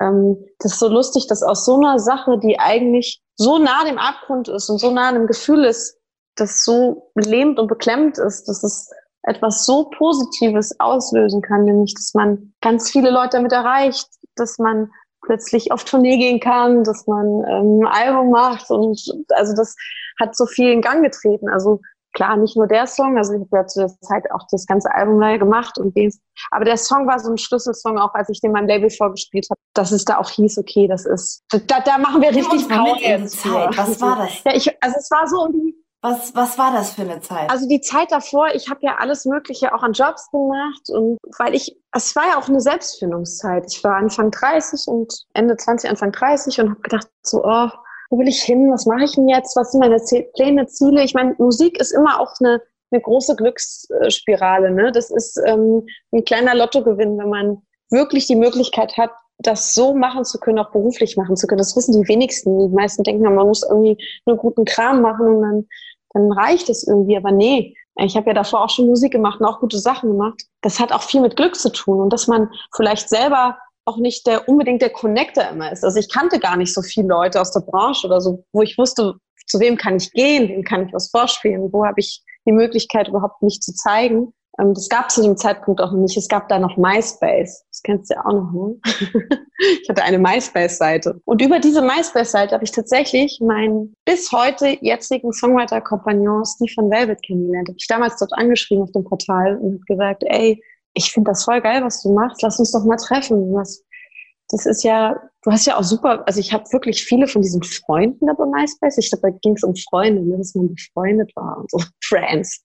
ähm, 0.01 0.37
das 0.59 0.73
ist 0.73 0.81
so 0.81 0.89
lustig, 0.89 1.27
dass 1.27 1.43
aus 1.43 1.67
so 1.67 1.77
einer 1.77 1.99
Sache, 1.99 2.39
die 2.39 2.59
eigentlich 2.59 3.23
so 3.37 3.59
nah 3.59 3.85
dem 3.85 3.99
Abgrund 3.99 4.49
ist 4.49 4.71
und 4.71 4.79
so 4.79 4.91
nah 4.91 5.13
dem 5.13 5.27
Gefühl 5.27 5.65
ist, 5.65 5.99
das 6.37 6.65
so 6.65 7.11
lähmt 7.15 7.59
und 7.59 7.69
beklemmt 7.69 8.19
ist, 8.19 8.49
dass 8.49 8.65
es 8.65 8.91
etwas 9.23 9.67
so 9.67 9.91
Positives 9.91 10.79
auslösen 10.81 11.43
kann, 11.43 11.65
nämlich 11.65 11.95
dass 11.95 12.15
man 12.15 12.55
ganz 12.61 12.91
viele 12.91 13.11
Leute 13.11 13.37
damit 13.37 13.53
erreicht, 13.53 14.09
dass 14.37 14.59
man 14.59 14.91
plötzlich 15.23 15.71
auf 15.71 15.85
Tournee 15.85 16.19
gehen 16.19 16.41
kann, 16.41 16.85
dass 16.85 17.07
man 17.07 17.27
ähm, 17.49 17.81
ein 17.81 17.87
Album 17.87 18.31
macht 18.31 18.71
und 18.71 19.01
also 19.35 19.55
das 19.55 19.77
hat 20.21 20.37
so 20.37 20.47
viel 20.47 20.71
in 20.71 20.83
Gang 20.83 21.03
getreten. 21.03 21.49
Also 21.49 21.81
klar, 22.15 22.37
nicht 22.37 22.57
nur 22.57 22.67
der 22.67 22.87
Song, 22.87 23.19
also 23.19 23.35
ich 23.35 23.41
habe 23.41 23.49
ja 23.53 23.67
zu 23.67 23.81
der 23.81 24.01
Zeit 24.01 24.31
auch 24.33 24.47
das 24.51 24.67
ganze 24.67 24.93
Album 24.95 25.19
neu 25.19 25.39
gemacht 25.39 25.79
und 25.79 25.95
den, 25.97 26.11
aber 26.51 26.65
der 26.65 26.77
Song 26.77 27.07
war 27.07 27.19
so 27.19 27.31
ein 27.31 27.39
Schlüsselsong, 27.39 27.99
auch 27.99 28.15
als 28.15 28.29
ich 28.31 28.41
den 28.41 28.53
meinem 28.53 28.69
Label 28.69 28.89
vorgespielt 28.89 29.47
habe, 29.51 29.61
dass 29.75 29.93
es 29.93 30.05
da 30.05 30.19
auch 30.19 30.31
hieß, 30.31 30.59
okay, 30.59 30.89
das 30.89 31.05
ist, 31.05 31.43
da, 31.51 31.81
da 31.81 31.99
machen 31.99 32.23
wir 32.23 32.31
richtig 32.31 32.69
Power 32.69 32.97
jetzt 33.01 33.41
Zeit. 33.41 33.77
Was 33.77 34.01
war 34.01 34.17
das? 34.17 34.45
Ja, 34.45 34.55
ich, 34.55 34.83
also 34.83 34.97
es 34.99 35.11
war 35.11 35.27
so 35.29 35.43
um 35.43 35.53
die 35.53 35.75
Was, 36.03 36.35
was 36.35 36.57
war 36.57 36.73
das 36.73 36.93
für 36.93 37.03
eine 37.03 37.21
Zeit? 37.21 37.51
also 37.51 37.69
die 37.69 37.81
Zeit 37.81 38.13
davor, 38.13 38.55
ich 38.55 38.71
habe 38.71 38.81
ja 38.83 38.97
alles 38.99 39.25
Mögliche 39.25 39.75
auch 39.75 39.83
an 39.83 39.93
Jobs 39.93 40.31
gemacht 40.31 40.89
und 40.89 41.19
weil 41.39 41.55
ich, 41.55 41.77
es 41.93 42.15
war 42.15 42.29
ja 42.29 42.39
auch 42.39 42.49
eine 42.49 42.61
Selbstfindungszeit. 42.61 43.67
Ich 43.69 43.83
war 43.83 43.97
Anfang 43.97 44.31
30 44.31 44.87
und 44.87 45.13
Ende 45.35 45.57
20, 45.57 45.91
Anfang 45.91 46.13
30 46.13 46.61
und 46.61 46.71
habe 46.71 46.81
gedacht 46.81 47.09
so, 47.23 47.45
oh, 47.45 47.71
wo 48.15 48.19
will 48.21 48.29
ich 48.29 48.43
hin? 48.43 48.71
Was 48.71 48.87
mache 48.87 49.05
ich 49.05 49.13
denn 49.13 49.29
jetzt? 49.29 49.57
Was 49.57 49.73
sind 49.73 49.81
meine 49.81 50.03
Ziel- 50.03 50.29
Pläne, 50.35 50.67
Ziele? 50.67 51.03
Ich 51.03 51.15
meine, 51.15 51.35
Musik 51.39 51.81
ist 51.81 51.91
immer 51.91 52.21
auch 52.21 52.33
eine, 52.41 52.63
eine 52.91 53.01
große 53.01 53.35
Glücksspirale. 53.35 54.71
Ne? 54.71 54.93
Das 54.93 55.11
ist 55.11 55.41
ähm, 55.45 55.85
ein 56.13 56.25
kleiner 56.25 56.55
Lottogewinn, 56.55 57.19
wenn 57.19 57.29
man 57.29 57.63
wirklich 57.91 58.27
die 58.27 58.37
Möglichkeit 58.37 58.97
hat, 58.97 59.11
das 59.39 59.75
so 59.75 59.95
machen 59.95 60.25
zu 60.25 60.39
können, 60.39 60.61
auch 60.61 60.71
beruflich 60.71 61.17
machen 61.17 61.37
zu 61.37 61.49
können. 61.49 61.59
Das 61.59 61.77
wissen 61.77 62.01
die 62.01 62.09
wenigsten. 62.09 62.57
Die 62.59 62.75
meisten 62.75 63.03
denken, 63.03 63.25
man 63.25 63.47
muss 63.47 63.65
irgendwie 63.69 63.99
nur 64.27 64.37
guten 64.37 64.65
Kram 64.65 65.03
machen 65.03 65.27
und 65.27 65.43
dann 65.43 65.67
dann 66.15 66.31
reicht 66.33 66.71
es 66.71 66.87
irgendwie. 66.87 67.17
Aber 67.17 67.33
nee, 67.33 67.77
ich 67.97 68.17
habe 68.17 68.29
ja 68.29 68.35
davor 68.35 68.65
auch 68.65 68.71
schon 68.71 68.87
Musik 68.87 69.13
gemacht 69.13 69.41
und 69.41 69.47
auch 69.47 69.61
gute 69.61 69.79
Sachen 69.79 70.11
gemacht. 70.11 70.43
Das 70.63 70.81
hat 70.81 70.93
auch 70.93 71.03
viel 71.03 71.21
mit 71.21 71.37
Glück 71.37 71.57
zu 71.57 71.71
tun 71.71 72.01
und 72.01 72.13
dass 72.13 72.27
man 72.27 72.51
vielleicht 72.75 73.09
selber 73.09 73.59
auch 73.85 73.99
nicht 73.99 74.27
der 74.27 74.49
unbedingt 74.49 74.83
der 74.83 74.91
Connector 74.91 75.49
immer 75.51 75.71
ist. 75.73 75.85
Also 75.85 75.99
ich 75.99 76.11
kannte 76.11 76.39
gar 76.39 76.57
nicht 76.57 76.73
so 76.73 76.83
viele 76.83 77.09
Leute 77.09 77.41
aus 77.41 77.53
der 77.53 77.61
Branche 77.61 78.07
oder 78.07 78.21
so, 78.21 78.45
wo 78.53 78.63
ich 78.63 78.79
wusste, 78.79 79.15
zu 79.47 79.61
wem 79.61 79.77
kann 79.77 79.97
ich 79.97 80.11
gehen, 80.13 80.49
wem 80.49 80.65
kann 80.65 80.87
ich 80.87 80.93
was 80.93 81.11
vorspielen, 81.11 81.73
wo 81.73 81.85
habe 81.85 82.01
ich 82.01 82.23
die 82.47 82.53
Möglichkeit 82.53 83.09
überhaupt 83.09 83.43
mich 83.43 83.61
zu 83.61 83.75
zeigen. 83.75 84.33
Ähm, 84.59 84.75
Das 84.75 84.89
gab 84.89 85.11
zu 85.11 85.23
dem 85.23 85.37
Zeitpunkt 85.37 85.81
auch 85.81 85.93
noch 85.93 86.01
nicht. 86.01 86.17
Es 86.17 86.29
gab 86.29 86.49
da 86.49 86.59
noch 86.59 86.77
MySpace. 86.77 87.65
Das 87.71 87.83
kennst 87.83 88.11
du 88.11 88.15
ja 88.15 88.25
auch 88.25 88.33
noch, 88.33 88.53
ne? 88.53 88.81
Ich 89.83 89.89
hatte 89.89 90.03
eine 90.03 90.19
MySpace-Seite. 90.19 91.21
Und 91.25 91.41
über 91.41 91.61
diese 91.61 91.81
MySpace-Seite 91.81 92.55
habe 92.55 92.65
ich 92.65 92.73
tatsächlich 92.73 93.41
meinen 93.41 93.95
bis 94.05 94.33
heute 94.33 94.77
jetzigen 94.81 95.33
Songwriter-Kompagnon 95.33 96.45
Steve 96.45 96.73
van 96.77 96.91
Velvet 96.91 97.23
kennengelernt. 97.23 97.69
Habe 97.69 97.79
ich 97.79 97.87
damals 97.87 98.17
dort 98.17 98.33
angeschrieben 98.33 98.83
auf 98.83 98.93
dem 98.93 99.05
Portal 99.05 99.57
und 99.57 99.87
gesagt, 99.87 100.25
ey, 100.27 100.63
ich 100.95 101.13
finde 101.13 101.31
das 101.31 101.45
voll 101.45 101.61
geil, 101.61 101.83
was 101.83 102.03
du 102.03 102.13
machst. 102.13 102.43
Lass 102.43 102.59
uns 102.59 102.73
doch 102.73 102.85
mal 102.85 102.97
treffen. 102.97 103.53
Was, 103.53 103.85
das 104.51 104.67
ist 104.67 104.85
ja, 104.85 105.17
du 105.43 105.51
hast 105.51 105.67
ja 105.67 105.77
auch 105.77 105.83
super, 105.83 106.23
also 106.27 106.39
ich 106.39 106.53
habe 106.53 106.65
wirklich 106.73 107.05
viele 107.05 107.27
von 107.27 107.43
diesen 107.43 107.63
Freunden 107.63 108.27
da 108.27 108.33
bei 108.35 108.47
MySpace. 108.47 108.99
Ich 108.99 109.11
glaube, 109.11 109.31
da 109.31 109.39
ging 109.43 109.55
es 109.55 109.65
um 109.65 109.75
Freunde, 109.75 110.23
ne, 110.23 110.39
dass 110.39 110.55
man 110.55 110.75
befreundet 110.75 111.33
war 111.35 111.59
und 111.59 111.71
so. 111.71 111.79
Friends. 112.05 112.65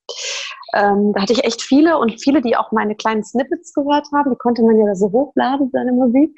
Ähm, 0.76 1.13
da 1.13 1.22
hatte 1.22 1.34
ich 1.34 1.44
echt 1.44 1.62
viele 1.62 1.98
und 1.98 2.22
viele, 2.22 2.42
die 2.42 2.56
auch 2.56 2.72
meine 2.72 2.96
kleinen 2.96 3.24
Snippets 3.24 3.74
gehört 3.74 4.08
haben, 4.13 4.32
die 4.32 4.38
konnte 4.38 4.62
man 4.62 4.78
ja 4.78 4.86
da 4.86 4.96
so 4.96 5.12
hochladen, 5.12 5.70
seine 5.74 5.92
Musik. 5.92 6.32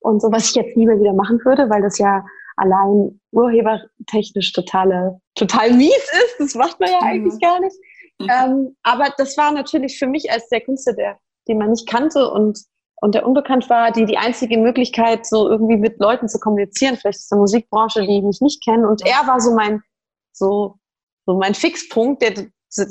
Und 0.00 0.20
so, 0.20 0.32
was 0.32 0.48
ich 0.48 0.54
jetzt 0.54 0.76
nie 0.76 0.86
mehr 0.86 0.98
wieder 0.98 1.12
machen 1.12 1.38
würde, 1.44 1.68
weil 1.68 1.82
das 1.82 1.98
ja 1.98 2.24
allein 2.56 3.20
urhebertechnisch 3.32 4.52
totale, 4.52 5.20
total 5.34 5.72
mies 5.72 5.94
ist. 5.94 6.36
Das 6.38 6.54
macht 6.54 6.80
man 6.80 6.90
ja 6.90 6.98
eigentlich 7.02 7.38
gar 7.40 7.60
nicht. 7.60 7.76
Ähm, 8.28 8.76
aber 8.82 9.12
das 9.16 9.36
war 9.36 9.52
natürlich 9.52 9.98
für 9.98 10.06
mich 10.06 10.30
als 10.30 10.48
der 10.48 10.60
Künstler, 10.60 10.94
der, 10.94 11.18
den 11.48 11.58
man 11.58 11.70
nicht 11.70 11.88
kannte 11.88 12.30
und 12.30 12.58
Und 13.02 13.14
der 13.14 13.26
Unbekannt 13.26 13.70
war 13.70 13.92
die, 13.92 14.04
die 14.04 14.18
einzige 14.18 14.58
Möglichkeit, 14.58 15.24
so 15.24 15.48
irgendwie 15.48 15.78
mit 15.78 15.98
Leuten 15.98 16.28
zu 16.28 16.38
kommunizieren, 16.38 16.96
vielleicht 16.96 17.20
aus 17.20 17.28
der 17.28 17.38
Musikbranche, 17.38 18.02
die 18.02 18.20
mich 18.20 18.42
nicht 18.42 18.62
kennen. 18.62 18.84
Und 18.84 19.00
er 19.06 19.26
war 19.26 19.40
so 19.40 19.54
mein, 19.54 19.82
so, 20.32 20.76
so 21.24 21.38
mein 21.38 21.54
Fixpunkt, 21.54 22.20
der 22.20 22.34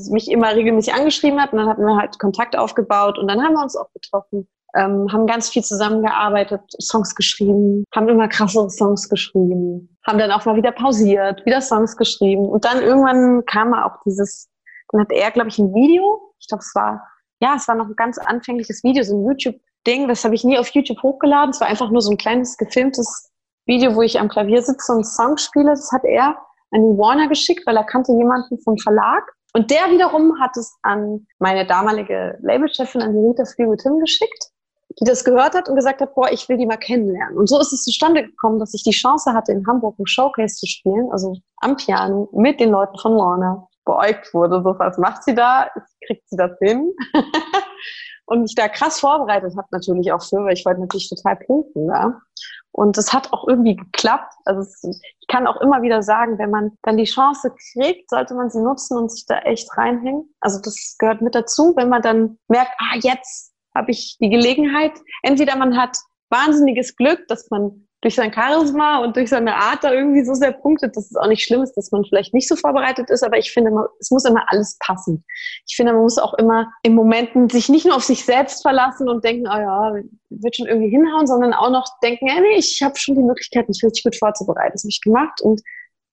mich 0.09 0.31
immer 0.31 0.55
regelmäßig 0.55 0.93
angeschrieben 0.95 1.39
hat. 1.39 1.53
Und 1.53 1.59
dann 1.59 1.69
hatten 1.69 1.85
wir 1.85 1.95
halt 1.95 2.17
Kontakt 2.17 2.57
aufgebaut 2.57 3.19
und 3.19 3.27
dann 3.27 3.43
haben 3.43 3.53
wir 3.53 3.61
uns 3.61 3.75
auch 3.75 3.91
getroffen 3.93 4.47
ähm, 4.75 5.11
haben 5.11 5.25
ganz 5.25 5.49
viel 5.49 5.63
zusammengearbeitet, 5.63 6.61
Songs 6.79 7.15
geschrieben, 7.15 7.85
haben 7.93 8.09
immer 8.09 8.27
krassere 8.27 8.69
Songs 8.69 9.09
geschrieben, 9.09 9.97
haben 10.05 10.19
dann 10.19 10.31
auch 10.31 10.45
mal 10.45 10.55
wieder 10.55 10.71
pausiert, 10.71 11.45
wieder 11.45 11.61
Songs 11.61 11.97
geschrieben 11.97 12.47
und 12.47 12.65
dann 12.65 12.81
irgendwann 12.81 13.45
kam 13.45 13.73
auch 13.73 13.99
dieses, 14.05 14.48
dann 14.91 15.02
hat 15.02 15.12
er, 15.12 15.32
glaube 15.32 15.49
ich, 15.49 15.60
ein 15.60 15.73
Video, 15.73 16.34
ich 16.39 16.47
glaube, 16.47 16.62
es 16.62 16.73
war, 16.75 17.08
ja, 17.39 17.56
es 17.56 17.67
war 17.67 17.75
noch 17.75 17.88
ein 17.88 17.95
ganz 17.95 18.17
anfängliches 18.17 18.84
Video, 18.84 19.04
so 19.04 19.15
ein 19.15 19.25
YouTube-Ding, 19.25 20.08
das 20.08 20.23
habe 20.23 20.36
ich 20.36 20.43
nie 20.43 20.58
auf 20.58 20.69
YouTube 20.69 21.02
hochgeladen, 21.02 21.52
es 21.52 21.62
war 21.62 21.67
einfach 21.67 21.89
nur 21.89 22.02
so 22.02 22.12
ein 22.12 22.17
kleines 22.17 22.58
gefilmtes 22.58 23.32
Video, 23.65 23.95
wo 23.95 24.02
ich 24.02 24.19
am 24.19 24.30
Klavier 24.30 24.62
sitze 24.62 24.91
und 24.93 25.06
Song 25.06 25.38
spiele, 25.38 25.69
das 25.69 25.91
hat 25.91 26.04
er 26.04 26.38
an 26.71 26.82
den 26.82 26.97
Warner 26.97 27.28
geschickt, 27.28 27.65
weil 27.65 27.78
er 27.78 27.84
kannte 27.84 28.12
jemanden 28.13 28.60
vom 28.60 28.78
Verlag. 28.78 29.23
Und 29.54 29.71
der 29.71 29.89
wiederum 29.89 30.39
hat 30.39 30.56
es 30.58 30.78
an 30.84 31.25
meine 31.39 31.65
damalige 31.65 32.38
Labelchefin, 32.41 33.02
an 33.02 33.13
die 33.13 33.28
Rita 33.28 33.45
Fliegel-Tim 33.45 33.99
geschickt 33.99 34.52
die 34.99 35.06
das 35.06 35.23
gehört 35.23 35.56
hat 35.56 35.69
und 35.69 35.75
gesagt 35.75 36.02
hat, 36.02 36.15
boah, 36.15 36.32
ich 36.32 36.49
will 36.49 36.58
die 36.58 36.65
mal 36.65 36.78
kennenlernen. 36.78 37.38
Und 37.38 37.47
so 37.47 37.60
ist 37.60 37.71
es 37.71 37.84
zustande 37.84 38.23
gekommen, 38.23 38.60
dass 38.60 38.73
ich 38.73 38.84
die 38.84 38.91
Chance 38.91 39.34
hatte, 39.34 39.52
in 39.52 39.65
Hamburg 39.67 39.97
ein 39.99 40.08
Showcase 40.08 40.56
zu 40.56 40.67
spielen, 40.67 41.10
also 41.12 41.38
am 41.58 41.78
Piano 41.78 42.30
mit 42.34 42.60
den 42.60 42.71
Leuten 42.71 42.97
von 42.97 43.15
Warner 43.15 43.67
beäugt 43.89 44.34
wurde. 44.34 44.62
So, 44.63 44.78
was 44.78 44.97
macht 44.97 45.23
sie 45.23 45.34
da? 45.34 45.69
Kriegt 46.06 46.30
sie 46.30 46.38
das 46.38 46.52
hin? 46.60 46.93
und 48.25 48.41
mich 48.41 48.54
da 48.56 48.67
krass 48.67 48.99
vorbereitet 48.99 49.56
habe 49.58 49.67
natürlich 49.71 50.12
auch 50.12 50.21
für, 50.21 50.43
weil 50.43 50.54
ich 50.54 50.65
wollte 50.65 50.82
natürlich 50.82 51.10
total 51.10 51.36
punkten 51.38 51.88
da. 51.88 52.21
Und 52.71 52.97
es 52.99 53.12
hat 53.12 53.34
auch 53.34 53.47
irgendwie 53.47 53.75
geklappt. 53.75 54.32
Also 54.45 54.62
es, 54.62 54.84
ich 54.84 55.28
kann 55.28 55.47
auch 55.47 55.60
immer 55.62 55.82
wieder 55.82 56.04
sagen, 56.04 56.38
wenn 56.38 56.52
man 56.52 56.78
dann 56.84 56.97
die 56.97 57.06
Chance 57.06 57.52
kriegt, 57.73 58.10
sollte 58.12 58.36
man 58.36 58.52
sie 58.52 58.62
nutzen 58.62 58.97
und 58.97 59.12
sich 59.12 59.25
da 59.25 59.39
echt 59.39 59.75
reinhängen. 59.75 60.32
Also 60.39 60.60
das 60.62 60.95
gehört 60.99 61.21
mit 61.21 61.34
dazu, 61.34 61.73
wenn 61.75 61.89
man 61.89 62.04
dann 62.04 62.38
merkt, 62.47 62.71
ah, 62.78 62.97
jetzt 63.02 63.54
habe 63.75 63.91
ich 63.91 64.17
die 64.19 64.30
Gelegenheit, 64.30 64.93
entweder 65.23 65.56
man 65.56 65.75
hat 65.75 65.97
wahnsinniges 66.30 66.95
Glück, 66.95 67.28
dass 67.28 67.49
man 67.49 67.88
durch 68.01 68.15
sein 68.15 68.31
Charisma 68.33 68.99
und 68.99 69.15
durch 69.17 69.29
seine 69.29 69.55
Art 69.55 69.83
da 69.83 69.91
irgendwie 69.91 70.23
so 70.23 70.33
sehr 70.33 70.53
punktet, 70.53 70.95
dass 70.95 71.12
es 71.12 71.17
auch 71.17 71.27
nicht 71.27 71.43
schlimm 71.43 71.62
ist, 71.62 71.73
dass 71.75 71.91
man 71.91 72.05
vielleicht 72.05 72.33
nicht 72.33 72.47
so 72.47 72.55
vorbereitet 72.55 73.09
ist, 73.09 73.23
aber 73.23 73.38
ich 73.38 73.51
finde, 73.51 73.71
es 73.99 74.09
muss 74.09 74.23
immer 74.23 74.45
alles 74.47 74.77
passen. 74.79 75.25
Ich 75.67 75.75
finde, 75.75 75.91
man 75.91 76.03
muss 76.03 76.17
auch 76.17 76.33
immer 76.35 76.71
in 76.81 76.95
Momenten 76.95 77.49
sich 77.49 77.67
nicht 77.67 77.85
nur 77.85 77.95
auf 77.95 78.03
sich 78.03 78.23
selbst 78.23 78.62
verlassen 78.62 79.09
und 79.09 79.25
denken, 79.25 79.47
oh 79.47 79.57
ja, 79.57 79.93
wird 80.29 80.55
schon 80.55 80.67
irgendwie 80.67 80.89
hinhauen, 80.89 81.27
sondern 81.27 81.53
auch 81.53 81.71
noch 81.71 81.88
denken, 82.01 82.27
ja, 82.27 82.39
nee, 82.39 82.57
ich 82.57 82.81
habe 82.81 82.97
schon 82.97 83.15
die 83.15 83.23
Möglichkeit, 83.23 83.67
mich 83.67 83.83
richtig 83.83 84.03
gut 84.03 84.15
vorzubereiten. 84.15 84.71
Das 84.73 84.83
habe 84.83 84.91
ich 84.91 85.01
gemacht 85.01 85.41
und 85.41 85.62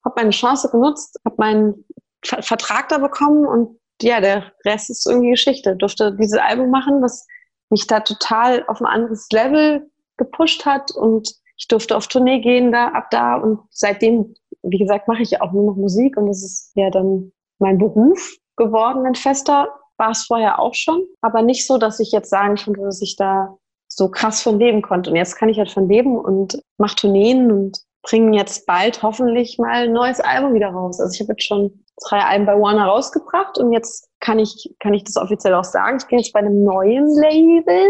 habe 0.05 0.15
meine 0.17 0.31
Chance 0.31 0.69
genutzt, 0.71 1.21
habe 1.25 1.37
meinen 1.39 1.85
Vertrag 2.25 2.89
da 2.89 2.99
bekommen 2.99 3.47
und 3.47 3.79
ja, 4.03 4.21
der 4.21 4.53
Rest 4.65 4.91
ist 4.91 5.07
irgendwie 5.07 5.31
Geschichte. 5.31 5.73
Ich 5.73 5.79
durfte 5.79 6.17
dieses 6.17 6.39
Album 6.39 6.71
machen, 6.71 7.01
was 7.01 7.27
mich 7.71 7.87
da 7.87 8.01
total 8.01 8.65
auf 8.67 8.81
ein 8.81 8.87
anderes 8.87 9.29
Level 9.31 9.89
gepusht 10.17 10.67
hat 10.67 10.91
und 10.91 11.33
ich 11.57 11.69
durfte 11.69 11.97
auf 11.97 12.07
Tournee 12.07 12.41
gehen 12.41 12.73
da 12.73 12.89
ab 12.89 13.11
da 13.11 13.37
und 13.37 13.61
seitdem, 13.71 14.35
wie 14.63 14.79
gesagt, 14.79 15.09
mache 15.09 15.23
ich 15.23 15.31
ja 15.31 15.41
auch 15.41 15.53
nur 15.53 15.65
noch 15.65 15.77
Musik 15.77 16.17
und 16.17 16.27
das 16.27 16.43
ist 16.43 16.73
ja 16.75 16.91
dann 16.91 17.33
mein 17.59 17.79
Beruf 17.79 18.37
geworden, 18.57 19.07
ein 19.07 19.15
fester. 19.15 19.69
War 19.99 20.11
es 20.11 20.25
vorher 20.25 20.59
auch 20.59 20.75
schon, 20.75 21.03
aber 21.23 21.41
nicht 21.41 21.67
so, 21.67 21.79
dass 21.79 22.01
ich 22.01 22.13
jetzt 22.13 22.29
sagen 22.29 22.57
konnte, 22.57 22.83
dass 22.83 23.01
ich 23.01 23.17
da 23.17 23.57
so 23.89 24.11
krass 24.11 24.43
von 24.43 24.59
leben 24.59 24.83
konnte. 24.83 25.09
Und 25.09 25.17
jetzt 25.17 25.37
kann 25.37 25.49
ich 25.49 25.57
halt 25.57 25.71
von 25.71 25.89
leben 25.89 26.19
und 26.19 26.61
mache 26.77 26.97
Tourneen 26.97 27.51
und 27.51 27.79
bringen 28.03 28.35
jetzt 28.35 28.67
bald 28.67 29.03
hoffentlich 29.03 29.59
mal 29.59 29.85
ein 29.85 29.93
neues 29.93 30.21
Album 30.21 30.53
wieder 30.53 30.69
raus. 30.69 31.01
Also 31.01 31.15
ich 31.15 31.21
habe 31.21 31.33
jetzt 31.33 31.45
schon 31.45 31.83
drei 32.09 32.19
Alben 32.19 32.45
bei 32.45 32.61
Warner 32.61 32.85
rausgebracht 32.85 33.57
und 33.59 33.73
jetzt 33.73 34.11
kann 34.21 34.39
ich, 34.39 34.75
kann 34.81 34.93
ich 34.93 35.05
das 35.05 35.17
offiziell 35.17 35.55
auch 35.55 35.65
sagen. 35.65 35.97
Ich 35.99 36.07
bin 36.07 36.19
jetzt 36.19 36.33
bei 36.33 36.41
einem 36.41 36.63
neuen 36.63 37.09
Label. 37.17 37.89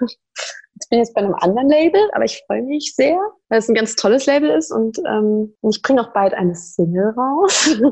Ich 0.80 0.88
bin 0.88 0.98
jetzt 0.98 1.14
bei 1.14 1.22
einem 1.22 1.34
anderen 1.34 1.68
Label, 1.68 2.00
aber 2.12 2.24
ich 2.24 2.42
freue 2.46 2.62
mich 2.62 2.94
sehr, 2.94 3.18
weil 3.48 3.58
es 3.58 3.68
ein 3.68 3.74
ganz 3.74 3.96
tolles 3.96 4.26
Label 4.26 4.50
ist 4.50 4.72
und 4.72 4.98
ähm, 5.06 5.54
ich 5.68 5.82
bringe 5.82 6.02
auch 6.02 6.12
bald 6.12 6.34
eine 6.34 6.54
Single 6.54 7.14
raus. 7.16 7.78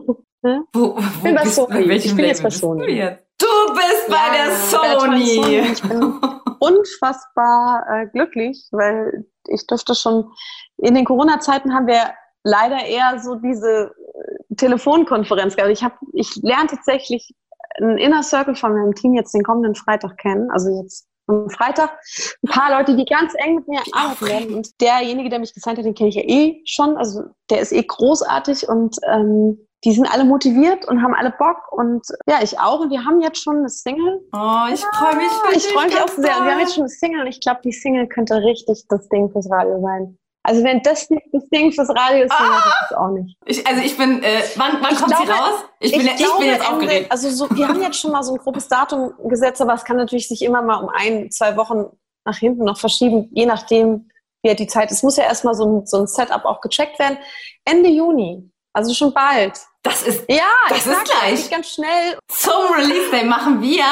wo, 0.72 0.96
wo 0.96 0.98
ich 0.98 1.22
bin 1.22 1.34
bei 1.34 1.44
Sony. 1.46 1.92
Ich 1.92 2.14
bin 2.16 2.24
jetzt 2.24 2.42
bei 2.42 2.50
Sony. 2.50 3.16
Du 3.38 3.74
bist 3.74 4.08
bei 4.08 4.14
ja, 4.14 4.46
der 4.46 4.56
Sony. 4.56 5.26
Sony. 5.26 5.58
Ich 5.72 5.82
bin 5.82 6.20
unfassbar 6.60 7.84
äh, 7.90 8.06
glücklich, 8.06 8.68
weil 8.72 9.26
ich 9.48 9.66
durfte 9.66 9.94
schon 9.94 10.30
in 10.78 10.94
den 10.94 11.04
Corona-Zeiten 11.04 11.74
haben 11.74 11.86
wir 11.86 12.12
leider 12.44 12.84
eher 12.84 13.18
so 13.18 13.34
diese 13.34 13.90
äh, 13.90 14.54
Telefonkonferenz 14.56 15.56
gehabt. 15.56 15.72
Ich 15.72 15.84
ich 16.12 16.36
lerne 16.42 16.68
tatsächlich 16.68 17.34
einen 17.78 17.98
Inner 17.98 18.22
Circle 18.22 18.54
von 18.54 18.72
meinem 18.72 18.94
Team 18.94 19.14
jetzt 19.14 19.34
den 19.34 19.42
kommenden 19.42 19.74
Freitag 19.74 20.16
kennen. 20.18 20.50
Also 20.50 20.70
jetzt 20.82 21.06
am 21.26 21.50
Freitag 21.50 21.98
ein 22.42 22.48
paar 22.48 22.76
Leute, 22.76 22.96
die 22.96 23.04
ganz 23.04 23.32
eng 23.36 23.56
mit 23.56 23.68
mir 23.68 23.80
arbeiten 23.92 24.26
werden. 24.26 24.54
Und 24.54 24.80
derjenige, 24.80 25.28
der 25.28 25.38
mich 25.38 25.54
gesigned 25.54 25.78
hat, 25.78 25.84
den 25.84 25.94
kenne 25.94 26.10
ich 26.10 26.16
ja 26.16 26.22
eh 26.22 26.62
schon. 26.66 26.96
Also 26.96 27.24
der 27.50 27.60
ist 27.60 27.72
eh 27.72 27.82
großartig 27.82 28.68
und 28.68 28.96
ähm, 29.06 29.58
die 29.84 29.92
sind 29.92 30.06
alle 30.12 30.24
motiviert 30.24 30.86
und 30.88 31.02
haben 31.02 31.14
alle 31.14 31.32
Bock 31.38 31.70
und 31.70 32.06
ja, 32.26 32.38
ich 32.42 32.58
auch. 32.58 32.80
Und 32.80 32.90
wir 32.90 33.04
haben 33.04 33.20
jetzt 33.20 33.42
schon 33.42 33.58
eine 33.58 33.68
Single. 33.68 34.20
Oh, 34.32 34.66
ich 34.72 34.80
freue 34.80 35.16
mich. 35.16 35.30
Ja, 35.44 35.56
ich 35.56 35.66
freue 35.68 35.86
mich 35.86 36.00
auch 36.00 36.08
sehr. 36.08 36.38
Und 36.38 36.44
wir 36.44 36.52
haben 36.52 36.60
jetzt 36.60 36.74
schon 36.74 36.84
eine 36.84 36.88
Single 36.88 37.20
und 37.20 37.26
ich 37.28 37.40
glaube, 37.40 37.60
die 37.62 37.72
Single 37.72 38.08
könnte 38.08 38.36
richtig 38.36 38.84
das 38.88 39.08
Ding 39.08 39.30
fürs 39.30 39.50
Radio 39.50 39.80
sein. 39.80 40.18
Also 40.46 40.62
wenn 40.62 40.80
das 40.80 41.10
nicht 41.10 41.26
das 41.32 41.42
Ding 41.48 41.72
fürs 41.72 41.88
Radio 41.88 42.24
ist, 42.24 42.30
dann 42.30 42.52
ah! 42.52 42.62
ich 42.64 42.88
das 42.88 42.98
auch 42.98 43.08
nicht. 43.08 43.36
Ich, 43.46 43.66
also 43.66 43.82
ich 43.82 43.98
bin, 43.98 44.22
äh, 44.22 44.42
wann, 44.54 44.78
wann 44.80 44.94
kommt 44.94 45.08
glaube, 45.08 45.26
sie 45.26 45.32
raus? 45.32 45.64
Ich 45.80 45.90
bin, 45.90 46.02
ich, 46.02 46.12
ich 46.12 46.16
glaube, 46.18 46.38
bin 46.38 46.46
jetzt 46.46 46.70
aufgeregt. 46.70 47.10
Also 47.10 47.30
so, 47.30 47.48
wir 47.50 47.66
haben 47.66 47.82
jetzt 47.82 47.98
schon 47.98 48.12
mal 48.12 48.22
so 48.22 48.34
ein 48.34 48.38
grobes 48.38 48.68
Datum 48.68 49.12
gesetzt, 49.24 49.60
aber 49.60 49.74
es 49.74 49.84
kann 49.84 49.96
natürlich 49.96 50.28
sich 50.28 50.42
immer 50.42 50.62
mal 50.62 50.76
um 50.76 50.88
ein, 50.88 51.32
zwei 51.32 51.56
Wochen 51.56 51.86
nach 52.24 52.36
hinten 52.36 52.62
noch 52.62 52.78
verschieben, 52.78 53.28
je 53.32 53.44
nachdem, 53.44 54.08
wie 54.42 54.54
die 54.54 54.68
Zeit 54.68 54.92
ist. 54.92 54.98
Es 54.98 55.02
muss 55.02 55.16
ja 55.16 55.24
erstmal 55.24 55.54
so 55.54 55.66
ein, 55.66 55.86
so 55.86 55.98
ein 55.98 56.06
Setup 56.06 56.44
auch 56.44 56.60
gecheckt 56.60 57.00
werden. 57.00 57.18
Ende 57.64 57.88
Juni, 57.88 58.48
also 58.72 58.94
schon 58.94 59.12
bald. 59.12 59.58
Das 59.82 60.02
ist, 60.02 60.26
ja, 60.28 60.44
das 60.68 60.86
ist 60.86 61.04
gleich. 61.04 61.50
ganz 61.50 61.70
schnell. 61.70 62.18
Zum 62.28 62.72
Release 62.72 63.10
Day 63.10 63.24
machen 63.24 63.60
wir 63.60 63.84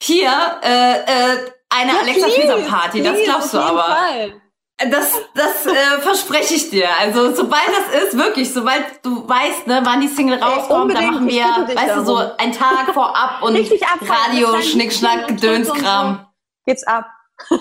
hier 0.00 0.30
äh, 0.62 1.00
äh, 1.00 1.50
eine 1.68 1.92
ja, 1.92 1.98
Alexa 2.00 2.28
Fieser 2.28 2.58
Party. 2.60 3.02
Das 3.02 3.18
glaubst 3.24 3.52
du 3.52 3.58
aber. 3.58 3.82
Fall. 3.82 4.40
Das, 4.78 5.12
das 5.34 5.66
äh, 5.66 6.00
verspreche 6.00 6.54
ich 6.54 6.70
dir. 6.70 6.88
Also 7.00 7.34
sobald 7.34 7.66
das 7.66 8.02
ist, 8.02 8.16
wirklich, 8.16 8.52
sobald 8.52 9.04
du 9.04 9.28
weißt, 9.28 9.66
ne, 9.66 9.80
wann 9.82 10.00
die 10.00 10.06
Single 10.06 10.40
rauskommt, 10.40 10.94
dann 10.94 11.06
machen 11.06 11.28
wir, 11.28 11.44
weißt 11.44 11.96
du, 11.96 12.04
so 12.04 12.16
einen 12.16 12.52
Tag 12.52 12.94
vorab 12.94 13.42
und 13.42 13.56
Radio, 13.56 14.60
Schnickschnack, 14.62 15.26
Gedönskram. 15.26 16.26
Geht's 16.64 16.84
ab. 16.86 17.06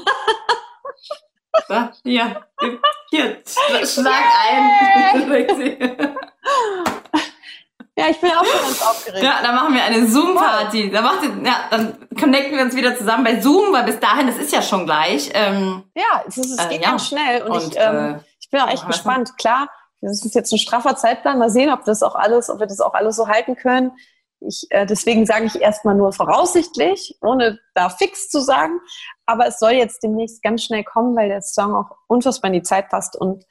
So, 1.68 1.90
hier, 2.04 2.46
hier, 3.10 3.42
schlag 3.86 4.24
ein. 4.48 5.38
Ja, 7.98 8.10
ich 8.10 8.22
bin 8.22 8.30
auch 8.30 8.46
schon 8.46 8.62
ganz 8.62 8.82
aufgeregt. 8.84 9.24
Ja, 9.24 9.40
dann 9.42 9.56
machen 9.56 9.74
wir 9.74 9.84
eine 9.84 10.08
Zoom-Party. 10.08 10.92
Da 10.92 11.02
macht 11.02 11.24
ja, 11.44 11.68
dann 11.72 11.98
connecten 12.16 12.56
wir 12.56 12.64
uns 12.64 12.76
wieder 12.76 12.96
zusammen 12.96 13.24
bei 13.24 13.42
Zoom, 13.42 13.74
weil 13.74 13.86
bis 13.86 14.00
dahin, 14.00 14.28
das 14.28 14.38
ist 14.38 14.54
ja 14.54 14.62
schon 14.62 14.86
gleich. 14.86 15.32
Ähm, 15.34 15.84
ja, 15.96 16.24
es, 16.28 16.38
ist, 16.38 16.52
es 16.52 16.66
äh, 16.66 16.70
geht 16.70 16.84
ja. 16.84 16.92
ganz 16.92 17.08
schnell 17.08 17.42
und, 17.42 17.52
und 17.52 17.74
ich, 17.74 17.80
ähm, 17.80 18.16
äh, 18.16 18.20
ich 18.40 18.52
bin 18.52 18.62
auch 18.62 18.70
echt 18.70 18.86
gespannt. 18.86 19.36
Klar, 19.40 19.68
das 20.02 20.24
ist 20.24 20.36
jetzt 20.36 20.54
ein 20.54 20.60
straffer 20.60 20.96
Zeitplan. 20.96 21.40
Mal 21.40 21.50
sehen, 21.50 21.72
ob 21.72 21.86
das 21.86 22.04
auch 22.04 22.14
alles, 22.14 22.52
ob 22.52 22.60
wir 22.60 22.68
das 22.68 22.82
auch 22.82 22.94
alles 22.94 23.16
so 23.16 23.28
halten 23.28 23.56
können. 23.56 23.92
Ich, 24.42 24.68
äh, 24.70 24.86
deswegen 24.86 25.26
sage 25.26 25.46
ich 25.46 25.60
erstmal 25.60 25.96
nur 25.96 26.14
voraussichtlich, 26.14 27.18
ohne 27.22 27.58
da 27.74 27.90
fix 27.90 28.30
zu 28.30 28.42
sagen. 28.42 28.80
Aber 29.26 29.48
es 29.48 29.58
soll 29.58 29.72
jetzt 29.72 30.04
demnächst 30.04 30.44
ganz 30.44 30.64
schnell 30.64 30.84
kommen, 30.84 31.16
weil 31.16 31.30
der 31.30 31.42
Song 31.42 31.74
auch 31.74 31.98
unfassbar 32.06 32.50
in 32.50 32.60
die 32.60 32.62
Zeit 32.62 32.90
passt 32.90 33.16
und 33.20 33.44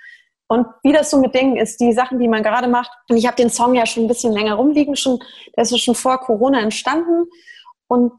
und 0.49 0.67
wie 0.83 0.93
das 0.93 1.11
so 1.11 1.19
mit 1.19 1.35
Dingen 1.35 1.57
ist, 1.57 1.81
die 1.81 1.93
Sachen, 1.93 2.19
die 2.19 2.29
man 2.29 2.43
gerade 2.43 2.69
macht. 2.69 2.91
Und 3.09 3.17
ich 3.17 3.27
habe 3.27 3.37
den 3.37 3.51
Song 3.51 3.75
ja 3.75 3.85
schon 3.85 4.05
ein 4.05 4.09
bisschen 4.09 4.33
länger 4.33 4.55
rumliegen, 4.55 4.95
schon, 4.95 5.19
der 5.57 5.63
ist 5.63 5.73
ja 5.73 5.79
schon 5.79 5.97
vor 5.97 6.19
Corona 6.19 6.61
entstanden. 6.61 7.25
Und 7.89 8.13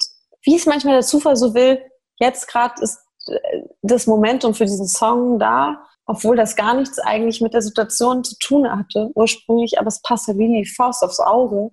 wie 0.43 0.55
es 0.55 0.65
manchmal 0.65 0.95
der 0.95 1.03
Zufall 1.03 1.35
so 1.35 1.53
will, 1.53 1.81
jetzt 2.19 2.47
gerade 2.47 2.81
ist 2.81 2.99
äh, 3.27 3.61
das 3.81 4.07
Momentum 4.07 4.53
für 4.53 4.65
diesen 4.65 4.87
Song 4.87 5.39
da, 5.39 5.81
obwohl 6.05 6.35
das 6.35 6.55
gar 6.55 6.73
nichts 6.73 6.99
eigentlich 6.99 7.41
mit 7.41 7.53
der 7.53 7.61
Situation 7.61 8.23
zu 8.23 8.37
tun 8.39 8.69
hatte 8.69 9.09
ursprünglich, 9.15 9.79
aber 9.79 9.87
es 9.87 10.01
passt 10.01 10.27
ja 10.27 10.37
wie 10.37 10.47
die 10.47 10.65
Faust 10.65 11.03
aufs 11.03 11.19
Auge. 11.19 11.71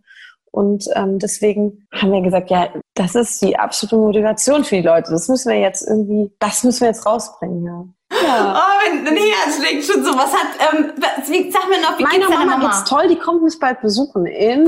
Und 0.50 0.86
ähm, 0.94 1.18
deswegen 1.18 1.88
haben 1.92 2.12
wir 2.12 2.20
gesagt, 2.20 2.48
ja, 2.50 2.68
das 2.94 3.16
ist 3.16 3.42
die 3.42 3.58
absolute 3.58 3.96
Motivation 3.96 4.62
für 4.62 4.76
die 4.76 4.86
Leute. 4.86 5.10
Das 5.10 5.28
müssen 5.28 5.50
wir 5.50 5.58
jetzt 5.58 5.82
irgendwie, 5.82 6.32
das 6.38 6.62
müssen 6.62 6.82
wir 6.82 6.88
jetzt 6.88 7.06
rausbringen, 7.06 7.64
ja. 7.64 7.84
Ja. 8.22 8.62
Oh, 8.62 8.86
wenn 8.86 9.06
ein 9.08 9.16
Herz 9.16 9.56
schlägt 9.58 9.84
schon 9.84 10.04
so. 10.04 10.14
Was 10.16 10.32
hat, 10.32 10.46
ähm, 10.72 10.92
wie, 11.26 11.50
sag 11.50 11.68
mir 11.68 11.80
noch, 11.80 11.98
wie 11.98 12.04
Meine 12.04 12.18
geht's 12.18 12.30
Mama, 12.30 12.44
Mama 12.56 12.68
geht's 12.68 12.84
toll, 12.84 13.08
die 13.08 13.18
kommt 13.18 13.42
mich 13.42 13.58
bald 13.58 13.80
besuchen. 13.80 14.26
In, 14.26 14.64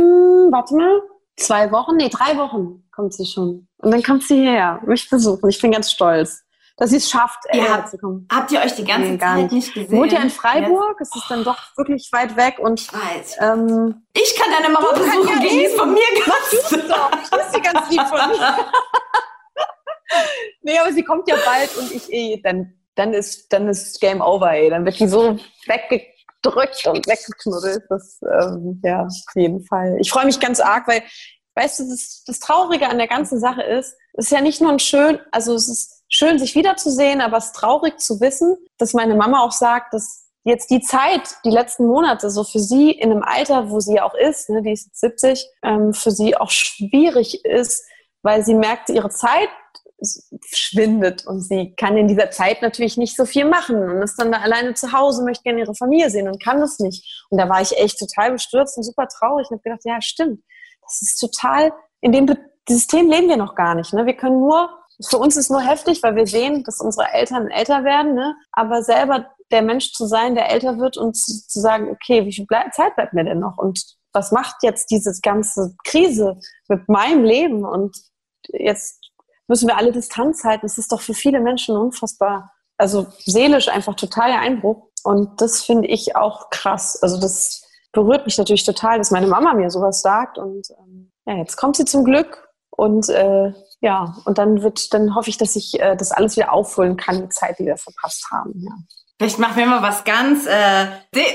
warte 0.51 0.75
mal, 0.75 1.01
zwei 1.37 1.71
Wochen? 1.73 1.97
Nee, 1.97 2.09
drei 2.09 2.37
Wochen 2.37 2.83
kommt 2.95 3.15
sie 3.15 3.27
schon. 3.27 3.69
Und 3.79 3.91
dann 3.93 4.03
kommt 4.03 4.25
sie 4.25 4.41
her, 4.43 4.81
mich 4.87 5.09
besuchen. 5.09 5.49
Ich 5.49 5.61
bin 5.61 5.71
ganz 5.73 5.91
stolz. 5.93 6.43
dass 6.79 6.91
sie 6.91 6.97
es 6.97 7.09
schafft, 7.09 7.39
Ihr 7.53 7.63
äh, 7.63 7.69
habt- 7.69 7.89
zu 7.91 7.97
kommen. 7.99 8.27
Habt 8.31 8.51
ihr 8.53 8.61
euch 8.61 8.75
die 8.75 8.85
ganze 8.85 9.13
Nee, 9.13 9.19
Zeit 9.19 9.37
nicht. 9.37 9.53
nicht 9.53 9.75
gesehen? 9.75 9.99
Wohnt 9.99 10.13
ja 10.13 10.21
in 10.21 10.29
Freiburg, 10.31 11.01
es 11.01 11.15
ist 11.15 11.25
dann 11.31 11.43
doch 11.45 11.57
wirklich 11.77 12.11
weit 12.13 12.37
weg 12.37 12.59
und 12.59 12.81
Ich 12.81 12.93
weiß. 12.93 13.37
ähm, 13.41 14.03
Ich 14.13 14.35
kann 14.39 14.51
deine 14.53 14.73
Mama 14.75 14.89
Du 14.93 15.01
besuchen, 15.01 15.29
ja 15.29 15.39
die 15.49 15.65
ist 15.65 15.79
von 15.79 15.93
mir 15.95 16.01
Was 16.27 16.69
du 16.69 16.77
doch? 16.89 17.11
Ich 17.13 17.39
ist 17.39 17.53
sie 17.55 17.61
ganz 17.63 17.89
lieb 17.91 18.03
von 18.03 18.19
mir. 18.31 18.39
nee, 20.63 20.79
aber 20.79 20.93
sie 20.93 21.03
kommt 21.03 21.29
ja 21.29 21.37
bald 21.45 21.77
und 21.79 21.91
ich 21.93 22.13
eh, 22.13 22.41
dann, 22.43 22.73
dann 22.97 23.13
ist, 23.13 23.53
dann 23.53 23.69
ist 23.69 24.01
Game 24.01 24.21
Over, 24.21 24.53
ey. 24.53 24.71
Dann 24.71 24.85
wird 24.85 24.99
die 24.99 25.07
so 25.07 25.39
weggedrückt 25.67 26.87
und 26.87 27.07
weggeknuddelt. 27.07 27.85
Das, 27.89 28.21
ähm, 28.23 28.81
ja, 28.83 29.03
auf 29.03 29.35
jeden 29.35 29.65
Fall. 29.65 29.97
Ich 30.01 30.11
freue 30.11 30.27
mich 30.27 30.41
ganz 30.41 30.61
arg, 30.61 30.89
weil, 30.89 31.03
weißt 31.55 31.81
du, 31.81 31.89
das, 31.89 32.25
das 32.27 32.41
Traurige 32.41 32.89
an 32.89 32.99
der 32.99 33.09
ganzen 33.09 33.39
Sache 33.39 33.63
ist, 33.63 33.97
es 34.15 34.27
ist 34.27 34.33
ja 34.33 34.41
nicht 34.41 34.61
nur 34.61 34.73
ein 34.73 34.79
schön, 34.79 35.21
also 35.31 35.55
es 35.55 35.69
ist 35.69 36.05
schön, 36.09 36.39
sich 36.39 36.55
wiederzusehen, 36.55 37.21
aber 37.21 37.37
es 37.37 37.47
ist 37.47 37.57
traurig 37.57 37.99
zu 37.99 38.21
wissen, 38.21 38.57
dass 38.79 38.95
meine 38.95 39.15
Mama 39.15 39.43
auch 39.43 39.53
sagt, 39.53 39.93
dass 39.93 40.27
jetzt 40.45 40.71
die 40.71 40.81
Zeit, 40.81 41.37
die 41.45 41.51
letzten 41.51 41.87
Monate, 41.87 42.31
so 42.31 42.45
für 42.45 42.61
sie 42.61 42.93
in 42.93 43.11
einem 43.11 43.23
Alter, 43.23 43.69
wo 43.71 43.81
sie 43.81 44.01
auch 44.01 44.15
ist, 44.15 44.49
ne, 44.49 44.63
die 44.63 44.73
ist 44.73 44.87
jetzt 44.87 45.01
70, 45.01 45.47
ähm, 45.63 45.93
für 45.93 46.13
sie 46.13 46.37
auch 46.37 46.51
schwierig 46.51 47.45
ist, 47.45 47.85
weil 48.23 48.45
sie 48.45 48.55
merkt, 48.55 48.89
ihre 48.89 49.11
Zeit 49.11 49.49
schwindet 50.53 51.27
und 51.27 51.41
sie 51.41 51.75
kann 51.77 51.97
in 51.97 52.09
dieser 52.09 52.31
Zeit 52.31 52.61
natürlich 52.61 52.97
nicht 52.97 53.17
so 53.17 53.25
viel 53.25 53.47
machen 53.47 53.77
und 53.83 54.03
ist 54.03 54.17
dann 54.17 54.31
da 54.31 54.39
alleine 54.39 54.75
zu 54.75 54.93
Hause, 54.93 55.25
möchte 55.25 55.45
gerne 55.45 55.61
ihre 55.61 55.75
Familie 55.75 56.11
sehen 56.11 56.29
und 56.29 56.43
kann 56.43 56.61
das 56.61 56.79
nicht. 56.79 57.25
Und 57.31 57.41
da 57.41 57.49
war 57.49 57.63
ich 57.63 57.77
echt 57.79 57.99
total 57.99 58.33
bestürzt 58.33 58.77
und 58.77 58.83
super 58.83 59.09
traurig 59.09 59.49
und 59.51 59.57
habe 59.57 59.63
gedacht, 59.63 59.83
ja, 59.85 60.01
stimmt, 60.01 60.43
das 60.83 61.03
ist 61.03 61.19
total, 61.19 61.73
in 62.01 62.13
dem 62.13 62.27
System 62.69 63.09
leben 63.09 63.29
wir 63.29 63.37
noch 63.37 63.55
gar 63.55 63.75
nicht. 63.75 63.93
Ne? 63.95 64.07
Wir 64.07 64.17
können 64.17 64.41
nur, 64.41 64.69
für 65.09 65.19
uns 65.19 65.37
ist 65.37 65.51
nur 65.51 65.63
heftig, 65.63 66.03
weil 66.03 66.15
wir 66.15 66.27
sehen, 66.27 66.63
dass 66.65 66.81
unsere 66.81 67.11
Eltern 67.13 67.49
älter 67.49 67.85
werden, 67.85 68.15
ne? 68.15 68.35
aber 68.53 68.83
selber 68.83 69.27
der 69.51 69.63
Mensch 69.63 69.93
zu 69.93 70.07
sein, 70.07 70.35
der 70.35 70.51
älter 70.51 70.79
wird 70.79 70.97
und 70.97 71.17
zu, 71.17 71.47
zu 71.47 71.61
sagen, 71.61 71.89
okay, 71.91 72.27
wie 72.27 72.33
viel 72.33 72.47
Zeit 72.73 72.97
bleibt 72.97 73.13
mir 73.13 73.25
denn 73.25 73.39
noch 73.39 73.59
und 73.59 73.81
was 74.13 74.33
macht 74.33 74.57
jetzt 74.63 74.91
diese 74.91 75.13
ganze 75.23 75.75
Krise 75.85 76.39
mit 76.69 76.89
meinem 76.89 77.23
Leben 77.23 77.65
und 77.65 77.97
jetzt 78.49 79.07
müssen 79.49 79.69
wir 79.69 79.77
alle 79.77 79.93
Distanz 79.93 80.45
halten. 80.45 80.67
Es 80.67 80.79
ist 80.79 80.93
doch 80.93 81.01
für 81.01 81.15
viele 81.15 81.41
Menschen 81.41 81.77
unfassbar, 81.77 82.53
also 82.77 83.07
seelisch 83.25 83.69
einfach 83.69 83.95
total 83.95 84.31
der 84.31 84.41
Einbruch. 84.41 84.89
Und 85.05 85.41
das 85.41 85.63
finde 85.63 85.89
ich 85.89 86.17
auch 86.17 86.51
krass. 86.51 87.01
Also 87.03 87.21
das 87.21 87.63
berührt 87.93 88.27
mich 88.27 88.39
natürlich 88.39 88.65
total, 88.65 88.99
dass 88.99 89.11
meine 89.11 89.27
Mama 89.27 89.55
mir 89.55 89.71
sowas 89.71 90.03
sagt. 90.03 90.39
Und 90.39 90.69
ähm, 90.79 91.13
ja, 91.27 91.37
jetzt 91.37 91.57
kommt 91.57 91.77
sie 91.77 91.85
zum 91.85 92.05
Glück. 92.05 92.49
Und 92.71 93.09
äh, 93.09 93.53
ja, 93.81 94.17
und 94.25 94.39
dann 94.39 94.63
wird, 94.63 94.93
dann 94.93 95.15
hoffe 95.15 95.31
ich, 95.31 95.39
dass 95.39 95.57
ich 95.57 95.81
äh, 95.81 95.97
das 95.97 96.13
alles 96.13 96.37
wieder 96.37 96.53
aufholen 96.53 96.97
kann, 96.97 97.23
die 97.23 97.29
Zeit, 97.29 97.59
die 97.59 97.67
wir 97.67 97.77
verpasst 97.77 98.27
haben. 98.31 98.53
Ja. 98.57 98.73
Vielleicht 99.19 99.39
machen 99.39 99.57
wir 99.57 99.65
mal 99.65 99.81
was 99.81 100.05
ganz 100.05 100.45
äh, 100.47 100.87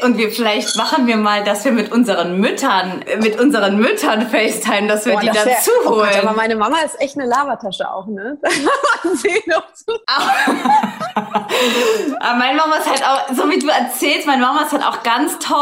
und 0.04 0.16
wir 0.20 0.30
vielleicht 0.32 0.76
machen 0.78 1.08
wir 1.08 1.18
mal, 1.18 1.44
dass 1.44 1.66
wir 1.66 1.72
mit 1.72 1.92
unseren 1.92 2.40
Müttern, 2.40 3.02
äh, 3.08 3.18
mit 3.18 3.40
unseren 3.40 3.78
Müttern 3.80 4.28
FaceTime, 4.30 4.88
dass 4.88 5.08
wir 5.08 5.14
Boah, 5.14 5.22
die 5.22 5.28
das 5.28 5.46
wär- 5.48 5.56
dazu 5.56 5.72
oh 5.86 5.90
Gott, 5.90 6.14
holen. 6.14 6.20
aber 6.28 6.34
meine 6.38 6.56
Mama 6.56 6.78
ist 6.86 7.02
echt 7.02 7.18
eine 7.18 7.28
Lavatasche 7.28 7.90
auch, 7.92 8.06
ne? 8.06 8.38
Aber 12.20 12.38
meine 12.38 12.58
Mama 12.58 12.76
ist 12.78 12.90
halt 12.90 13.04
auch, 13.04 13.34
so 13.34 13.50
wie 13.50 13.60
du 13.60 13.68
erzählst, 13.70 14.28
meine 14.28 14.42
Mama 14.42 14.62
ist 14.62 14.72
halt 14.72 14.84
auch 14.86 15.02
ganz 15.04 15.38
toll. 15.40 15.58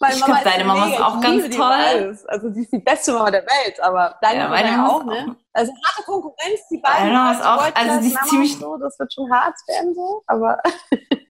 Meine 0.00 0.14
ich 0.14 0.24
glaube, 0.24 0.40
deine 0.44 0.64
Mama 0.64 0.86
ist 0.88 1.00
auch 1.00 1.20
ganz 1.20 1.54
toll. 1.54 2.18
Also 2.28 2.50
sie 2.52 2.62
ist 2.62 2.72
die 2.72 2.78
beste 2.78 3.12
Mama 3.12 3.30
der 3.30 3.42
Welt, 3.42 3.80
aber 3.82 4.16
deine 4.20 4.38
Ja, 4.40 4.44
Mama 4.48 4.56
meine 4.56 4.76
Mama 4.76 4.88
auch, 4.88 5.00
ist 5.00 5.06
ne? 5.06 5.36
Also 5.52 5.72
harte 5.86 6.02
Konkurrenz, 6.04 6.60
die 6.70 6.78
beiden. 6.78 6.98
Meine 6.98 7.12
Mama 7.12 7.32
ist 7.32 7.44
auch- 7.46 7.74
also 7.74 8.00
die 8.00 8.08
ist 8.12 8.24
ziemlich- 8.28 8.58
So, 8.58 8.76
das 8.76 8.98
wird 8.98 9.12
schon 9.14 9.30
hart 9.32 9.54
werden 9.68 9.94
so, 9.94 10.22
aber 10.26 10.58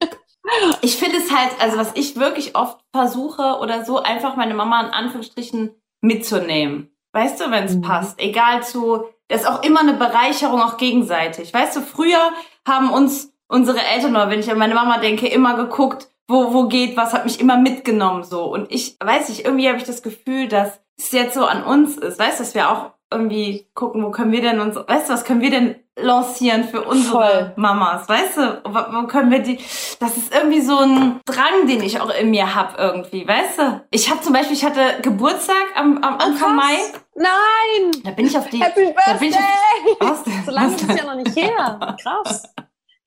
Ich 0.83 0.97
finde 0.97 1.17
es 1.19 1.31
halt, 1.31 1.51
also 1.61 1.79
was 1.79 1.93
ich 1.95 2.17
wirklich 2.17 2.55
oft 2.57 2.79
versuche 2.93 3.59
oder 3.61 3.85
so, 3.85 4.03
einfach 4.03 4.37
meine 4.37 4.55
Mama 4.55 4.81
in 4.83 4.91
Anführungsstrichen 4.91 5.71
mitzunehmen. 6.01 6.91
Weißt 7.13 7.41
du, 7.41 7.51
wenn 7.51 7.65
es 7.65 7.77
Mhm. 7.77 7.83
passt. 7.83 8.21
Egal 8.21 8.63
zu, 8.63 9.05
das 9.29 9.43
ist 9.43 9.47
auch 9.49 9.63
immer 9.63 9.81
eine 9.81 9.95
Bereicherung, 9.95 10.61
auch 10.61 10.77
gegenseitig. 10.77 11.55
Weißt 11.55 11.77
du, 11.77 11.81
früher 11.81 12.31
haben 12.67 12.91
uns 12.93 13.33
unsere 13.49 13.81
Eltern, 13.83 14.11
oder 14.17 14.31
wenn 14.31 14.41
ich 14.41 14.51
an 14.51 14.59
meine 14.59 14.75
Mama 14.75 14.99
denke, 14.99 15.29
immer 15.29 15.55
geguckt, 15.55 16.09
wo, 16.29 16.53
wo 16.53 16.69
geht 16.69 16.97
was, 16.97 17.13
hat 17.13 17.25
mich 17.25 17.41
immer 17.41 17.57
mitgenommen 17.57 18.25
so. 18.25 18.45
Und 18.45 18.71
ich 18.73 18.97
weiß 19.03 19.29
nicht, 19.29 19.45
irgendwie 19.45 19.69
habe 19.69 19.79
ich 19.79 19.85
das 19.85 20.03
Gefühl, 20.03 20.49
dass 20.49 20.81
es 20.99 21.13
jetzt 21.13 21.35
so 21.35 21.45
an 21.45 21.63
uns 21.63 21.97
ist. 21.97 22.19
Weißt 22.19 22.39
du, 22.41 22.45
dass 22.45 22.55
wir 22.55 22.71
auch 22.71 22.91
irgendwie 23.15 23.67
gucken, 23.75 24.05
wo 24.05 24.11
können 24.11 24.33
wir 24.33 24.43
denn 24.43 24.61
uns, 24.61 24.77
weißt 24.77 25.09
du, 25.09 25.13
was 25.13 25.25
können 25.25 25.41
wir 25.41 25.51
denn 25.51 25.77
lancieren 25.97 26.65
für 26.65 26.83
unsere 26.83 27.13
Voll. 27.13 27.53
Mamas? 27.57 28.09
Weißt 28.09 28.37
du, 28.37 28.63
wo, 28.65 28.75
wo 28.75 29.07
können 29.07 29.31
wir 29.31 29.39
die, 29.41 29.59
das 30.01 30.17
ist 30.17 30.35
irgendwie 30.35 30.61
so 30.61 30.79
ein 30.79 31.21
Drang, 31.25 31.67
den 31.67 31.83
ich 31.83 32.01
auch 32.01 32.11
in 32.11 32.31
mir 32.31 32.55
hab 32.55 32.79
irgendwie, 32.79 33.27
weißt 33.27 33.59
du? 33.59 33.85
Ich 33.91 34.11
habe 34.11 34.21
zum 34.21 34.33
Beispiel, 34.33 34.57
ich 34.57 34.65
hatte 34.65 35.01
Geburtstag 35.03 35.65
am, 35.77 35.99
am 35.99 36.19
Anfang 36.19 36.57
Mai. 36.57 36.77
nein! 37.15 38.03
Da 38.03 38.11
bin 38.11 38.27
ich 38.27 38.37
auf 38.37 38.49
die. 38.51 38.63
Happy 38.63 38.95
da 39.07 39.13
bin 39.15 39.29
ich 39.31 39.37
Birthday! 39.37 40.11
auf, 40.11 40.27
was, 40.27 40.47
So 40.47 40.51
lange 40.51 40.75
ist 40.75 40.89
es 40.89 40.97
ja 40.97 41.05
noch 41.05 41.17
nicht 41.17 41.37
her. 41.37 41.97
Krass. 42.03 42.43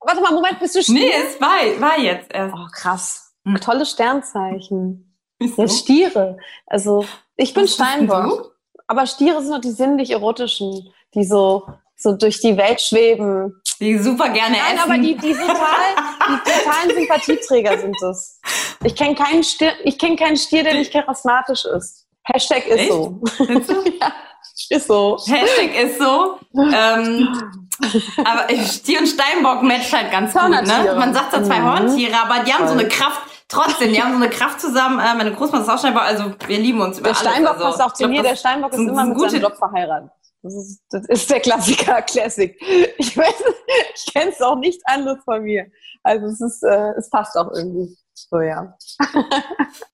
Warte 0.00 0.20
mal, 0.22 0.32
Moment, 0.32 0.58
bist 0.60 0.74
du 0.74 0.82
Stier? 0.82 0.94
Nee, 0.94 1.12
es 1.26 1.40
war, 1.40 1.58
war 1.80 1.98
jetzt 1.98 2.32
erst. 2.32 2.54
Oh, 2.56 2.66
krass. 2.72 3.34
Hm. 3.44 3.60
Tolles 3.60 3.90
Sternzeichen. 3.90 5.08
Wieso? 5.38 5.62
Ja, 5.62 5.68
Stiere. 5.68 6.38
Also, 6.66 7.04
ich 7.36 7.54
bin 7.54 7.64
Was 7.64 7.74
Steinbock. 7.74 8.57
Aber 8.88 9.06
Stiere 9.06 9.40
sind 9.42 9.50
noch 9.50 9.60
die 9.60 9.70
sinnlich-erotischen, 9.70 10.92
die 11.14 11.24
so, 11.24 11.66
so 11.96 12.12
durch 12.16 12.40
die 12.40 12.56
Welt 12.56 12.80
schweben. 12.80 13.60
Die 13.80 13.96
super 13.98 14.30
gerne 14.30 14.56
Nein, 14.56 14.76
essen. 14.76 14.90
aber 14.90 14.98
die, 14.98 15.14
die, 15.16 15.32
total, 15.32 15.94
die 16.26 16.50
totalen 16.50 16.90
Sympathieträger 16.96 17.78
sind 17.78 17.96
es. 18.10 18.40
Ich 18.82 18.94
kenne 18.96 19.14
keinen 19.14 19.44
Stier, 19.44 19.72
ich 19.84 19.98
kenn 19.98 20.16
keinen 20.16 20.36
Stier, 20.36 20.64
der 20.64 20.74
nicht 20.74 20.92
charismatisch 20.92 21.64
ist. 21.64 22.06
Hashtag 22.24 22.66
ist 22.66 22.78
Echt? 22.80 22.88
so. 22.92 23.20
Ja, 24.00 24.12
ist 24.76 24.86
so. 24.88 25.18
Hashtag 25.26 25.74
ist 25.82 25.98
so. 25.98 26.38
Ähm, 26.54 27.28
aber 28.24 28.48
Stier 28.64 28.98
und 29.00 29.06
Steinbock 29.06 29.62
matcht 29.62 29.92
halt 29.92 30.10
ganz 30.10 30.32
gut, 30.32 30.50
ne? 30.50 30.94
Man 30.98 31.14
sagt 31.14 31.30
zwar 31.32 31.44
zwei 31.44 31.60
Mhm. 31.60 31.64
Horntiere, 31.70 32.16
aber 32.20 32.42
die 32.44 32.52
haben 32.52 32.66
so 32.66 32.72
eine 32.74 32.88
Kraft. 32.88 33.20
Trotzdem, 33.48 33.92
die 33.92 34.02
haben 34.02 34.10
so 34.12 34.16
eine 34.22 34.28
Kraft 34.30 34.60
zusammen. 34.60 34.98
Äh, 34.98 35.14
meine 35.14 35.32
Großmutter 35.34 35.62
ist 35.62 35.68
auch 35.70 35.78
Steinbock, 35.78 36.02
also 36.02 36.34
wir 36.46 36.58
lieben 36.58 36.80
uns 36.80 36.98
über 36.98 37.10
Der 37.10 37.18
alles. 37.18 37.30
Steinbock 37.30 37.52
also, 37.54 37.64
passt 37.64 37.82
auch 37.82 37.92
zu 37.94 38.02
glaub, 38.04 38.10
mir. 38.10 38.22
Der 38.22 38.36
Steinbock 38.36 38.72
ist 38.72 38.78
immer 38.78 39.04
mit 39.06 39.16
gute- 39.16 39.30
seinem 39.30 39.42
Job 39.42 39.56
verheiratet. 39.56 40.10
Das 40.42 40.54
ist, 40.54 40.82
das 40.90 41.04
ist 41.06 41.30
der 41.30 41.40
Klassiker, 41.40 42.02
Classic. 42.06 42.56
Ich 42.98 43.16
weiß, 43.16 43.42
ich 43.94 44.12
kenne 44.14 44.30
es 44.30 44.40
auch 44.40 44.56
nicht 44.56 44.80
anders 44.84 45.18
von 45.24 45.42
mir. 45.42 45.66
Also 46.04 46.26
es 46.26 46.40
ist, 46.40 46.62
äh, 46.62 46.92
es 46.96 47.10
passt 47.10 47.36
auch 47.36 47.50
irgendwie. 47.52 47.96
So, 48.14 48.40
ja. 48.40 48.74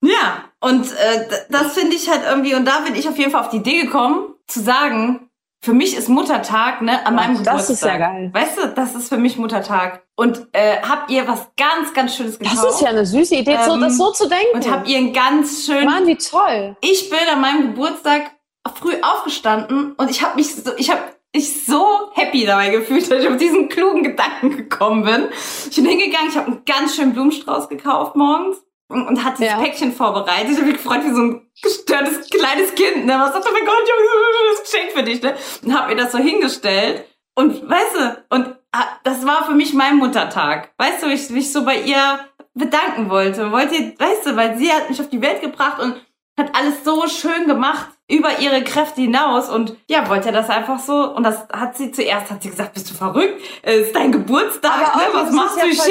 Ja, 0.02 0.44
und 0.60 0.84
äh, 0.92 1.28
das 1.48 1.72
finde 1.72 1.96
ich 1.96 2.10
halt 2.10 2.22
irgendwie, 2.28 2.54
und 2.54 2.66
da 2.66 2.80
bin 2.80 2.94
ich 2.94 3.08
auf 3.08 3.16
jeden 3.16 3.30
Fall 3.30 3.40
auf 3.42 3.48
die 3.50 3.56
Idee 3.58 3.82
gekommen, 3.82 4.34
zu 4.46 4.60
sagen, 4.60 5.30
für 5.64 5.72
mich 5.72 5.96
ist 5.96 6.10
Muttertag, 6.10 6.82
ne, 6.82 7.06
an 7.06 7.14
meinem 7.14 7.42
das 7.42 7.68
Geburtstag. 7.68 7.74
ist 7.74 7.84
ja 7.84 7.96
geil. 7.96 8.30
Weißt 8.34 8.58
du, 8.58 8.68
das 8.68 8.94
ist 8.94 9.08
für 9.08 9.16
mich 9.16 9.38
Muttertag. 9.38 10.02
Und 10.14 10.46
äh, 10.52 10.76
habt 10.82 11.10
ihr 11.10 11.26
was 11.26 11.48
ganz, 11.56 11.94
ganz 11.94 12.14
Schönes 12.14 12.38
gekauft? 12.38 12.58
Das 12.64 12.74
ist 12.74 12.80
ja 12.82 12.88
eine 12.90 13.06
süße 13.06 13.34
Idee, 13.34 13.58
so, 13.64 13.72
Ähm, 13.72 13.80
das 13.80 13.96
so 13.96 14.12
zu 14.12 14.28
denken. 14.28 14.54
Und 14.54 14.70
habt 14.70 14.86
ihr 14.86 14.98
einen 14.98 15.14
ganz 15.14 15.64
schönen 15.64 15.86
Mann, 15.86 16.06
wie 16.06 16.16
toll. 16.16 16.76
ich 16.82 17.08
bin 17.08 17.18
an 17.32 17.40
meinem 17.40 17.62
Geburtstag 17.68 18.30
früh 18.78 18.92
aufgestanden 19.00 19.92
und 19.92 20.10
ich 20.10 20.22
habe 20.22 20.36
mich 20.36 20.54
so, 20.54 20.72
ich 20.76 20.90
habe 20.90 21.00
ich 21.32 21.64
so 21.64 21.86
happy 22.12 22.44
dabei 22.44 22.68
gefühlt, 22.68 23.10
dass 23.10 23.22
ich 23.22 23.28
auf 23.28 23.38
diesen 23.38 23.70
klugen 23.70 24.02
Gedanken 24.02 24.56
gekommen 24.56 25.04
bin. 25.04 25.28
Ich 25.70 25.76
bin 25.76 25.86
hingegangen, 25.86 26.28
ich 26.28 26.36
habe 26.36 26.48
einen 26.48 26.64
ganz 26.66 26.94
schönen 26.94 27.14
Blumenstrauß 27.14 27.70
gekauft 27.70 28.16
morgens 28.16 28.58
und, 28.88 29.24
hatte 29.24 29.38
dieses 29.38 29.54
Ja. 29.54 29.60
Päckchen 29.60 29.92
vorbereitet. 29.92 30.50
Ich 30.50 30.56
habe 30.56 30.66
mich 30.66 30.76
gefreut 30.76 31.04
wie 31.04 31.14
so 31.14 31.22
ein 31.22 31.50
gestörtes 31.62 32.28
kleines 32.30 32.74
Kind, 32.74 33.06
ne? 33.06 33.14
Was 33.18 33.32
sagt, 33.32 33.46
oh 33.48 33.52
mein 33.52 33.64
Gott, 33.64 33.76
ich 33.84 33.90
habe 33.90 34.54
das 34.54 34.70
Geschenk 34.70 34.92
für 34.92 35.02
dich, 35.02 35.22
ne? 35.22 35.34
Und 35.64 35.74
habe 35.74 35.94
mir 35.94 36.02
das 36.02 36.12
so 36.12 36.18
hingestellt 36.18 37.04
und 37.34 37.68
weißt 37.68 37.96
du, 37.96 38.24
und 38.30 38.56
ah, 38.72 38.86
das 39.02 39.26
war 39.26 39.44
für 39.46 39.54
mich 39.54 39.72
mein 39.72 39.96
Muttertag. 39.96 40.72
Weißt 40.78 41.02
du, 41.02 41.08
ich 41.08 41.30
mich 41.30 41.52
so 41.52 41.64
bei 41.64 41.80
ihr 41.80 42.20
bedanken 42.54 43.10
wollte. 43.10 43.50
Wollte, 43.50 43.94
weißt 43.98 44.26
du, 44.26 44.36
weil 44.36 44.56
sie 44.58 44.72
hat 44.72 44.88
mich 44.88 45.00
auf 45.00 45.08
die 45.08 45.20
Welt 45.20 45.40
gebracht 45.40 45.80
und 45.82 46.00
hat 46.38 46.54
alles 46.54 46.84
so 46.84 47.06
schön 47.08 47.46
gemacht 47.46 47.88
über 48.06 48.38
ihre 48.38 48.62
Kräfte 48.62 49.00
hinaus 49.00 49.48
und 49.48 49.76
ja, 49.88 50.08
wollte 50.10 50.30
das 50.30 50.50
einfach 50.50 50.78
so 50.78 51.14
und 51.14 51.22
das 51.24 51.48
hat 51.52 51.74
sie 51.76 51.90
zuerst 51.90 52.30
hat 52.30 52.42
sie 52.42 52.50
gesagt, 52.50 52.74
bist 52.74 52.90
du 52.90 52.94
verrückt? 52.94 53.40
Es 53.62 53.86
ist 53.86 53.96
dein 53.96 54.12
Geburtstag, 54.12 54.72
Aber 54.94 54.98
ne? 55.02 55.08
auch, 55.08 55.14
was 55.14 55.26
das 55.26 55.34
machst 55.34 55.56
du? 55.56 55.60
ja 55.60 55.66
mich, 55.66 55.82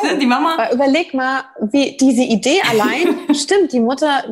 schlau. 0.00 0.12
ne? 0.12 0.18
Die 0.18 0.26
Mama 0.26 0.54
Weil 0.56 0.74
überleg 0.74 1.12
mal, 1.12 1.44
wie 1.72 1.96
diese 1.96 2.22
Idee 2.22 2.62
allein, 2.70 3.18
stimmt, 3.34 3.72
die 3.72 3.80
Mutter, 3.80 4.24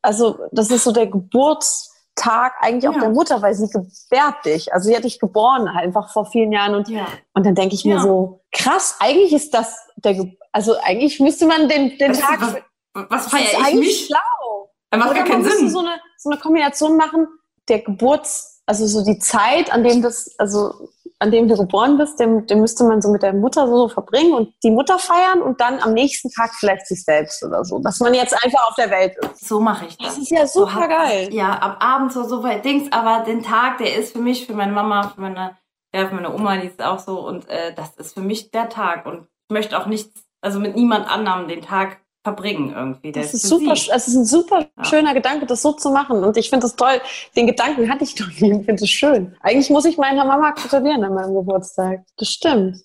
also 0.00 0.38
das 0.52 0.70
ist 0.70 0.84
so 0.84 0.92
der 0.92 1.06
Geburtstag 1.06 2.54
eigentlich 2.60 2.88
auch 2.88 2.94
Ja. 2.94 3.00
der 3.00 3.10
Mutter, 3.10 3.42
weil 3.42 3.52
sie 3.54 3.68
gebärt 3.68 4.44
dich. 4.46 4.72
Also 4.72 4.88
sie 4.88 4.96
hat 4.96 5.04
dich 5.04 5.18
geboren 5.20 5.68
einfach 5.68 6.10
vor 6.12 6.24
vielen 6.26 6.50
Jahren 6.52 6.74
und, 6.74 6.88
ja. 6.88 7.06
und 7.34 7.44
dann 7.44 7.54
denke 7.54 7.74
ich 7.74 7.84
mir 7.84 7.96
Ja. 7.96 8.00
so, 8.00 8.40
krass, 8.52 8.96
eigentlich 9.00 9.32
ist 9.34 9.52
das 9.54 9.76
der, 9.96 10.14
Ge 10.14 10.32
also 10.52 10.74
eigentlich 10.82 11.20
müsste 11.20 11.46
man 11.46 11.68
den, 11.68 11.96
den 11.98 12.12
du, 12.12 12.18
Tag, 12.18 12.40
was, 12.40 13.04
was 13.10 13.26
feiere 13.28 13.42
ich 13.44 13.58
eigentlich 13.58 13.78
mich? 13.80 14.06
schlau. 14.06 14.69
Das 14.90 14.98
macht 14.98 15.10
Oder 15.10 15.20
gar 15.20 15.28
man 15.28 15.32
keinen 15.32 15.42
müsste 15.42 15.58
Sinn. 15.58 15.70
so 15.70 15.78
eine, 15.80 16.00
so 16.18 16.30
eine 16.30 16.40
Kombination 16.40 16.96
machen, 16.96 17.26
der 17.68 17.80
Geburts, 17.80 18.62
also 18.66 18.86
so 18.86 19.04
die 19.04 19.18
Zeit, 19.18 19.72
an 19.72 19.84
dem 19.84 20.02
das, 20.02 20.34
also 20.38 20.88
an 21.20 21.30
dem 21.30 21.48
du 21.48 21.56
geboren 21.56 21.98
bist, 21.98 22.18
den, 22.18 22.46
den 22.46 22.62
müsste 22.62 22.82
man 22.84 23.02
so 23.02 23.10
mit 23.10 23.22
der 23.22 23.34
Mutter 23.34 23.68
so 23.68 23.88
verbringen 23.88 24.32
und 24.32 24.54
die 24.64 24.70
Mutter 24.70 24.98
feiern 24.98 25.42
und 25.42 25.60
dann 25.60 25.78
am 25.80 25.92
nächsten 25.92 26.30
Tag 26.30 26.54
vielleicht 26.54 26.86
sich 26.86 27.04
selbst 27.04 27.44
oder 27.44 27.62
so. 27.62 27.78
Dass 27.78 28.00
man 28.00 28.14
jetzt 28.14 28.32
einfach 28.42 28.66
auf 28.68 28.74
der 28.76 28.90
Welt 28.90 29.16
ist. 29.18 29.46
So 29.46 29.60
mache 29.60 29.84
ich 29.86 29.98
das. 29.98 30.08
Das 30.08 30.18
ist 30.18 30.30
ja 30.30 30.46
super 30.46 30.82
so 30.82 30.88
geil. 30.88 31.28
Ja, 31.32 31.60
am 31.60 31.72
Abend 31.72 32.12
so, 32.12 32.24
so 32.24 32.42
weit 32.42 32.64
Dings, 32.64 32.90
aber 32.90 33.22
den 33.24 33.42
Tag, 33.42 33.78
der 33.78 33.96
ist 33.96 34.12
für 34.14 34.20
mich, 34.20 34.46
für 34.46 34.54
meine 34.54 34.72
Mama, 34.72 35.12
für 35.14 35.20
meine, 35.20 35.58
ja, 35.94 36.08
für 36.08 36.14
meine 36.14 36.34
Oma, 36.34 36.56
die 36.56 36.68
ist 36.68 36.82
auch 36.82 36.98
so 36.98 37.20
und 37.20 37.46
äh, 37.50 37.74
das 37.74 37.94
ist 37.96 38.14
für 38.14 38.22
mich 38.22 38.50
der 38.50 38.70
Tag 38.70 39.04
und 39.04 39.26
ich 39.48 39.52
möchte 39.52 39.78
auch 39.78 39.86
nichts, 39.86 40.22
also 40.40 40.58
mit 40.58 40.74
niemand 40.74 41.06
anderem 41.06 41.48
den 41.48 41.60
Tag 41.60 41.98
verbringen 42.22 42.72
irgendwie. 42.74 43.12
Das 43.12 43.32
ist 43.32 43.42
super, 43.48 43.74
sie. 43.76 43.90
es 43.94 44.08
ist 44.08 44.14
ein 44.14 44.24
super 44.26 44.66
Ja. 44.76 44.84
schöner 44.84 45.14
Gedanke, 45.14 45.46
das 45.46 45.62
so 45.62 45.72
zu 45.72 45.90
machen. 45.90 46.22
Und 46.22 46.36
ich 46.36 46.50
finde 46.50 46.64
das 46.64 46.76
toll. 46.76 47.00
Den 47.36 47.46
Gedanken 47.46 47.90
hatte 47.90 48.04
ich 48.04 48.14
doch 48.16 48.28
nie. 48.40 48.58
Ich 48.60 48.66
finde 48.66 48.84
es 48.84 48.90
schön. 48.90 49.36
Eigentlich 49.40 49.70
muss 49.70 49.84
ich 49.84 49.96
meiner 49.96 50.24
Mama 50.24 50.50
gratulieren 50.50 51.02
an 51.04 51.14
meinem 51.14 51.34
Geburtstag. 51.34 52.00
Das 52.18 52.28
stimmt. 52.28 52.76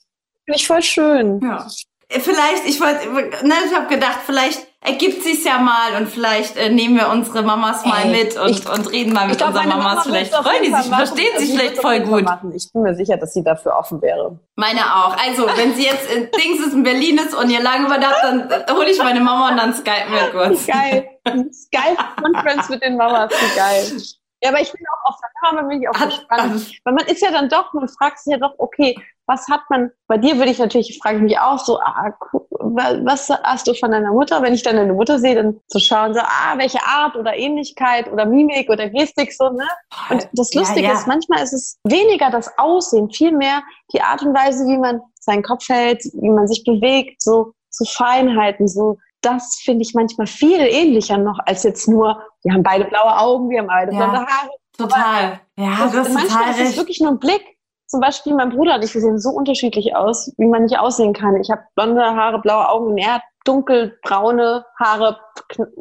Finde 0.46 0.58
ich 0.58 0.68
voll 0.68 0.82
schön. 0.82 1.40
Ja. 1.44 1.68
Vielleicht, 2.10 2.68
ich 2.68 2.80
wollte, 2.80 3.10
ne, 3.46 3.54
ich 3.68 3.76
habe 3.76 3.88
gedacht, 3.88 4.20
vielleicht 4.26 4.68
ergibt 4.82 5.24
sich's 5.24 5.44
ja 5.44 5.58
mal 5.58 5.96
und 5.98 6.08
vielleicht 6.08 6.58
äh, 6.58 6.70
nehmen 6.70 6.98
wir 6.98 7.10
unsere 7.10 7.42
Mamas 7.44 7.86
mal 7.86 8.04
Ey, 8.04 8.12
mit 8.24 8.38
und, 8.38 8.50
ich- 8.50 8.70
und 8.70 8.92
reden 8.92 9.14
mal 9.14 9.28
mit 9.28 9.38
glaub, 9.38 9.50
unseren 9.50 9.70
Mamas. 9.70 9.84
Mama 9.84 10.02
Vielleicht 10.04 10.34
freuen 10.36 10.62
die 10.64 10.74
sich, 10.74 10.90
machen. 10.90 11.06
verstehen 11.06 11.38
sich 11.40 11.50
sie 11.50 11.58
vielleicht 11.58 11.78
voll 11.80 12.00
gut. 12.02 12.24
Machen. 12.24 12.52
Ich 12.54 12.72
bin 12.72 12.84
mir 12.84 12.96
sicher, 12.96 13.18
dass 13.18 13.34
sie 13.34 13.44
dafür 13.44 13.76
offen 13.78 14.02
wäre. 14.02 14.40
Meine 14.56 14.82
auch. 14.82 15.16
Also, 15.18 15.48
wenn 15.56 15.74
sie 15.74 15.86
jetzt 15.86 16.12
in 16.12 16.30
Dings 16.32 16.66
ist 16.66 16.74
in 16.74 16.84
Berlin 16.84 17.18
ist 17.18 17.34
und 17.34 17.50
ihr 17.50 17.62
lange 17.62 17.88
überdacht, 17.88 18.18
dann 18.22 18.50
äh, 18.50 18.72
hole 18.72 18.90
ich 18.90 19.00
meine 19.00 19.20
Mama 19.22 19.50
und 19.50 19.58
dann 19.58 19.74
skypen 19.74 20.12
wir 20.14 20.32
kurz. 20.32 20.68
Geil. 20.68 21.10
Geil 21.24 21.98
Conference 22.22 22.70
mit 22.70 22.84
den 22.84 22.98
Mamas. 22.98 23.32
Wie 23.32 23.56
geil. 23.58 24.02
Ja, 24.44 24.50
aber 24.52 24.62
ich 24.62 24.72
bin 24.72 24.82
auch 24.94 25.10
auf 25.10 25.16
der 25.20 25.30
Kamera, 25.42 25.68
bin 25.68 25.82
ich 25.82 25.90
auch 25.90 25.94
gespannt. 25.94 26.72
Weil 26.84 26.94
man 26.94 27.06
ist 27.08 27.22
ja 27.22 27.32
dann 27.32 27.50
doch, 27.50 27.74
man 27.74 27.88
fragt 27.88 28.20
sich 28.20 28.32
ja 28.34 28.38
doch, 28.38 28.54
okay, 28.60 28.96
was 29.28 29.48
hat 29.50 29.62
man, 29.70 29.92
bei 30.08 30.18
dir 30.18 30.38
würde 30.38 30.52
ich 30.52 30.60
natürlich, 30.60 31.00
frage 31.02 31.18
ich 31.18 31.24
mich 31.24 31.40
auch 31.40 31.58
so, 31.60 31.80
ah, 31.80 32.12
was 32.52 33.30
hast 33.30 33.68
du 33.68 33.74
von 33.74 33.92
deiner 33.92 34.12
Mutter? 34.12 34.42
Wenn 34.42 34.54
ich 34.54 34.64
dann 34.64 34.76
deine 34.76 34.94
Mutter 34.94 35.20
sehe, 35.20 35.36
dann 35.36 35.60
zu 35.68 35.80
schauen, 35.80 36.14
so, 36.14 36.20
ah, 36.22 36.58
welche 36.58 36.80
Art 36.86 37.16
oder 37.16 37.36
Ähnlichkeit 37.36 38.12
oder 38.12 38.26
Mimik 38.26 38.70
oder 38.70 38.90
Gestik, 38.90 39.34
so, 39.34 39.50
ne? 39.50 39.68
Und 40.10 40.28
das 40.34 40.54
Ja, 40.54 40.62
Lustige 40.62 40.88
ja. 40.88 40.94
ist, 40.94 41.08
manchmal 41.08 41.44
ist 41.44 41.54
es 41.54 41.80
weniger 41.84 42.30
das 42.30 42.52
Aussehen, 42.58 43.10
vielmehr 43.12 43.62
die 43.94 44.02
Art 44.02 44.22
und 44.22 44.34
Weise, 44.36 44.66
wie 44.66 44.78
man 44.78 45.02
seinen 45.20 45.44
Kopf 45.44 45.68
hält, 45.70 46.04
wie 46.14 46.30
man 46.30 46.48
sich 46.48 46.64
bewegt, 46.64 47.22
so, 47.22 47.54
so 47.70 47.86
Feinheiten, 47.86 48.68
so, 48.68 48.98
das 49.22 49.60
finde 49.64 49.82
ich 49.82 49.94
manchmal 49.96 50.28
viel 50.28 50.60
ähnlicher 50.60 51.18
noch 51.18 51.40
als 51.46 51.64
jetzt 51.64 51.88
nur, 51.88 52.22
wir 52.44 52.54
haben 52.54 52.64
beide 52.64 52.86
blaue 52.86 53.18
Augen, 53.18 53.50
wir 53.50 53.60
haben 53.60 53.68
beide 53.68 53.92
Ja. 53.92 53.98
blonde 53.98 54.20
Haare. 54.28 54.50
Total. 54.78 55.40
Ja, 55.58 55.78
Das- 55.84 55.92
du 55.94 55.98
hast 56.00 56.14
manchmal 56.14 56.44
total 56.46 56.62
ist 56.64 56.70
es 56.72 56.78
wirklich 56.78 57.00
nur 57.00 57.12
ein 57.12 57.20
Blick. 57.20 57.42
Zum 57.88 58.00
Beispiel 58.00 58.34
mein 58.34 58.50
Bruder 58.50 58.76
und 58.76 58.84
ich, 58.84 58.94
wir 58.94 59.02
sehen 59.02 59.20
so 59.20 59.30
unterschiedlich 59.30 59.96
aus, 59.96 60.34
wie 60.38 60.48
man 60.48 60.64
nicht 60.64 60.80
aussehen 60.80 61.14
kann. 61.14 61.40
Ich 61.40 61.52
habe 61.52 61.62
blonde 61.76 62.02
Haare, 62.02 62.40
blaue 62.40 62.70
Augen 62.70 62.88
und 62.88 62.98
er 62.98 63.16
hat 63.16 63.22
dunkelbraune 63.46 64.66
Haare, 64.80 65.20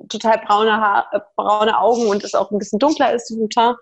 total 0.09 0.39
braune, 0.47 0.73
Haar, 0.73 1.07
äh, 1.13 1.21
braune 1.35 1.79
Augen 1.79 2.07
und 2.09 2.23
ist 2.23 2.37
auch 2.37 2.51
ein 2.51 2.59
bisschen 2.59 2.79
dunkler 2.79 3.15
ist 3.15 3.29
vom 3.29 3.49
Teint. 3.49 3.77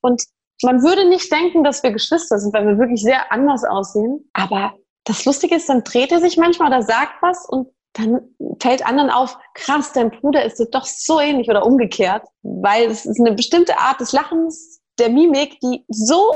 Und 0.00 0.22
man 0.62 0.82
würde 0.82 1.08
nicht 1.08 1.30
denken, 1.30 1.64
dass 1.64 1.82
wir 1.82 1.90
Geschwister 1.90 2.38
sind, 2.38 2.54
weil 2.54 2.66
wir 2.66 2.78
wirklich 2.78 3.02
sehr 3.02 3.30
anders 3.32 3.64
aussehen. 3.64 4.30
Aber 4.32 4.74
das 5.04 5.24
Lustige 5.24 5.56
ist, 5.56 5.68
dann 5.68 5.84
dreht 5.84 6.12
er 6.12 6.20
sich 6.20 6.36
manchmal 6.36 6.68
oder 6.68 6.82
sagt 6.82 7.20
was 7.20 7.46
und 7.48 7.68
dann 7.94 8.20
fällt 8.60 8.86
anderen 8.86 9.10
auf, 9.10 9.38
krass, 9.54 9.92
dein 9.92 10.10
Bruder 10.10 10.44
ist 10.44 10.58
dir 10.58 10.66
doch 10.66 10.84
so 10.84 11.18
ähnlich 11.18 11.48
oder 11.48 11.64
umgekehrt, 11.64 12.26
weil 12.42 12.90
es 12.90 13.06
ist 13.06 13.20
eine 13.20 13.32
bestimmte 13.32 13.78
Art 13.78 14.00
des 14.00 14.12
Lachens, 14.12 14.80
der 14.98 15.08
Mimik, 15.08 15.58
die 15.60 15.84
so 15.88 16.32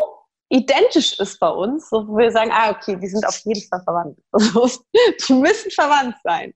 identisch 0.50 1.18
ist 1.18 1.38
bei 1.40 1.48
uns, 1.48 1.88
so, 1.88 2.06
wo 2.06 2.18
wir 2.18 2.30
sagen, 2.30 2.50
ah, 2.52 2.70
okay, 2.70 2.96
die 2.96 3.08
sind 3.08 3.26
auf 3.26 3.38
jeden 3.44 3.66
Fall 3.68 3.82
verwandt. 3.82 4.18
Also, 4.32 4.82
die 5.28 5.32
müssen 5.32 5.70
verwandt 5.70 6.16
sein. 6.22 6.52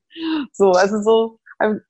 So, 0.53 0.73
also 0.73 1.01
so, 1.01 1.39
ähm, 1.63 1.81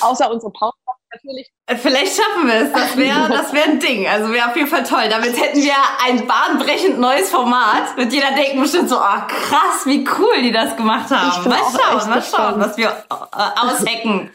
außer 0.00 0.30
unsere 0.30 0.50
Pause 0.52 0.76
natürlich. 1.12 1.50
Äh, 1.66 1.76
Vielleicht 1.76 2.16
schaffen 2.16 2.46
wir 2.46 2.54
es. 2.54 2.72
Das 2.72 2.96
wäre 2.96 3.28
das 3.28 3.52
wär 3.52 3.64
ein 3.64 3.78
Ding. 3.78 4.06
Also 4.06 4.32
wäre 4.32 4.48
auf 4.48 4.56
jeden 4.56 4.68
Fall 4.68 4.84
toll. 4.84 5.08
Damit 5.10 5.38
hätten 5.38 5.60
wir 5.60 5.74
ein 6.04 6.26
bahnbrechend 6.26 6.98
neues 6.98 7.30
Format. 7.30 7.96
Wird 7.96 8.12
jeder 8.12 8.32
denken 8.32 8.60
bestimmt 8.60 8.88
so, 8.88 8.96
ah 8.98 9.26
krass, 9.28 9.84
wie 9.84 10.06
cool 10.18 10.42
die 10.42 10.52
das 10.52 10.76
gemacht 10.76 11.10
haben. 11.10 11.48
Mal 11.48 11.58
schauen, 11.58 12.10
mal 12.10 12.22
schauen, 12.22 12.60
was 12.60 12.76
wir 12.78 12.88
äh, 12.88 13.60
aushacken. 13.60 14.30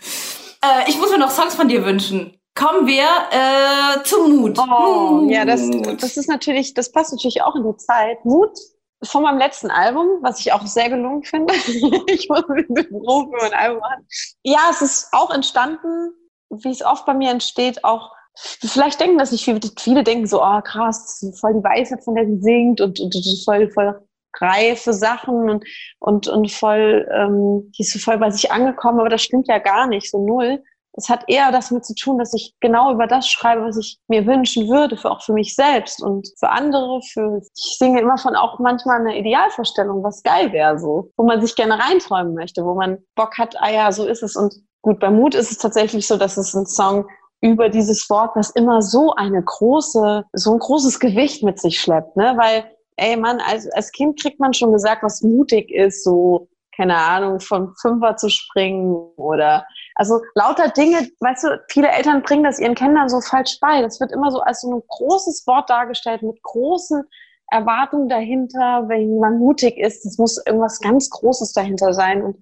äh, 0.63 0.87
ich 0.89 0.97
muss 0.97 1.09
mir 1.09 1.17
noch 1.17 1.31
Songs 1.31 1.55
von 1.55 1.67
dir 1.67 1.83
wünschen. 1.83 2.36
Kommen 2.57 2.87
wir 2.87 3.05
äh, 3.31 4.03
zu 4.03 4.27
Mut. 4.27 4.57
Oh, 4.57 5.27
ja, 5.29 5.45
das, 5.45 5.61
Mut. 5.61 6.01
das 6.01 6.17
ist 6.17 6.27
natürlich, 6.27 6.73
das 6.73 6.91
passt 6.91 7.11
natürlich 7.11 7.43
auch 7.43 7.55
in 7.55 7.63
die 7.63 7.77
Zeit. 7.77 8.23
Mut 8.25 8.57
von 9.03 9.21
meinem 9.21 9.37
letzten 9.37 9.69
Album, 9.69 10.07
was 10.21 10.39
ich 10.39 10.51
auch 10.51 10.65
sehr 10.65 10.89
gelungen 10.89 11.23
finde. 11.23 11.53
ich 12.07 12.27
muss 12.29 12.47
mit 12.47 12.67
dem 12.67 12.89
Beruf 12.89 13.25
für 13.25 13.43
mein 13.43 13.53
Album 13.53 13.79
machen. 13.79 14.07
Ja, 14.41 14.69
es 14.71 14.81
ist 14.81 15.09
auch 15.11 15.29
entstanden, 15.29 16.11
wie 16.49 16.71
es 16.71 16.83
oft 16.83 17.05
bei 17.05 17.13
mir 17.13 17.31
entsteht, 17.31 17.83
auch 17.83 18.11
Vielleicht 18.39 18.99
denken 18.99 19.17
das 19.17 19.31
nicht 19.31 19.43
viele, 19.43 19.59
viele 19.79 20.03
denken 20.03 20.27
so, 20.27 20.43
oh 20.43 20.61
krass, 20.61 21.25
voll 21.39 21.55
die 21.55 21.63
Weisheit, 21.63 22.03
von 22.03 22.13
der 22.13 22.27
sie 22.27 22.39
singt 22.39 22.81
und, 22.81 22.99
und, 22.99 23.15
und 23.15 23.43
voll, 23.43 23.71
voll 23.71 23.99
reife 24.39 24.93
Sachen 24.93 25.49
und, 25.49 25.65
und, 25.97 26.27
und 26.27 26.51
voll, 26.51 27.07
ähm, 27.11 27.71
die 27.75 27.81
ist 27.81 27.93
so 27.93 27.99
voll 27.99 28.19
bei 28.19 28.29
sich 28.29 28.51
angekommen, 28.51 28.99
aber 28.99 29.09
das 29.09 29.23
stimmt 29.23 29.47
ja 29.47 29.57
gar 29.57 29.87
nicht, 29.87 30.11
so 30.11 30.23
null. 30.23 30.63
Es 30.97 31.09
hat 31.09 31.25
eher 31.27 31.51
das 31.51 31.69
mit 31.69 31.85
zu 31.85 31.93
tun, 31.93 32.17
dass 32.17 32.33
ich 32.33 32.55
genau 32.59 32.91
über 32.91 33.05
das 33.05 33.27
schreibe, 33.29 33.63
was 33.63 33.77
ich 33.77 33.99
mir 34.07 34.25
wünschen 34.25 34.67
würde, 34.67 34.97
für 34.97 35.11
auch 35.11 35.21
für 35.21 35.33
mich 35.33 35.55
selbst 35.55 36.01
und 36.01 36.27
für 36.39 36.49
andere. 36.49 37.01
Für 37.13 37.39
ich 37.55 37.77
singe 37.77 38.01
immer 38.01 38.17
von 38.17 38.35
auch 38.35 38.57
manchmal 38.57 39.01
einer 39.01 39.15
Idealvorstellung, 39.15 40.03
was 40.03 40.23
geil 40.23 40.51
wäre, 40.51 40.79
so, 40.79 41.11
wo 41.15 41.23
man 41.23 41.39
sich 41.39 41.55
gerne 41.55 41.77
reinträumen 41.77 42.33
möchte, 42.33 42.65
wo 42.65 42.73
man 42.73 42.97
Bock 43.15 43.37
hat, 43.37 43.55
ah 43.59 43.69
ja, 43.69 43.91
so 43.91 44.07
ist 44.07 44.23
es. 44.23 44.35
Und 44.35 44.55
gut, 44.81 44.99
bei 44.99 45.11
Mut 45.11 45.35
ist 45.35 45.51
es 45.51 45.59
tatsächlich 45.59 46.07
so, 46.07 46.17
dass 46.17 46.35
es 46.35 46.55
ein 46.55 46.65
Song 46.65 47.05
über 47.41 47.69
dieses 47.69 48.09
Wort, 48.09 48.35
was 48.35 48.49
immer 48.49 48.81
so 48.81 49.13
eine 49.13 49.43
große, 49.43 50.25
so 50.33 50.51
ein 50.51 50.59
großes 50.59 50.99
Gewicht 50.99 51.43
mit 51.43 51.59
sich 51.59 51.79
schleppt, 51.79 52.17
ne? 52.17 52.33
Weil, 52.37 52.71
ey 52.95 53.15
Mann, 53.15 53.39
als, 53.39 53.69
als 53.73 53.91
Kind 53.91 54.19
kriegt 54.19 54.39
man 54.39 54.55
schon 54.55 54.71
gesagt, 54.71 55.03
was 55.03 55.21
mutig 55.21 55.69
ist, 55.69 56.03
so 56.03 56.47
keine 56.77 56.95
Ahnung, 56.95 57.39
vom 57.39 57.75
Fünfer 57.81 58.15
zu 58.15 58.29
springen 58.29 58.93
oder 59.17 59.65
also 59.95 60.21
lauter 60.35 60.69
Dinge, 60.69 61.09
weißt 61.19 61.43
du, 61.43 61.61
viele 61.69 61.89
Eltern 61.89 62.21
bringen 62.21 62.43
das 62.43 62.59
ihren 62.59 62.75
Kindern 62.75 63.09
so 63.09 63.19
falsch 63.19 63.57
bei. 63.59 63.81
Das 63.81 63.99
wird 63.99 64.11
immer 64.11 64.31
so 64.31 64.39
als 64.39 64.61
so 64.61 64.75
ein 64.75 64.83
großes 64.87 65.45
Wort 65.47 65.69
dargestellt 65.71 66.21
mit 66.21 66.41
großen 66.43 67.03
Erwartungen 67.49 68.07
dahinter, 68.07 68.87
wenn 68.87 69.19
man 69.19 69.39
mutig 69.39 69.77
ist. 69.77 70.05
Es 70.05 70.19
muss 70.19 70.37
irgendwas 70.45 70.79
ganz 70.79 71.09
Großes 71.09 71.53
dahinter 71.53 71.93
sein. 71.93 72.21
Und 72.21 72.37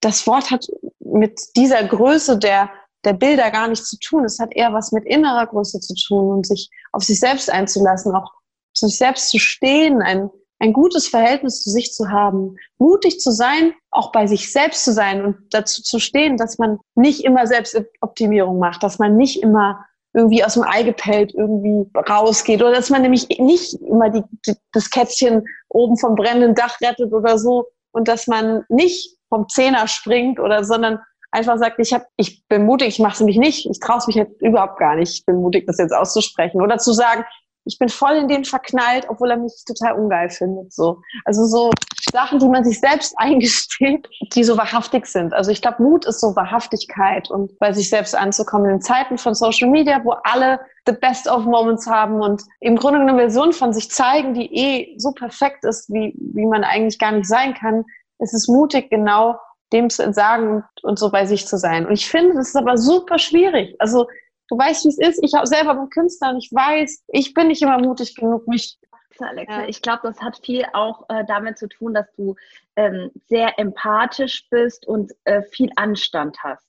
das 0.00 0.26
Wort 0.28 0.50
hat 0.52 0.66
mit 1.00 1.40
dieser 1.56 1.82
Größe 1.82 2.38
der, 2.38 2.70
der 3.04 3.14
Bilder 3.14 3.50
gar 3.50 3.66
nichts 3.66 3.88
zu 3.88 3.98
tun. 3.98 4.24
Es 4.24 4.38
hat 4.38 4.54
eher 4.54 4.72
was 4.72 4.92
mit 4.92 5.04
innerer 5.04 5.48
Größe 5.48 5.80
zu 5.80 5.94
tun 6.06 6.36
und 6.36 6.46
sich 6.46 6.70
auf 6.92 7.02
sich 7.02 7.18
selbst 7.18 7.50
einzulassen, 7.50 8.14
auch 8.14 8.30
sich 8.74 8.96
selbst 8.96 9.30
zu 9.30 9.38
stehen, 9.38 10.02
ein, 10.02 10.30
ein 10.62 10.72
gutes 10.72 11.08
Verhältnis 11.08 11.60
zu 11.60 11.70
sich 11.70 11.92
zu 11.92 12.08
haben, 12.08 12.56
mutig 12.78 13.18
zu 13.18 13.32
sein, 13.32 13.74
auch 13.90 14.12
bei 14.12 14.28
sich 14.28 14.52
selbst 14.52 14.84
zu 14.84 14.92
sein 14.92 15.24
und 15.24 15.36
dazu 15.50 15.82
zu 15.82 15.98
stehen, 15.98 16.36
dass 16.36 16.56
man 16.56 16.78
nicht 16.94 17.24
immer 17.24 17.48
Selbstoptimierung 17.48 18.60
macht, 18.60 18.84
dass 18.84 19.00
man 19.00 19.16
nicht 19.16 19.42
immer 19.42 19.84
irgendwie 20.14 20.44
aus 20.44 20.54
dem 20.54 20.62
Ei 20.62 20.84
gepellt 20.84 21.34
irgendwie 21.34 21.90
rausgeht 22.08 22.62
oder 22.62 22.72
dass 22.72 22.90
man 22.90 23.02
nämlich 23.02 23.28
nicht 23.40 23.74
immer 23.82 24.10
die, 24.10 24.22
die, 24.46 24.54
das 24.72 24.90
Kätzchen 24.90 25.42
oben 25.68 25.98
vom 25.98 26.14
brennenden 26.14 26.54
Dach 26.54 26.80
rettet 26.80 27.12
oder 27.12 27.38
so 27.38 27.66
und 27.90 28.06
dass 28.06 28.28
man 28.28 28.64
nicht 28.68 29.16
vom 29.30 29.48
Zehner 29.48 29.88
springt 29.88 30.38
oder 30.38 30.62
sondern 30.62 31.00
einfach 31.32 31.58
sagt, 31.58 31.80
ich 31.80 31.92
hab, 31.92 32.06
ich 32.16 32.46
bin 32.46 32.66
mutig, 32.66 32.88
ich 32.88 32.98
mache 33.00 33.14
es 33.14 33.20
nämlich 33.20 33.38
nicht, 33.38 33.66
ich 33.66 33.80
traue 33.80 33.98
mich 34.06 34.16
halt 34.16 34.30
überhaupt 34.40 34.78
gar 34.78 34.94
nicht, 34.94 35.12
ich 35.12 35.26
bin 35.26 35.36
mutig, 35.36 35.66
das 35.66 35.78
jetzt 35.78 35.94
auszusprechen 35.94 36.62
oder 36.62 36.78
zu 36.78 36.92
sagen, 36.92 37.24
ich 37.64 37.78
bin 37.78 37.88
voll 37.88 38.16
in 38.16 38.28
den 38.28 38.44
verknallt, 38.44 39.06
obwohl 39.08 39.30
er 39.30 39.36
mich 39.36 39.52
total 39.66 39.92
ungeil 39.92 40.30
findet. 40.30 40.72
So. 40.72 41.00
Also 41.24 41.44
so 41.44 41.70
Sachen, 42.10 42.38
die 42.38 42.48
man 42.48 42.64
sich 42.64 42.80
selbst 42.80 43.14
eingesteht, 43.18 44.08
die 44.34 44.44
so 44.44 44.56
wahrhaftig 44.56 45.06
sind. 45.06 45.32
Also 45.32 45.50
ich 45.50 45.62
glaube, 45.62 45.82
Mut 45.82 46.04
ist 46.04 46.20
so 46.20 46.34
Wahrhaftigkeit 46.36 47.30
und 47.30 47.58
bei 47.58 47.72
sich 47.72 47.88
selbst 47.88 48.14
anzukommen 48.14 48.70
in 48.70 48.80
Zeiten 48.80 49.18
von 49.18 49.34
Social 49.34 49.68
Media, 49.68 50.00
wo 50.04 50.12
alle 50.24 50.60
the 50.86 50.92
best 50.92 51.28
of 51.28 51.44
moments 51.44 51.86
haben 51.86 52.20
und 52.20 52.42
im 52.60 52.76
Grunde 52.76 53.00
eine 53.00 53.14
Version 53.14 53.52
von 53.52 53.72
sich 53.72 53.90
zeigen, 53.90 54.34
die 54.34 54.52
eh 54.52 54.98
so 54.98 55.12
perfekt 55.12 55.64
ist, 55.64 55.88
wie, 55.90 56.14
wie 56.16 56.46
man 56.46 56.64
eigentlich 56.64 56.98
gar 56.98 57.12
nicht 57.12 57.28
sein 57.28 57.54
kann, 57.54 57.84
ist 58.18 58.34
es 58.34 58.48
mutig, 58.48 58.90
genau 58.90 59.36
dem 59.72 59.88
zu 59.90 60.02
entsagen 60.02 60.64
und 60.82 60.98
so 60.98 61.10
bei 61.10 61.24
sich 61.24 61.46
zu 61.46 61.56
sein. 61.56 61.86
Und 61.86 61.92
ich 61.92 62.08
finde, 62.08 62.34
das 62.34 62.48
ist 62.48 62.56
aber 62.56 62.76
super 62.76 63.18
schwierig. 63.18 63.74
Also 63.78 64.06
du 64.48 64.58
weißt, 64.58 64.84
wie 64.84 64.88
es 64.88 64.98
ist. 64.98 65.20
Ich 65.22 65.32
selber 65.44 65.74
bin 65.74 65.88
Künstler 65.90 66.30
und 66.30 66.38
ich 66.38 66.50
weiß, 66.52 67.04
ich 67.08 67.34
bin 67.34 67.48
nicht 67.48 67.62
immer 67.62 67.78
mutig 67.78 68.14
genug, 68.14 68.46
mich 68.48 68.78
Alexa, 69.18 69.62
Ja. 69.62 69.68
ich 69.68 69.82
glaube, 69.82 70.00
das 70.04 70.20
hat 70.20 70.38
viel 70.44 70.64
auch 70.72 71.04
äh, 71.08 71.24
damit 71.26 71.58
zu 71.58 71.68
tun, 71.68 71.94
dass 71.94 72.06
du 72.16 72.34
ähm, 72.76 73.10
sehr 73.28 73.58
empathisch 73.58 74.48
bist 74.50 74.86
und 74.86 75.12
äh, 75.24 75.42
viel 75.42 75.70
Anstand 75.76 76.36
hast. 76.42 76.66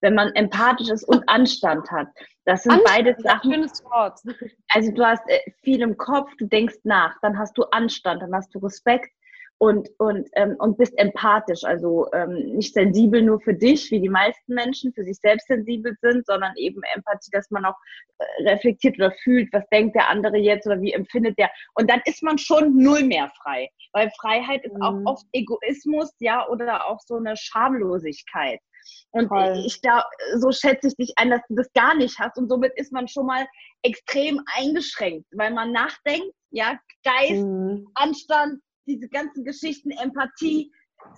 wenn 0.00 0.14
man 0.14 0.34
empathisch 0.34 0.88
ist 0.88 1.04
und 1.04 1.28
Anstand 1.28 1.90
hat. 1.90 2.08
Das 2.46 2.62
sind 2.62 2.72
Anstand, 2.72 2.94
beide 2.96 3.10
das 3.12 3.18
ist 3.20 3.26
ein 3.26 3.36
Sachen. 3.36 3.52
schönes 3.52 3.84
Wort. 3.84 4.20
Also 4.70 4.90
du 4.92 5.04
hast 5.06 5.22
äh, 5.28 5.38
viel 5.62 5.80
im 5.82 5.96
Kopf, 5.96 6.30
du 6.38 6.46
denkst 6.46 6.76
nach, 6.84 7.14
dann 7.22 7.38
hast 7.38 7.56
du 7.58 7.62
Anstand, 7.72 8.22
dann 8.22 8.34
hast 8.34 8.54
du 8.54 8.58
Respekt 8.58 9.10
und, 9.58 9.88
und, 9.98 10.28
ähm, 10.34 10.56
und 10.58 10.76
bist 10.76 10.96
empathisch, 10.98 11.64
also 11.64 12.06
ähm, 12.12 12.56
nicht 12.56 12.74
sensibel 12.74 13.22
nur 13.22 13.40
für 13.40 13.54
dich, 13.54 13.90
wie 13.90 14.00
die 14.00 14.08
meisten 14.08 14.54
Menschen 14.54 14.92
für 14.92 15.02
sich 15.04 15.16
selbst 15.16 15.46
sensibel 15.46 15.96
sind, 16.02 16.26
sondern 16.26 16.52
eben 16.56 16.82
Empathie, 16.94 17.30
dass 17.32 17.50
man 17.50 17.64
auch 17.64 17.76
äh, 18.18 18.50
reflektiert 18.50 18.96
oder 18.96 19.12
fühlt, 19.22 19.50
was 19.52 19.64
denkt 19.72 19.94
der 19.96 20.08
andere 20.08 20.36
jetzt 20.36 20.66
oder 20.66 20.80
wie 20.82 20.92
empfindet 20.92 21.38
der. 21.38 21.50
Und 21.74 21.88
dann 21.90 22.02
ist 22.04 22.22
man 22.22 22.36
schon 22.36 22.76
null 22.76 23.02
mehr 23.04 23.30
frei, 23.42 23.68
weil 23.92 24.10
Freiheit 24.20 24.64
ist 24.64 24.76
auch 24.82 24.92
Mhm. 24.92 25.06
oft 25.06 25.24
Egoismus, 25.32 26.12
ja, 26.20 26.46
oder 26.48 26.86
auch 26.86 27.00
so 27.06 27.16
eine 27.16 27.34
Schamlosigkeit. 27.36 28.60
Und 29.10 29.28
Voll. 29.28 29.64
ich 29.66 29.80
da, 29.80 30.04
so 30.36 30.52
schätze 30.52 30.88
ich 30.88 30.96
dich 30.96 31.12
ein, 31.16 31.30
dass 31.30 31.40
du 31.48 31.56
das 31.56 31.72
gar 31.72 31.94
nicht 31.96 32.18
hast. 32.18 32.36
Und 32.38 32.48
somit 32.48 32.72
ist 32.76 32.92
man 32.92 33.08
schon 33.08 33.26
mal 33.26 33.46
extrem 33.82 34.40
eingeschränkt, 34.56 35.26
weil 35.32 35.52
man 35.52 35.72
nachdenkt, 35.72 36.32
ja, 36.50 36.78
Geist, 37.02 37.42
Mhm. 37.44 37.88
Anstand, 37.94 38.60
diese 38.86 39.08
ganzen 39.08 39.44
Geschichten, 39.44 39.90
Empathie, 39.90 40.72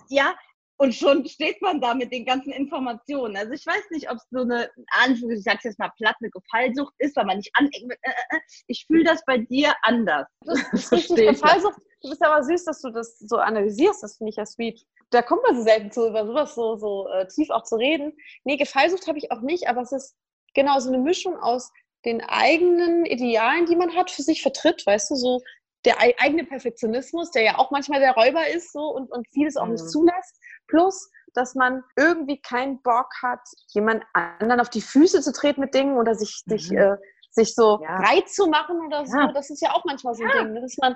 ja, 0.09 0.35
und 0.81 0.95
schon 0.95 1.25
steht 1.25 1.61
man 1.61 1.81
da 1.81 1.93
mit 1.93 2.13
den 2.13 2.25
ganzen 2.25 2.51
Informationen. 2.51 3.35
Also 3.35 3.51
ich 3.51 3.65
weiß 3.65 3.89
nicht, 3.91 4.09
ob 4.09 4.15
es 4.15 4.25
so 4.31 4.41
eine, 4.41 4.69
ich 5.09 5.43
sag's 5.43 5.65
jetzt 5.65 5.77
mal 5.77 5.91
platt, 5.97 6.15
eine 6.21 6.29
Gefallsucht 6.29 6.93
ist, 6.99 7.17
weil 7.17 7.25
man 7.25 7.37
nicht 7.37 7.51
mit, 7.59 7.97
äh, 8.01 8.09
äh, 8.09 8.37
äh. 8.37 8.39
Ich 8.67 8.85
fühle 8.87 9.03
das 9.03 9.21
bei 9.25 9.39
dir 9.39 9.73
anders. 9.81 10.25
Das 10.45 10.61
ist 10.71 10.91
richtig. 10.93 11.27
Gefallsucht. 11.27 11.77
Du 12.01 12.09
bist 12.09 12.23
aber 12.23 12.41
süß, 12.43 12.63
dass 12.63 12.81
du 12.81 12.91
das 12.91 13.19
so 13.19 13.35
analysierst. 13.35 14.01
Das 14.01 14.17
finde 14.17 14.29
ich 14.29 14.37
ja 14.37 14.45
sweet. 14.45 14.81
Da 15.09 15.21
kommt 15.21 15.43
man 15.43 15.57
so 15.57 15.63
selten 15.63 15.91
zu, 15.91 16.07
über 16.07 16.25
sowas 16.25 16.55
so, 16.55 16.77
so 16.77 17.09
äh, 17.09 17.27
tief 17.27 17.49
auch 17.49 17.63
zu 17.63 17.75
reden. 17.75 18.13
Nee, 18.45 18.55
Gefallsucht 18.55 19.05
habe 19.07 19.17
ich 19.17 19.33
auch 19.33 19.41
nicht, 19.41 19.67
aber 19.67 19.81
es 19.81 19.91
ist 19.91 20.15
genau 20.53 20.79
so 20.79 20.87
eine 20.87 20.99
Mischung 20.99 21.35
aus 21.37 21.73
den 22.05 22.21
eigenen 22.21 23.05
Idealen, 23.05 23.65
die 23.65 23.75
man 23.75 23.93
hat, 23.95 24.09
für 24.09 24.23
sich 24.23 24.41
vertritt, 24.41 24.85
weißt 24.85 25.11
du, 25.11 25.15
so 25.15 25.41
der 25.85 25.99
ei- 26.01 26.15
eigene 26.17 26.43
Perfektionismus, 26.43 27.31
der 27.31 27.43
ja 27.43 27.57
auch 27.57 27.71
manchmal 27.71 27.99
der 27.99 28.13
Räuber 28.13 28.47
ist 28.47 28.71
so 28.73 28.81
und, 28.93 29.11
und 29.11 29.27
vieles 29.29 29.55
auch 29.57 29.67
nicht 29.67 29.83
Mhm. 29.83 29.89
zulässt. 29.89 30.39
Plus, 30.67 31.09
dass 31.33 31.55
man 31.55 31.83
irgendwie 31.95 32.41
keinen 32.41 32.81
Bock 32.81 33.09
hat, 33.21 33.41
jemand 33.69 34.03
anderen 34.13 34.59
auf 34.59 34.69
die 34.69 34.81
Füße 34.81 35.21
zu 35.21 35.31
treten 35.31 35.61
mit 35.61 35.73
Dingen 35.73 35.97
oder 35.97 36.15
sich, 36.15 36.43
sich, 36.45 36.71
Mhm. 36.71 36.77
äh, 36.77 36.97
sich 37.31 37.53
so 37.53 37.79
Ja. 37.81 38.01
breit 38.01 38.27
zu 38.29 38.47
machen 38.47 38.79
oder 38.85 39.05
so. 39.05 39.17
Ja. 39.17 39.31
Das 39.31 39.49
ist 39.49 39.61
ja 39.61 39.71
auch 39.73 39.85
manchmal 39.85 40.15
so 40.15 40.23
ein 40.23 40.31
Ding, 40.31 40.53
ne? 40.53 40.61
dass 40.61 40.77
man 40.77 40.95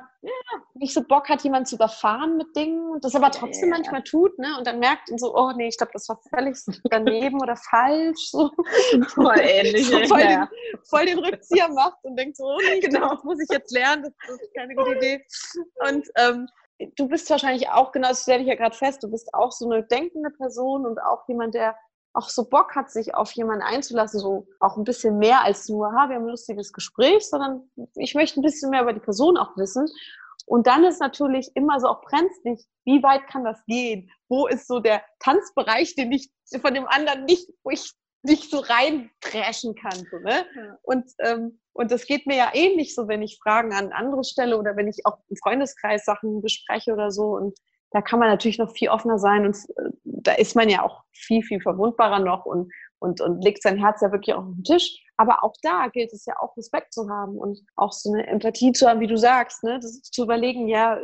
nicht 0.74 0.94
so 0.94 1.04
Bock 1.04 1.30
hat, 1.30 1.42
jemanden 1.44 1.66
zu 1.68 1.76
überfahren 1.76 2.38
mit 2.38 2.56
Dingen 2.56 2.90
und 2.90 3.04
das 3.06 3.16
aber 3.16 3.30
trotzdem 3.32 3.70
Ja. 3.70 3.76
manchmal 3.76 4.04
tut 4.04 4.38
ne? 4.40 4.56
und 4.58 4.66
dann 4.66 4.80
merkt 4.80 5.10
und 5.12 5.20
so, 5.20 5.36
oh 5.36 5.52
nee, 5.56 5.68
ich 5.68 5.78
glaube, 5.78 5.92
das 5.94 6.10
war 6.10 6.20
völlig 6.36 6.58
daneben 6.90 7.40
oder 7.42 7.56
falsch. 7.56 8.32
So. 8.32 8.50
Voll 9.16 9.40
ähnlich. 9.40 9.88
So 9.88 9.98
voll, 10.06 10.20
ja. 10.22 10.48
den, 10.48 10.80
voll 10.90 11.06
den 11.06 11.20
Rückzieher 11.20 11.70
macht 11.70 12.04
und 12.04 12.16
denkt 12.18 12.38
so, 12.38 12.46
oh 12.46 12.58
nee, 12.68 12.80
Genau. 12.80 13.10
das 13.16 13.24
muss 13.24 13.40
ich 13.40 13.50
jetzt 13.52 13.72
lernen, 13.72 14.04
das, 14.04 14.14
das 14.28 14.42
ist 14.42 14.54
keine 14.56 14.76
gute 14.76 14.96
Idee. 14.96 15.26
Und 15.88 16.08
ähm, 16.18 16.48
du 16.98 17.08
bist 17.08 17.30
wahrscheinlich 17.30 17.70
auch, 17.70 17.92
genau, 17.92 18.10
das 18.10 18.24
stelle 18.24 18.42
ich 18.42 18.48
ja 18.48 18.56
gerade 18.56 18.76
fest, 18.76 19.04
du 19.04 19.10
bist 19.12 19.34
auch 19.34 19.52
so 19.52 19.70
eine 19.70 19.84
denkende 19.84 20.32
Person 20.32 20.86
und 20.86 21.00
auch 21.02 21.28
jemand, 21.28 21.54
der 21.54 21.76
auch 22.14 22.30
so 22.30 22.48
Bock 22.48 22.76
hat, 22.76 22.92
sich 22.92 23.16
auf 23.16 23.32
jemanden 23.32 23.64
einzulassen, 23.64 24.20
so 24.20 24.48
auch 24.60 24.78
ein 24.78 24.84
bisschen 24.84 25.18
mehr 25.18 25.44
als 25.44 25.68
nur, 25.68 25.92
ha, 25.92 26.10
wir 26.10 26.16
haben 26.16 26.24
ein 26.24 26.30
lustiges 26.30 26.72
Gespräch, 26.72 27.28
sondern 27.28 27.70
ich 27.96 28.16
möchte 28.16 28.40
ein 28.40 28.44
bisschen 28.44 28.70
mehr 28.70 28.84
über 28.84 28.94
die 28.94 29.00
Person 29.00 29.38
auch 29.38 29.58
wissen. 29.58 29.88
Und 30.46 30.68
dann 30.68 30.84
ist 30.84 31.00
natürlich 31.00 31.52
immer 31.56 31.80
so 31.80 31.88
auch 31.88 32.02
brenzlig, 32.02 32.66
wie 32.86 33.02
weit 33.02 33.28
kann 33.28 33.44
das 33.44 33.64
gehen? 33.66 34.12
Wo 34.28 34.48
ist 34.48 34.68
so 34.68 34.80
der 34.80 35.02
Tanzbereich, 35.20 35.96
den 35.96 36.12
ich 36.12 36.32
von 36.62 36.74
dem 36.74 36.88
anderen 36.88 37.26
nicht, 37.26 37.50
wo 37.64 37.72
ich 37.72 37.94
nicht 38.24 38.50
so 38.50 38.60
reintrashen 38.60 39.76
kann. 39.76 40.08
So, 40.10 40.18
ne? 40.20 40.46
Und, 40.82 41.06
ähm, 41.20 41.60
und 41.74 41.92
das 41.92 42.06
geht 42.06 42.26
mir 42.26 42.38
ja 42.38 42.52
ähnlich 42.54 42.96
so, 42.96 43.08
wenn 43.08 43.22
ich 43.22 43.40
Fragen 43.42 43.74
an 43.74 43.92
andere 43.92 44.24
stelle 44.24 44.58
oder 44.58 44.76
wenn 44.76 44.88
ich 44.88 45.06
auch 45.06 45.18
im 45.30 45.36
Freundeskreis 45.36 46.06
Sachen 46.06 46.42
bespreche 46.42 46.94
oder 46.94 47.12
so. 47.12 47.36
Und 47.36 47.58
da 47.94 48.02
kann 48.02 48.20
man 48.20 48.28
natürlich 48.28 48.58
noch 48.58 48.72
viel 48.72 48.90
offener 48.90 49.20
sein 49.20 49.46
und 49.46 49.56
äh, 49.78 49.92
da 50.04 50.34
ist 50.34 50.56
man 50.56 50.68
ja 50.68 50.84
auch 50.84 51.04
viel, 51.12 51.44
viel 51.44 51.62
verwundbarer 51.62 52.20
noch 52.20 52.46
und, 52.46 52.72
und, 53.00 53.22
und 53.22 53.44
legt 53.44 53.62
sein 53.62 53.78
Herz 53.78 54.02
ja 54.02 54.12
wirklich 54.12 54.36
auf 54.36 54.44
den 54.46 54.64
Tisch. 54.64 55.00
Aber 55.16 55.44
auch 55.44 55.54
da 55.62 55.88
gilt 55.88 56.12
es 56.12 56.26
ja 56.26 56.34
auch 56.40 56.58
Respekt 56.58 56.92
zu 56.92 57.08
haben 57.08 57.38
und 57.38 57.60
auch 57.76 57.94
so 57.94 58.12
eine 58.12 58.26
Empathie 58.26 58.72
zu 58.72 58.90
haben, 58.90 59.00
wie 59.00 59.08
du 59.08 59.16
sagst, 59.16 59.64
ne? 59.64 59.80
das 59.80 60.02
zu 60.02 60.24
überlegen, 60.24 60.68
ja, 60.68 61.00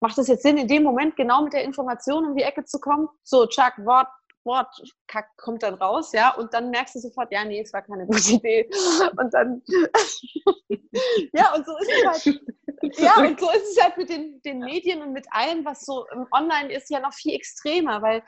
macht 0.00 0.18
es 0.18 0.28
jetzt 0.28 0.42
Sinn, 0.42 0.58
in 0.58 0.68
dem 0.68 0.82
Moment 0.82 1.16
genau 1.16 1.42
mit 1.42 1.54
der 1.54 1.64
Information 1.64 2.26
um 2.26 2.36
die 2.36 2.42
Ecke 2.42 2.64
zu 2.66 2.78
kommen? 2.78 3.08
So, 3.22 3.46
Chuck, 3.46 3.72
Wort, 3.78 4.08
Wort, 4.44 4.68
Kack 5.06 5.28
kommt 5.36 5.62
dann 5.62 5.74
raus, 5.74 6.12
ja, 6.12 6.34
und 6.34 6.52
dann 6.54 6.70
merkst 6.70 6.94
du 6.94 7.00
sofort, 7.00 7.32
ja, 7.32 7.44
nee, 7.44 7.60
es 7.60 7.72
war 7.72 7.82
keine 7.82 8.06
gute 8.06 8.32
Idee. 8.32 8.68
Und 9.18 9.32
dann, 9.32 9.62
ja, 11.32 11.54
und 11.54 11.66
so 11.66 11.76
ist 11.78 11.90
es 11.90 12.26
halt, 12.26 12.40
ja, 12.98 13.16
und 13.16 13.40
so 13.40 13.50
ist 13.50 13.76
es 13.76 13.82
halt 13.82 13.96
mit 13.96 14.08
den, 14.08 14.40
den 14.42 14.58
Medien 14.60 15.02
und 15.02 15.12
mit 15.12 15.26
allem, 15.30 15.64
was 15.64 15.84
so 15.84 16.06
Online 16.32 16.72
ist, 16.72 16.90
ja 16.90 17.00
noch 17.00 17.14
viel 17.14 17.34
extremer, 17.34 18.02
weil 18.02 18.22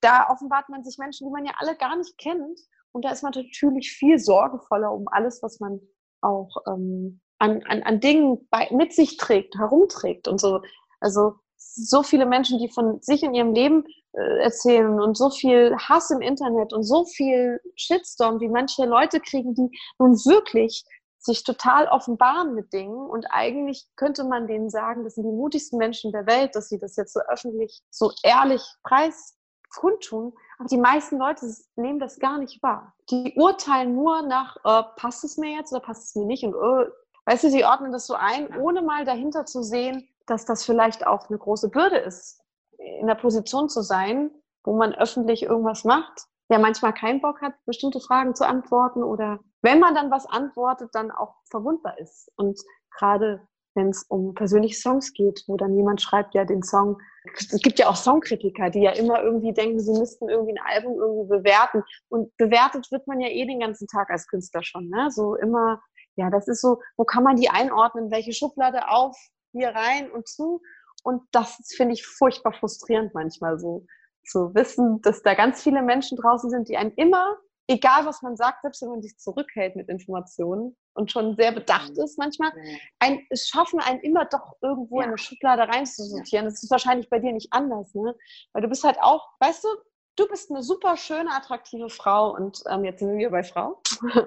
da 0.00 0.28
offenbart 0.30 0.68
man 0.68 0.84
sich 0.84 0.98
Menschen, 0.98 1.26
die 1.26 1.32
man 1.32 1.46
ja 1.46 1.52
alle 1.58 1.76
gar 1.76 1.96
nicht 1.96 2.18
kennt. 2.18 2.60
Und 2.92 3.04
da 3.04 3.10
ist 3.10 3.22
man 3.22 3.32
natürlich 3.34 3.92
viel 3.92 4.18
sorgevoller 4.18 4.92
um 4.92 5.08
alles, 5.08 5.42
was 5.42 5.60
man 5.60 5.80
auch 6.20 6.50
ähm, 6.66 7.20
an, 7.38 7.62
an, 7.64 7.82
an 7.82 8.00
Dingen 8.00 8.46
bei, 8.50 8.68
mit 8.70 8.92
sich 8.92 9.16
trägt, 9.16 9.56
herumträgt 9.56 10.28
und 10.28 10.40
so. 10.40 10.62
Also 11.00 11.34
so 11.74 12.02
viele 12.02 12.26
Menschen, 12.26 12.58
die 12.58 12.68
von 12.68 13.00
sich 13.00 13.22
in 13.22 13.34
ihrem 13.34 13.54
Leben 13.54 13.84
äh, 14.12 14.42
erzählen 14.42 15.00
und 15.00 15.16
so 15.16 15.30
viel 15.30 15.76
Hass 15.76 16.10
im 16.10 16.20
Internet 16.20 16.72
und 16.72 16.82
so 16.82 17.04
viel 17.04 17.60
Shitstorm, 17.76 18.40
wie 18.40 18.48
manche 18.48 18.84
Leute 18.84 19.20
kriegen, 19.20 19.54
die 19.54 19.70
nun 19.98 20.14
wirklich 20.26 20.84
sich 21.18 21.44
total 21.44 21.86
offenbaren 21.88 22.54
mit 22.54 22.72
Dingen. 22.72 22.96
Und 22.96 23.26
eigentlich 23.30 23.86
könnte 23.96 24.24
man 24.24 24.46
denen 24.46 24.70
sagen, 24.70 25.04
das 25.04 25.14
sind 25.14 25.24
die 25.24 25.32
mutigsten 25.32 25.78
Menschen 25.78 26.12
der 26.12 26.26
Welt, 26.26 26.54
dass 26.54 26.68
sie 26.68 26.78
das 26.78 26.96
jetzt 26.96 27.14
so 27.14 27.20
öffentlich, 27.28 27.80
so 27.90 28.12
ehrlich 28.22 28.62
preis 28.82 29.38
kundtun, 29.74 30.34
aber 30.58 30.68
die 30.68 30.76
meisten 30.76 31.18
Leute 31.18 31.46
nehmen 31.76 31.98
das 31.98 32.18
gar 32.18 32.38
nicht 32.38 32.62
wahr. 32.62 32.94
Die 33.10 33.34
urteilen 33.36 33.94
nur 33.94 34.22
nach, 34.22 34.56
äh, 34.64 34.82
passt 34.96 35.24
es 35.24 35.38
mir 35.38 35.56
jetzt 35.56 35.72
oder 35.72 35.80
passt 35.80 36.04
es 36.04 36.14
mir 36.14 36.26
nicht? 36.26 36.44
Und 36.44 36.54
äh, 36.54 36.90
weißt 37.26 37.44
du, 37.44 37.50
sie 37.50 37.64
ordnen 37.64 37.92
das 37.92 38.06
so 38.06 38.14
ein, 38.14 38.54
ohne 38.58 38.82
mal 38.82 39.04
dahinter 39.04 39.46
zu 39.46 39.62
sehen, 39.62 40.08
dass 40.26 40.44
das 40.44 40.64
vielleicht 40.64 41.06
auch 41.06 41.28
eine 41.28 41.38
große 41.38 41.70
Bürde 41.70 41.98
ist, 41.98 42.40
in 42.78 43.06
der 43.06 43.14
Position 43.14 43.68
zu 43.68 43.82
sein, 43.82 44.30
wo 44.64 44.76
man 44.76 44.94
öffentlich 44.94 45.42
irgendwas 45.42 45.84
macht, 45.84 46.26
der 46.50 46.58
manchmal 46.58 46.92
keinen 46.92 47.20
Bock 47.20 47.40
hat, 47.40 47.54
bestimmte 47.66 48.00
Fragen 48.00 48.34
zu 48.34 48.46
antworten 48.46 49.02
oder 49.02 49.40
wenn 49.62 49.78
man 49.78 49.94
dann 49.94 50.10
was 50.10 50.26
antwortet, 50.26 50.90
dann 50.92 51.10
auch 51.10 51.34
verwundbar 51.50 51.98
ist. 51.98 52.30
Und 52.36 52.60
gerade 52.90 53.46
wenn 53.74 53.88
es 53.88 54.04
um 54.08 54.34
persönliche 54.34 54.74
Songs 54.74 55.12
geht, 55.12 55.44
wo 55.46 55.56
dann 55.56 55.74
jemand 55.74 56.02
schreibt, 56.02 56.34
ja, 56.34 56.44
den 56.44 56.62
Song, 56.62 57.00
es 57.34 57.60
gibt 57.62 57.78
ja 57.78 57.88
auch 57.88 57.96
Songkritiker, 57.96 58.70
die 58.70 58.82
ja 58.82 58.90
immer 58.90 59.22
irgendwie 59.22 59.52
denken, 59.52 59.80
sie 59.80 59.98
müssten 59.98 60.28
irgendwie 60.28 60.52
ein 60.52 60.64
Album 60.64 60.98
irgendwie 60.98 61.28
bewerten. 61.28 61.82
Und 62.08 62.36
bewertet 62.36 62.90
wird 62.90 63.06
man 63.06 63.20
ja 63.20 63.28
eh 63.28 63.46
den 63.46 63.60
ganzen 63.60 63.86
Tag 63.86 64.10
als 64.10 64.26
Künstler 64.26 64.62
schon, 64.62 64.88
ne? 64.88 65.10
So 65.10 65.36
immer, 65.36 65.80
ja, 66.16 66.28
das 66.30 66.48
ist 66.48 66.60
so, 66.60 66.80
wo 66.96 67.04
kann 67.04 67.24
man 67.24 67.36
die 67.36 67.48
einordnen, 67.48 68.10
welche 68.10 68.32
Schublade 68.32 68.88
auf, 68.88 69.16
hier 69.52 69.70
rein 69.70 70.10
und 70.10 70.28
zu. 70.28 70.60
Und 71.02 71.22
das 71.32 71.58
finde 71.76 71.94
ich 71.94 72.06
furchtbar 72.06 72.52
frustrierend 72.52 73.14
manchmal 73.14 73.58
so, 73.58 73.86
zu 74.24 74.54
wissen, 74.54 75.00
dass 75.02 75.22
da 75.22 75.34
ganz 75.34 75.62
viele 75.62 75.82
Menschen 75.82 76.16
draußen 76.16 76.50
sind, 76.50 76.68
die 76.68 76.76
einen 76.76 76.92
immer, 76.92 77.36
egal 77.66 78.06
was 78.06 78.22
man 78.22 78.36
sagt, 78.36 78.62
selbst 78.62 78.82
wenn 78.82 78.90
man 78.90 79.02
sich 79.02 79.16
zurückhält 79.18 79.76
mit 79.76 79.88
Informationen 79.88 80.76
und 80.94 81.10
schon 81.10 81.36
sehr 81.36 81.52
bedacht 81.52 81.92
ist 81.96 82.18
manchmal, 82.18 82.52
ein, 82.98 83.24
es 83.30 83.48
schaffen 83.48 83.80
einen 83.80 84.00
immer 84.00 84.24
doch 84.26 84.56
irgendwo 84.60 85.00
in 85.00 85.08
eine 85.08 85.18
Schublade 85.18 85.62
reinzusortieren. 85.62 86.44
Das 86.44 86.62
ist 86.62 86.70
wahrscheinlich 86.70 87.08
bei 87.08 87.18
dir 87.18 87.32
nicht 87.32 87.52
anders, 87.52 87.94
ne? 87.94 88.14
Weil 88.52 88.62
du 88.62 88.68
bist 88.68 88.84
halt 88.84 88.98
auch, 89.00 89.28
weißt 89.40 89.64
du, 89.64 89.68
du 90.16 90.28
bist 90.28 90.50
eine 90.50 90.62
super 90.62 90.96
schöne, 90.96 91.30
attraktive 91.30 91.88
Frau 91.88 92.34
und 92.34 92.62
ähm, 92.68 92.84
jetzt 92.84 93.00
sind 93.00 93.16
wir 93.16 93.30
bei 93.30 93.42
Frau. 93.42 93.80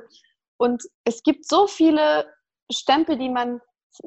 Und 0.58 0.84
es 1.04 1.22
gibt 1.22 1.46
so 1.46 1.68
viele 1.68 2.34
Stempel, 2.72 3.18
die 3.18 3.28
man 3.28 3.60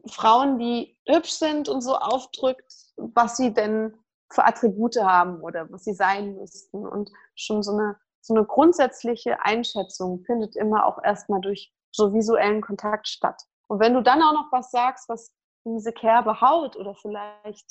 Frauen, 0.07 0.59
die 0.59 0.97
hübsch 1.07 1.33
sind 1.33 1.69
und 1.69 1.81
so 1.81 1.97
aufdrückt, 1.97 2.73
was 2.97 3.37
sie 3.37 3.53
denn 3.53 3.97
für 4.31 4.45
Attribute 4.45 4.97
haben 4.97 5.41
oder 5.41 5.71
was 5.71 5.85
sie 5.85 5.95
sein 5.95 6.37
müssten. 6.37 6.87
Und 6.87 7.11
schon 7.35 7.63
so 7.63 7.73
eine, 7.73 7.97
so 8.21 8.35
eine 8.35 8.45
grundsätzliche 8.45 9.43
Einschätzung 9.43 10.23
findet 10.25 10.57
immer 10.57 10.87
auch 10.87 11.03
erstmal 11.03 11.41
durch 11.41 11.73
so 11.91 12.13
visuellen 12.13 12.61
Kontakt 12.61 13.09
statt. 13.09 13.43
Und 13.69 13.81
wenn 13.81 13.95
du 13.95 14.03
dann 14.03 14.23
auch 14.23 14.33
noch 14.33 14.53
was 14.53 14.71
sagst, 14.71 15.09
was 15.09 15.33
diese 15.65 15.93
Kerbe 15.93 16.41
haut 16.41 16.77
oder 16.77 16.95
vielleicht 16.95 17.67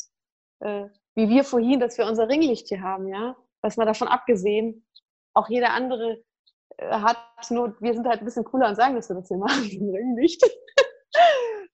äh, 0.60 0.88
wie 1.16 1.30
wir 1.30 1.44
vorhin, 1.44 1.80
dass 1.80 1.98
wir 1.98 2.06
unser 2.06 2.30
Ringlicht 2.30 2.68
hier 2.70 2.82
haben, 2.82 3.08
ja, 3.08 3.36
was 3.62 3.78
mal 3.78 3.86
davon 3.86 4.08
abgesehen, 4.08 4.86
auch 5.34 5.50
jeder 5.50 5.72
andere 5.72 6.24
äh, 6.78 6.90
hat 6.90 7.18
nur, 7.50 7.76
wir 7.82 7.94
sind 7.94 8.08
halt 8.08 8.22
ein 8.22 8.26
bisschen 8.26 8.44
cooler 8.44 8.70
und 8.70 8.76
sagen, 8.76 8.96
dass 8.96 9.10
wir 9.10 9.16
das 9.16 9.28
hier 9.28 9.38
machen, 9.38 9.64
Ringlicht. 9.96 10.44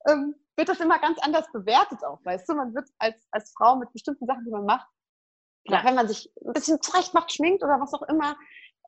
Ähm, 0.08 0.36
wird 0.56 0.70
das 0.70 0.80
immer 0.80 1.00
ganz 1.00 1.20
anders 1.20 1.52
bewertet 1.52 2.04
auch, 2.04 2.20
weißt 2.24 2.48
du? 2.48 2.56
Man 2.56 2.74
wird 2.76 2.88
als, 3.00 3.28
als 3.32 3.54
Frau 3.58 3.76
mit 3.76 3.92
bestimmten 3.92 4.26
Sachen, 4.26 4.46
die 4.46 4.52
man 4.52 4.66
macht, 4.66 4.88
ja. 5.66 5.84
wenn 5.84 5.96
man 5.96 6.08
sich 6.08 6.32
ein 6.46 6.54
bisschen 6.54 6.82
zurecht 6.82 7.14
macht, 7.14 7.32
schminkt 7.32 7.64
oder 7.64 7.80
was 7.80 7.94
auch 7.94 8.04
immer, 8.04 8.36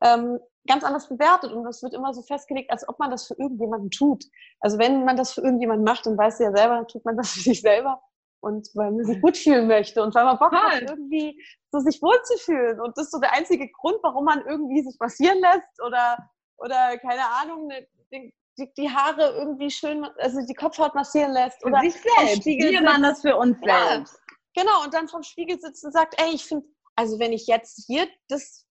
ähm, 0.02 0.38
ganz 0.66 0.84
anders 0.84 1.08
bewertet 1.08 1.52
und 1.52 1.64
das 1.64 1.82
wird 1.82 1.94
immer 1.94 2.12
so 2.12 2.22
festgelegt, 2.22 2.70
als 2.70 2.88
ob 2.88 2.98
man 2.98 3.10
das 3.10 3.26
für 3.26 3.34
irgendjemanden 3.34 3.90
tut. 3.90 4.24
Also 4.60 4.78
wenn 4.78 5.04
man 5.04 5.16
das 5.16 5.32
für 5.32 5.40
irgendjemanden 5.40 5.84
macht, 5.84 6.06
dann 6.06 6.18
weiß 6.18 6.38
ja 6.40 6.54
selber, 6.54 6.76
dann 6.76 6.88
tut 6.88 7.04
man 7.04 7.16
das 7.16 7.30
für 7.32 7.40
sich 7.40 7.60
selber 7.60 8.02
und 8.40 8.68
weil 8.74 8.92
man 8.92 9.04
sich 9.04 9.20
gut 9.20 9.36
fühlen 9.36 9.66
möchte 9.66 10.02
und 10.02 10.14
weil 10.14 10.24
man 10.24 10.38
Bock 10.38 10.52
hat, 10.52 10.82
irgendwie 10.82 11.42
so 11.72 11.80
sich 11.80 12.00
wohlzufühlen. 12.02 12.80
Und 12.80 12.96
das 12.96 13.06
ist 13.06 13.12
so 13.12 13.20
der 13.20 13.32
einzige 13.32 13.68
Grund, 13.70 13.96
warum 14.02 14.24
man 14.24 14.44
irgendwie 14.46 14.82
sich 14.82 14.96
massieren 15.00 15.38
lässt 15.40 15.82
oder, 15.84 16.18
oder 16.58 16.98
keine 16.98 17.22
Ahnung, 17.40 17.66
ne, 17.66 17.86
die, 18.12 18.32
die, 18.58 18.72
die 18.74 18.90
Haare 18.90 19.36
irgendwie 19.38 19.70
schön, 19.70 20.04
also 20.18 20.40
die 20.46 20.54
Kopfhaut 20.54 20.94
massieren 20.94 21.32
lässt. 21.32 21.64
Oder 21.64 21.80
sich 21.80 21.94
selbst. 21.94 22.44
Wir 22.46 22.82
machen 22.82 23.02
das 23.02 23.20
für 23.20 23.36
uns 23.36 23.58
Ja. 23.62 23.88
selbst. 23.88 24.18
Genau, 24.54 24.84
und 24.84 24.94
dann 24.94 25.08
vom 25.08 25.22
Spiegel 25.22 25.60
sitzt 25.60 25.84
und 25.84 25.92
sagt, 25.92 26.20
ey, 26.20 26.34
ich 26.34 26.44
finde, 26.44 26.66
also 26.94 27.18
wenn 27.18 27.32
ich 27.32 27.46
jetzt 27.46 27.84
hier 27.86 28.08
das, 28.28 28.66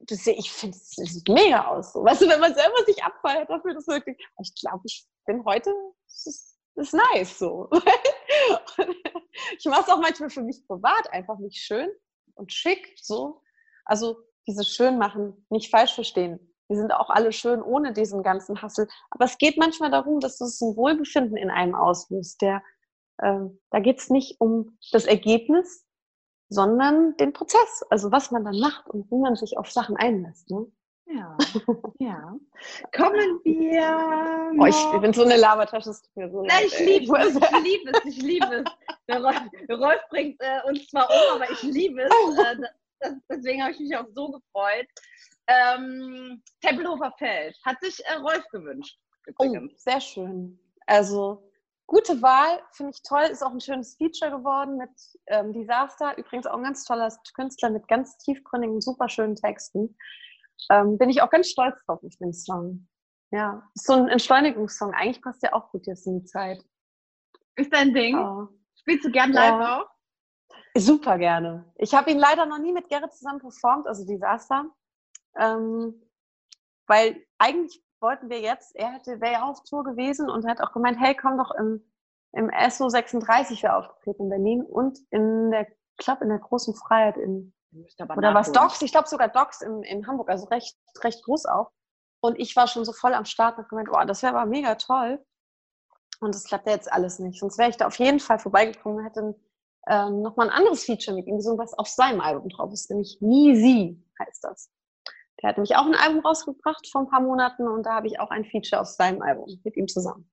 das 0.00 0.24
sehe, 0.24 0.34
ich 0.34 0.52
finde, 0.52 0.76
es 0.76 0.90
sieht 0.90 1.28
mega 1.28 1.66
aus. 1.66 1.94
So. 1.94 2.04
Weißt 2.04 2.20
du, 2.20 2.28
wenn 2.28 2.40
man 2.40 2.54
selber 2.54 2.84
sich 2.84 3.02
abfeiert 3.02 3.48
dafür, 3.48 3.74
das 3.74 3.86
wirklich, 3.86 4.16
ich 4.42 4.54
glaube, 4.60 4.82
ich 4.84 5.06
bin 5.24 5.42
heute, 5.46 5.72
das 6.06 6.26
ist, 6.26 6.58
das 6.74 6.88
ist 6.88 6.94
nice 7.14 7.38
so. 7.38 7.70
ich 9.58 9.64
mache 9.64 9.82
es 9.82 9.88
auch 9.88 10.00
manchmal 10.00 10.28
für 10.30 10.42
mich 10.42 10.62
privat, 10.66 11.10
einfach 11.10 11.38
nicht 11.38 11.56
schön 11.62 11.88
und 12.34 12.52
schick, 12.52 12.94
so. 13.00 13.42
Also 13.86 14.18
dieses 14.46 14.68
Schönmachen, 14.68 15.46
nicht 15.48 15.70
falsch 15.70 15.94
verstehen. 15.94 16.49
Wir 16.70 16.76
sind 16.76 16.92
auch 16.94 17.10
alle 17.10 17.32
schön 17.32 17.62
ohne 17.62 17.92
diesen 17.92 18.22
ganzen 18.22 18.62
Hassel. 18.62 18.86
Aber 19.10 19.24
es 19.24 19.38
geht 19.38 19.58
manchmal 19.58 19.90
darum, 19.90 20.20
dass 20.20 20.40
es 20.40 20.60
ein 20.60 20.76
Wohlbefinden 20.76 21.36
in 21.36 21.50
einem 21.50 21.74
auslöst. 21.74 22.40
Der, 22.42 22.62
ähm, 23.20 23.58
da 23.70 23.80
geht 23.80 23.98
es 23.98 24.08
nicht 24.08 24.40
um 24.40 24.78
das 24.92 25.04
Ergebnis, 25.04 25.84
sondern 26.48 27.16
den 27.16 27.32
Prozess. 27.32 27.84
Also 27.90 28.12
was 28.12 28.30
man 28.30 28.44
dann 28.44 28.60
macht 28.60 28.88
und 28.88 29.10
wie 29.10 29.18
man 29.18 29.34
sich 29.34 29.58
auf 29.58 29.68
Sachen 29.68 29.96
einlässt. 29.96 30.48
Ne? 30.48 30.64
Ja, 31.06 31.36
ja. 31.98 32.36
Kommen 32.96 33.40
wir. 33.42 34.52
Oh, 34.56 34.66
ich, 34.66 35.00
bin 35.00 35.12
so 35.12 35.24
eine 35.24 35.38
Labertasche. 35.38 35.90
es 35.90 36.02
tut 36.02 36.16
mir 36.16 36.30
so 36.30 36.42
Nein, 36.42 36.66
ich 36.66 36.78
liebe 36.78 37.18
es, 37.18 37.34
ich 37.34 37.64
liebe 37.64 37.90
es, 37.90 38.04
ich 38.04 38.22
liebe 38.22 38.64
es. 38.64 38.64
Der 39.08 39.20
Rolf, 39.20 39.40
Rolf 39.70 40.00
bringt 40.08 40.40
äh, 40.40 40.60
uns 40.68 40.86
zwar 40.86 41.10
um, 41.10 41.34
aber 41.34 41.50
ich 41.50 41.62
liebe 41.64 42.02
es. 42.02 42.10
Äh, 42.38 42.56
das, 43.00 43.14
deswegen 43.28 43.60
habe 43.60 43.72
ich 43.72 43.80
mich 43.80 43.96
auch 43.96 44.06
so 44.14 44.30
gefreut. 44.30 44.86
Ähm, 45.50 46.42
Tempelhofer 46.60 47.12
Feld 47.18 47.58
hat 47.64 47.76
sich 47.80 48.00
äh, 48.06 48.14
Rolf 48.14 48.44
gewünscht. 48.52 48.98
Oh, 49.38 49.52
sehr 49.76 50.00
schön. 50.00 50.58
Also 50.86 51.50
gute 51.86 52.22
Wahl, 52.22 52.62
finde 52.72 52.92
ich 52.94 53.02
toll. 53.02 53.22
Ist 53.22 53.42
auch 53.42 53.50
ein 53.50 53.60
schönes 53.60 53.96
Feature 53.96 54.30
geworden 54.30 54.76
mit 54.76 54.90
ähm, 55.26 55.52
Disaster. 55.52 56.16
Übrigens 56.18 56.46
auch 56.46 56.56
ein 56.56 56.62
ganz 56.62 56.84
toller 56.84 57.12
Künstler 57.34 57.70
mit 57.70 57.88
ganz 57.88 58.16
tiefgründigen, 58.18 58.80
super 58.80 59.08
schönen 59.08 59.34
Texten. 59.34 59.96
Ähm, 60.70 60.98
bin 60.98 61.10
ich 61.10 61.20
auch 61.22 61.30
ganz 61.30 61.48
stolz 61.48 61.84
drauf 61.84 62.00
auf 62.04 62.16
den 62.20 62.32
Song. 62.32 62.88
Ja, 63.32 63.68
ist 63.74 63.86
so 63.86 63.94
ein 63.94 64.08
Entschleunigungssong. 64.08 64.92
Eigentlich 64.94 65.22
passt 65.22 65.42
der 65.42 65.54
auch 65.54 65.70
gut 65.70 65.86
jetzt 65.86 66.06
in 66.06 66.20
die 66.20 66.24
Zeit. 66.24 66.62
Ist 67.56 67.72
dein 67.72 67.92
Ding? 67.92 68.16
Oh. 68.18 68.48
Spielst 68.76 69.04
du 69.04 69.10
gern 69.10 69.32
live 69.32 69.60
Ja. 69.60 69.80
auch? 69.80 69.86
Super 70.76 71.18
gerne. 71.18 71.72
Ich 71.76 71.94
habe 71.94 72.10
ihn 72.10 72.18
leider 72.18 72.46
noch 72.46 72.58
nie 72.58 72.72
mit 72.72 72.88
Gerrit 72.88 73.12
zusammen 73.12 73.40
performt, 73.40 73.86
also 73.86 74.04
Disaster. 74.06 74.70
Ähm, 75.38 76.02
weil 76.86 77.24
eigentlich 77.38 77.82
wollten 78.00 78.30
wir 78.30 78.40
jetzt, 78.40 78.74
er 78.74 78.92
hätte, 78.92 79.20
wäre 79.20 79.32
ja 79.32 79.42
auch 79.44 79.50
auf 79.50 79.62
Tour 79.64 79.84
gewesen 79.84 80.28
und 80.30 80.46
hat 80.46 80.60
auch 80.60 80.72
gemeint, 80.72 80.98
hey, 80.98 81.14
komm 81.14 81.38
doch 81.38 81.50
im, 81.52 81.84
im 82.32 82.50
SO 82.70 82.88
36 82.88 83.62
wäre 83.62 83.76
aufgetreten 83.76 84.24
in 84.24 84.28
Berlin 84.30 84.62
und 84.62 84.98
in 85.10 85.50
der 85.50 85.66
Club 85.98 86.22
in 86.22 86.28
der 86.28 86.38
großen 86.38 86.74
Freiheit 86.74 87.16
in, 87.16 87.52
oder 88.16 88.34
was. 88.34 88.50
Docs, 88.50 88.82
ich 88.82 88.92
glaube 88.92 89.08
sogar 89.08 89.28
Docs 89.28 89.60
in, 89.60 89.82
in 89.82 90.06
Hamburg, 90.06 90.30
also 90.30 90.46
recht, 90.46 90.76
recht 91.02 91.22
groß 91.24 91.46
auch. 91.46 91.70
Und 92.22 92.38
ich 92.38 92.56
war 92.56 92.66
schon 92.66 92.84
so 92.84 92.92
voll 92.92 93.14
am 93.14 93.24
Start 93.24 93.58
und 93.58 93.68
gemeint, 93.68 93.88
oh, 93.90 94.04
das 94.06 94.22
wäre 94.22 94.36
aber 94.36 94.46
mega 94.46 94.74
toll. 94.74 95.24
Und 96.20 96.34
das 96.34 96.44
klappt 96.44 96.66
ja 96.66 96.72
jetzt 96.72 96.92
alles 96.92 97.18
nicht. 97.18 97.40
Sonst 97.40 97.58
wäre 97.58 97.70
ich 97.70 97.76
da 97.76 97.86
auf 97.86 97.98
jeden 97.98 98.20
Fall 98.20 98.38
vorbeigekommen 98.38 98.98
und 98.98 99.04
hätte 99.04 99.34
ähm, 99.86 100.20
nochmal 100.20 100.48
ein 100.48 100.54
anderes 100.54 100.84
Feature 100.84 101.16
mit 101.16 101.26
ihm 101.26 101.36
gesungen, 101.36 101.58
was 101.58 101.72
auf 101.74 101.88
seinem 101.88 102.20
Album 102.20 102.48
drauf 102.50 102.72
ist, 102.72 102.90
nämlich 102.90 103.18
Nie 103.20 103.56
Sie 103.56 104.04
heißt 104.18 104.44
das. 104.44 104.70
Der 105.42 105.48
hat 105.50 105.56
nämlich 105.56 105.76
auch 105.76 105.86
ein 105.86 105.94
Album 105.94 106.20
rausgebracht 106.20 106.86
vor 106.90 107.02
ein 107.02 107.08
paar 107.08 107.20
Monaten 107.22 107.66
und 107.66 107.84
da 107.84 107.94
habe 107.94 108.06
ich 108.06 108.20
auch 108.20 108.30
ein 108.30 108.44
Feature 108.44 108.80
auf 108.82 108.88
seinem 108.88 109.22
Album 109.22 109.46
mit 109.64 109.76
ihm 109.76 109.88
zusammen. 109.88 110.30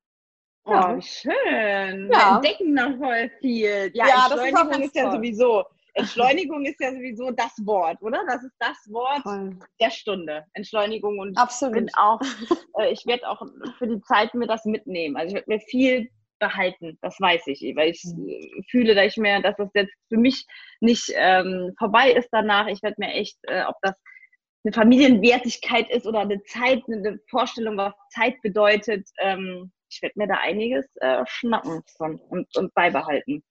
Oh, 0.66 0.72
Ja. 0.74 1.01
schön. 1.01 2.10
Ja. 2.12 2.18
Wir 2.18 2.36
entdecken 2.36 2.74
noch 2.74 2.97
voll 2.97 3.32
viel. 3.39 3.91
Ja, 3.93 4.08
Ja, 4.08 4.28
das 4.30 4.39
ist 4.39 4.45
Entschleunigung 4.47 4.82
ist, 4.84 4.95
ja 4.95 5.12
sowieso. 5.12 5.64
Entschleunigung 5.93 6.66
ist 6.66 6.80
ja 6.80 6.91
sowieso 6.91 7.32
das 7.32 7.53
Wort, 7.66 7.99
oder? 8.01 8.24
Das 8.28 8.43
ist 8.43 8.53
das 8.60 8.78
Wort 8.91 9.24
Toll. 9.24 9.58
der 9.82 9.89
Stunde. 9.89 10.43
Entschleunigung 10.53 11.18
und 11.20 11.32
ich 11.32 11.38
Absolut. 11.38 11.74
bin 11.76 11.89
auch, 11.97 12.20
äh, 12.80 12.91
ich 12.91 13.05
werde 13.08 13.28
auch 13.30 13.41
für 13.80 13.88
die 13.88 14.01
Zeit 14.01 14.34
mir 14.36 14.45
das 14.45 14.66
mitnehmen. 14.66 15.16
Also 15.16 15.30
ich 15.30 15.34
werde 15.36 15.49
mir 15.49 15.60
viel 15.62 16.10
behalten, 16.39 16.99
das 17.01 17.20
weiß 17.20 17.47
ich, 17.47 17.62
weil 17.76 17.89
ich 17.91 18.03
Mhm. 18.03 18.28
äh, 18.30 18.62
fühle, 18.70 18.93
dass 18.93 19.05
ich 19.08 19.18
mir, 19.18 19.41
dass 19.41 19.55
das 19.55 19.70
jetzt 19.74 19.93
für 20.10 20.18
mich 20.18 20.45
nicht 20.82 21.12
ähm, 21.16 21.74
vorbei 21.80 22.12
ist 22.12 22.30
danach. 22.32 22.68
Ich 22.68 22.84
werde 22.84 22.97
mir 22.99 23.14
echt, 23.14 23.38
äh, 23.43 23.64
ob 23.64 23.76
das 23.82 23.95
eine 24.64 24.74
Familienwertigkeit 24.74 25.89
ist 25.89 26.05
oder 26.05 26.20
eine 26.20 26.43
Zeit, 26.43 26.84
eine 26.88 27.20
Vorstellung, 27.30 27.78
was 27.78 27.93
Zeit 28.10 28.41
bedeutet. 28.41 29.08
Ähm, 29.20 29.72
ich 29.89 30.01
werde 30.01 30.20
mir 30.20 30.28
da 30.28 30.36
einiges 30.36 30.86
äh, 30.97 31.24
schnappen 31.26 31.82
von 31.97 32.20
und, 32.30 32.55
und 32.58 32.74
beibehalten, 32.74 33.43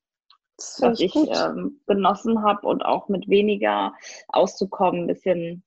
Das 0.57 0.81
was 0.81 1.01
ich 1.01 1.15
ähm, 1.15 1.81
genossen 1.87 2.43
habe 2.43 2.67
und 2.67 2.85
auch 2.85 3.09
mit 3.09 3.29
weniger 3.29 3.95
auszukommen, 4.29 5.03
ein 5.03 5.07
bisschen 5.07 5.65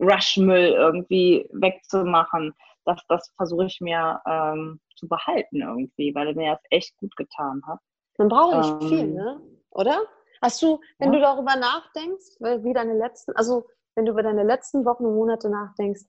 Rushmüll 0.00 0.72
irgendwie 0.72 1.48
wegzumachen. 1.52 2.54
Das, 2.84 3.00
das 3.08 3.32
versuche 3.36 3.66
ich 3.66 3.80
mir 3.80 4.20
ähm, 4.26 4.80
zu 4.96 5.06
behalten 5.06 5.60
irgendwie, 5.60 6.12
weil 6.14 6.34
mir 6.34 6.52
das 6.52 6.62
echt 6.70 6.96
gut 6.96 7.14
getan 7.16 7.62
hat. 7.66 7.78
Man 8.18 8.28
braucht 8.28 8.56
nicht 8.56 8.82
Ähm, 8.82 8.88
viel, 8.88 9.06
ne? 9.06 9.40
Oder? 9.70 10.02
Hast 10.40 10.60
du, 10.60 10.80
wenn 10.98 11.12
ja. 11.12 11.18
du 11.18 11.24
darüber 11.24 11.54
nachdenkst, 11.54 12.40
wie 12.40 12.72
deine 12.72 12.94
letzten, 12.94 13.36
also 13.36 13.68
wenn 13.94 14.04
du 14.04 14.12
über 14.12 14.22
deine 14.22 14.44
letzten 14.44 14.84
Wochen 14.84 15.04
und 15.04 15.14
Monate 15.14 15.50
nachdenkst, 15.50 16.02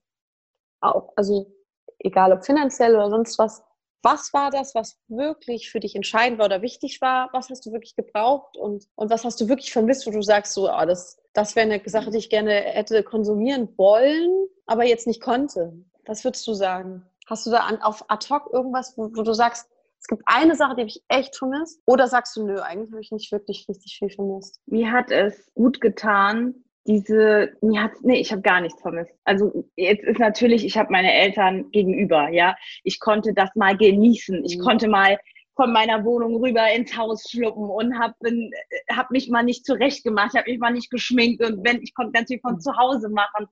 auch, 0.80 1.12
also 1.16 1.46
egal 1.98 2.32
ob 2.32 2.44
finanziell 2.44 2.94
oder 2.94 3.10
sonst 3.10 3.38
was, 3.38 3.62
was 4.02 4.34
war 4.34 4.50
das, 4.50 4.74
was 4.74 4.98
wirklich 5.08 5.70
für 5.70 5.80
dich 5.80 5.96
entscheidend 5.96 6.38
war 6.38 6.46
oder 6.46 6.60
wichtig 6.60 7.00
war? 7.00 7.30
Was 7.32 7.48
hast 7.48 7.64
du 7.64 7.72
wirklich 7.72 7.96
gebraucht 7.96 8.56
und, 8.56 8.86
und 8.96 9.10
was 9.10 9.24
hast 9.24 9.40
du 9.40 9.48
wirklich 9.48 9.72
vermisst, 9.72 10.06
wo 10.06 10.10
du 10.10 10.22
sagst, 10.22 10.52
so, 10.52 10.68
ah, 10.68 10.84
das, 10.84 11.18
das 11.32 11.56
wäre 11.56 11.70
eine 11.70 11.80
Sache, 11.88 12.10
die 12.10 12.18
ich 12.18 12.28
gerne 12.28 12.52
hätte 12.52 13.02
konsumieren 13.02 13.72
wollen, 13.78 14.46
aber 14.66 14.84
jetzt 14.84 15.06
nicht 15.06 15.22
konnte? 15.22 15.72
Was 16.04 16.22
würdest 16.22 16.46
du 16.46 16.52
sagen? 16.52 17.06
Hast 17.26 17.46
du 17.46 17.50
da 17.50 17.60
an, 17.60 17.80
auf 17.80 18.04
ad 18.10 18.26
hoc 18.28 18.52
irgendwas, 18.52 18.98
wo, 18.98 19.04
wo 19.14 19.22
du 19.22 19.32
sagst, 19.32 19.70
es 19.98 20.06
gibt 20.06 20.22
eine 20.26 20.54
Sache, 20.54 20.76
die 20.76 20.82
ich 20.82 21.02
echt 21.08 21.34
vermisst? 21.34 21.80
Oder 21.86 22.06
sagst 22.06 22.36
du, 22.36 22.44
nö, 22.44 22.60
eigentlich 22.60 22.92
habe 22.92 23.00
ich 23.00 23.10
nicht 23.10 23.32
wirklich 23.32 23.66
richtig 23.70 23.96
viel 23.98 24.10
vermisst? 24.10 24.60
Mir 24.66 24.92
hat 24.92 25.10
es 25.10 25.50
gut 25.54 25.80
getan, 25.80 26.63
diese, 26.86 27.52
mir 27.62 27.82
hat, 27.82 27.92
nee, 28.02 28.20
ich 28.20 28.30
habe 28.32 28.42
gar 28.42 28.60
nichts 28.60 28.80
vermisst. 28.82 29.14
Also 29.24 29.64
jetzt 29.76 30.04
ist 30.04 30.18
natürlich, 30.18 30.64
ich 30.64 30.76
habe 30.76 30.92
meine 30.92 31.12
Eltern 31.12 31.70
gegenüber, 31.70 32.28
ja. 32.28 32.56
Ich 32.82 33.00
konnte 33.00 33.32
das 33.34 33.50
mal 33.54 33.76
genießen. 33.76 34.44
Ich 34.44 34.58
Mhm. 34.58 34.62
konnte 34.62 34.88
mal 34.88 35.18
von 35.56 35.72
meiner 35.72 36.04
Wohnung 36.04 36.36
rüber 36.36 36.66
ins 36.74 36.96
Haus 36.96 37.24
schluppen 37.30 37.70
und 37.70 37.98
habe 37.98 38.14
hab 38.90 39.10
mich 39.10 39.30
mal 39.30 39.44
nicht 39.44 39.64
zurechtgemacht, 39.64 40.34
habe 40.36 40.50
mich 40.50 40.58
mal 40.58 40.72
nicht 40.72 40.90
geschminkt 40.90 41.42
und 41.44 41.64
wenn 41.64 41.80
ich 41.80 41.94
konnte 41.94 42.12
ganz 42.12 42.28
viel 42.28 42.40
von 42.40 42.60
zu 42.60 42.76
Hause 42.76 43.08
machen. 43.08 43.46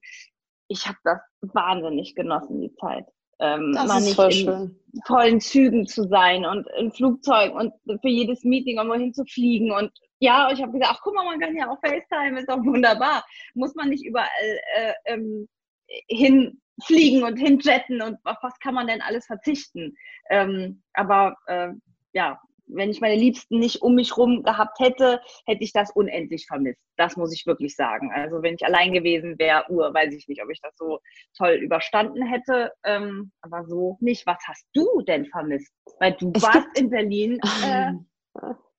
Ich 0.69 0.87
habe 0.87 0.99
das 1.05 1.21
wahnsinnig 1.43 2.15
genossen, 2.15 2.61
die 2.61 2.75
Zeit. 2.77 3.05
Ähm, 3.41 3.73
Das 3.75 3.87
mal 3.89 3.99
ist 3.99 4.05
nicht 4.05 4.17
voll 4.17 4.27
in, 4.27 4.33
schön. 4.33 4.77
vollen 5.07 5.41
Zügen 5.41 5.87
zu 5.87 6.05
sein 6.09 6.45
und 6.45 6.67
in 6.79 6.91
Flugzeugen 6.93 7.57
und 7.57 7.73
für 8.01 8.09
jedes 8.09 8.43
Meeting 8.45 8.77
irgendwo 8.79 8.97
hin 8.97 9.13
zu 9.15 9.25
fliegen. 9.25 9.71
Und 9.71 9.91
ja, 10.23 10.51
ich 10.53 10.63
habe 10.63 10.71
gesagt, 10.71 10.93
ach 10.95 11.01
guck 11.03 11.15
mal, 11.15 11.25
man 11.25 11.41
kann 11.41 11.57
ja 11.57 11.69
auch 11.69 11.81
FaceTime, 11.81 12.39
ist 12.39 12.49
doch 12.49 12.65
wunderbar. 12.65 13.25
Muss 13.55 13.75
man 13.75 13.89
nicht 13.89 14.05
überall 14.05 14.29
äh, 14.77 14.93
ähm, 15.07 15.49
hinfliegen 16.07 17.25
und 17.25 17.37
hinjetten 17.37 18.01
und 18.01 18.19
auf 18.23 18.37
was 18.41 18.57
kann 18.61 18.75
man 18.75 18.87
denn 18.87 19.03
alles 19.03 19.27
verzichten? 19.27 19.97
Ähm, 20.31 20.83
aber 20.95 21.35
äh, 21.47 21.71
ja, 22.13 22.41
wenn 22.69 22.91
ich 22.91 23.01
meine 23.01 23.17
Liebsten 23.17 23.59
nicht 23.59 23.83
um 23.83 23.97
mich 23.97 24.17
rum 24.17 24.45
gehabt 24.45 24.79
hätte, 24.79 25.21
hätte 25.45 25.65
ich 25.65 25.73
das 25.73 25.91
unendlich 25.91 26.47
vermisst. 26.47 26.81
Das 26.97 27.17
muss 27.17 27.35
ich 27.35 27.45
wirklich 27.45 27.75
sagen. 27.75 28.13
Also 28.15 28.43
wenn 28.43 28.55
ich 28.55 28.65
allein 28.65 28.93
gewesen 28.93 29.37
wäre, 29.41 29.65
uh, 29.71 29.93
weiß 29.93 30.15
ich 30.15 30.29
nicht, 30.29 30.41
ob 30.41 30.51
ich 30.51 30.61
das 30.61 30.77
so 30.77 31.01
toll 31.37 31.55
überstanden 31.55 32.25
hätte. 32.25 32.73
Ähm, 32.85 33.33
aber 33.41 33.65
so 33.67 33.99
nicht. 34.01 34.25
Was 34.27 34.39
hast 34.47 34.67
du 34.73 35.03
denn 35.03 35.27
vermisst? 35.27 35.73
Weil 35.99 36.13
du 36.13 36.31
Es 36.37 36.43
warst 36.45 36.79
in 36.79 36.91
Berlin, 36.91 37.41
äh, 37.65 37.93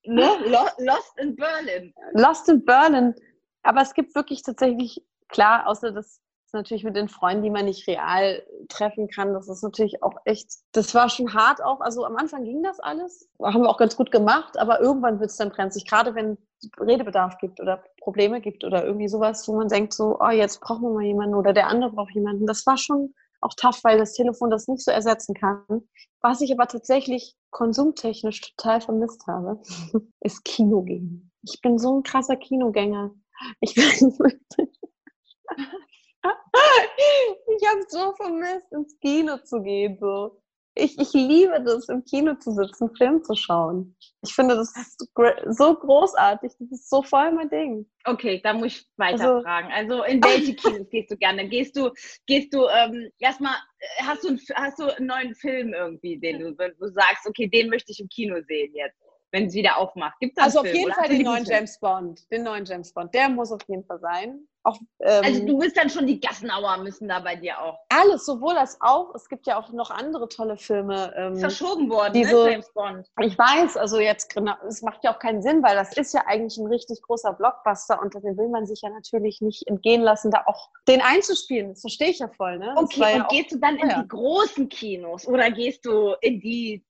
ne? 0.06 0.30
Lo 0.45 0.60
Lost 0.78 1.18
in 1.18 1.36
Berlin. 1.36 1.93
Lost 2.14 2.49
in 2.49 2.64
Berlin. 2.64 3.16
Aber 3.64 3.82
es 3.82 3.93
gibt 3.93 4.16
wirklich 4.16 4.43
tatsächlich, 4.43 5.04
klar, 5.30 5.68
außer 5.68 5.91
das 5.91 6.22
natürlich 6.54 6.84
mit 6.84 6.95
den 6.95 7.10
Freunden, 7.10 7.43
die 7.43 7.49
man 7.49 7.66
nicht 7.66 7.88
real 7.88 8.43
treffen 8.70 9.08
kann. 9.08 9.34
Das 9.34 9.49
ist 9.49 9.64
natürlich 9.64 10.04
auch 10.04 10.16
echt, 10.26 10.47
das 10.72 10.93
war 10.93 11.10
schon 11.10 11.34
hart 11.34 11.64
auch. 11.64 11.82
Also 11.82 12.06
am 12.06 12.16
Anfang 12.16 12.43
ging 12.43 12.64
das 12.64 12.80
alles, 12.80 13.28
haben 13.41 13.64
wir 13.64 13.70
auch 13.70 13.78
ganz 13.78 13.95
gut 13.95 14.12
gemacht, 14.12 14.58
aber 14.58 14.80
irgendwann 14.80 15.20
wird 15.20 15.32
es 15.32 15.38
dann 15.38 15.49
brenzlig, 15.49 15.86
gerade 15.86 16.16
wenn 16.16 16.38
es 16.62 16.70
Redebedarf 16.80 17.38
gibt 17.39 17.60
oder 17.60 17.84
Probleme 17.99 18.39
gibt 18.39 18.64
oder 18.64 18.86
irgendwie 18.86 19.08
sowas, 19.08 19.47
wo 19.47 19.56
man 19.56 19.68
denkt 19.68 19.93
so, 19.93 20.18
oh, 20.20 20.30
jetzt 20.30 20.62
brauchen 20.62 20.84
wir 20.84 20.91
mal 20.91 21.04
jemanden 21.04 21.36
oder 21.36 21.54
der 21.54 21.68
andere 21.68 21.91
braucht 21.91 22.14
jemanden. 22.14 22.45
Das 22.45 22.66
war 22.66 22.78
schon 22.78 23.14
auch 23.43 23.53
tough, 23.55 23.83
weil 23.83 23.97
das 23.97 24.13
Telefon 24.13 24.49
das 24.49 24.67
nicht 24.67 24.83
so 24.83 24.91
ersetzen 24.91 25.35
kann. 25.35 25.87
Was 26.21 26.41
ich 26.41 26.51
aber 26.51 26.67
tatsächlich 26.67 27.35
konsumtechnisch 27.51 28.41
total 28.41 28.81
vermisst 28.81 29.25
habe, 29.27 29.61
ist 30.21 30.43
Kino 30.45 30.81
gehen. 30.81 31.31
Ich 31.43 31.61
bin 31.61 31.77
so 31.77 31.99
ein 31.99 32.03
krasser 32.03 32.35
Kinogänger. 32.35 33.11
Ich 33.59 33.75
bin 33.75 33.83
ich 36.23 37.67
habe 37.67 37.83
so 37.87 38.13
vermisst, 38.13 38.71
ins 38.71 38.97
Kino 38.99 39.37
zu 39.39 39.61
gehen. 39.61 39.97
So. 39.99 40.42
Ich, 40.76 40.97
ich 40.97 41.13
liebe 41.13 41.61
das, 41.63 41.88
im 41.89 42.03
Kino 42.03 42.34
zu 42.36 42.51
sitzen, 42.51 42.95
Film 42.95 43.24
zu 43.24 43.36
schauen. 43.36 43.95
Ich 44.24 44.34
finde 44.34 44.55
das 44.55 44.74
so 45.49 45.76
großartig. 45.76 46.51
Das 46.57 46.71
ist 46.71 46.89
so 46.89 47.03
voll 47.03 47.32
mein 47.32 47.49
Ding. 47.49 47.86
Okay, 48.05 48.41
da 48.43 48.53
muss 48.53 48.67
ich 48.67 48.86
weiter 48.97 49.36
also, 49.36 49.41
fragen. 49.43 49.71
Also 49.71 50.03
in 50.03 50.24
welche 50.24 50.55
Kinos 50.55 50.89
gehst 50.89 51.11
du 51.11 51.17
gerne? 51.17 51.47
Gehst 51.47 51.78
du, 51.78 51.91
gehst 52.26 52.53
du 52.53 52.65
ähm, 52.67 53.11
erstmal, 53.19 53.53
äh, 53.53 54.03
hast 54.03 54.24
du, 54.24 54.36
hast 54.55 54.80
du 54.80 54.95
einen 54.95 55.07
neuen 55.07 55.36
Film 55.36 55.74
irgendwie, 55.74 56.17
den 56.17 56.39
du, 56.39 56.53
du 56.53 56.88
sagst, 56.88 57.28
okay, 57.28 57.47
den 57.47 57.69
möchte 57.69 57.91
ich 57.91 57.99
im 57.99 58.09
Kino 58.09 58.38
sehen 58.47 58.74
jetzt? 58.74 59.03
Wenn 59.34 59.47
es 59.47 59.53
wieder 59.53 59.77
aufmacht. 59.77 60.19
Gibt's 60.19 60.41
also 60.41 60.59
auf 60.59 60.65
Film, 60.65 60.77
jeden 60.77 60.93
Fall 60.93 61.09
den 61.09 61.23
neuen 61.23 61.43
James 61.43 61.79
Bond. 61.79 62.31
Den 62.31 62.43
neuen 62.43 62.65
James 62.65 62.93
Bond. 62.93 63.13
Der 63.13 63.29
muss 63.29 63.51
auf 63.51 63.61
jeden 63.67 63.84
Fall 63.84 63.99
sein. 63.99 64.47
Auch, 64.65 64.79
ähm, 65.01 65.21
also 65.25 65.45
du 65.45 65.57
bist 65.57 65.75
dann 65.75 65.89
schon 65.89 66.07
die 66.07 66.21
Gassenauer 66.21 66.77
müssen 66.77 67.09
da 67.09 67.19
bei 67.19 67.36
dir 67.36 67.59
auch. 67.59 67.79
Alles, 67.89 68.25
sowohl 68.25 68.55
als 68.55 68.77
auch. 68.79 69.13
Es 69.13 69.27
gibt 69.27 69.45
ja 69.45 69.59
auch 69.59 69.73
noch 69.73 69.91
andere 69.91 70.29
tolle 70.29 70.55
Filme. 70.55 71.13
Ähm, 71.17 71.36
Verschoben 71.36 71.89
worden, 71.89 72.13
diese, 72.13 72.36
ne, 72.36 72.51
James 72.51 72.71
Bond. 72.73 73.07
Ich 73.19 73.38
weiß, 73.38 73.75
also 73.75 73.99
jetzt, 73.99 74.34
genau, 74.34 74.53
es 74.65 74.81
macht 74.81 75.03
ja 75.03 75.13
auch 75.13 75.19
keinen 75.19 75.41
Sinn, 75.41 75.63
weil 75.63 75.75
das 75.75 75.97
ist 75.97 76.13
ja 76.13 76.25
eigentlich 76.27 76.57
ein 76.57 76.67
richtig 76.67 77.01
großer 77.01 77.34
Blockbuster 77.34 78.01
und 78.01 78.13
den 78.13 78.38
will 78.38 78.47
man 78.47 78.65
sich 78.65 78.81
ja 78.84 78.89
natürlich 78.89 79.41
nicht 79.41 79.67
entgehen 79.67 80.01
lassen, 80.01 80.31
da 80.31 80.43
auch 80.45 80.69
den 80.88 81.01
einzuspielen. 81.01 81.71
Das 81.71 81.81
verstehe 81.81 82.09
ich 82.09 82.19
ja 82.19 82.29
voll, 82.29 82.59
ne? 82.59 82.73
Okay, 82.77 83.15
und 83.15 83.17
ja 83.17 83.27
gehst 83.29 83.51
du 83.51 83.57
dann 83.57 83.75
in 83.77 83.89
die 83.89 84.07
großen 84.07 84.69
Kinos 84.69 85.27
oder 85.27 85.51
gehst 85.51 85.86
du 85.86 86.15
in 86.21 86.39
die 86.39 86.86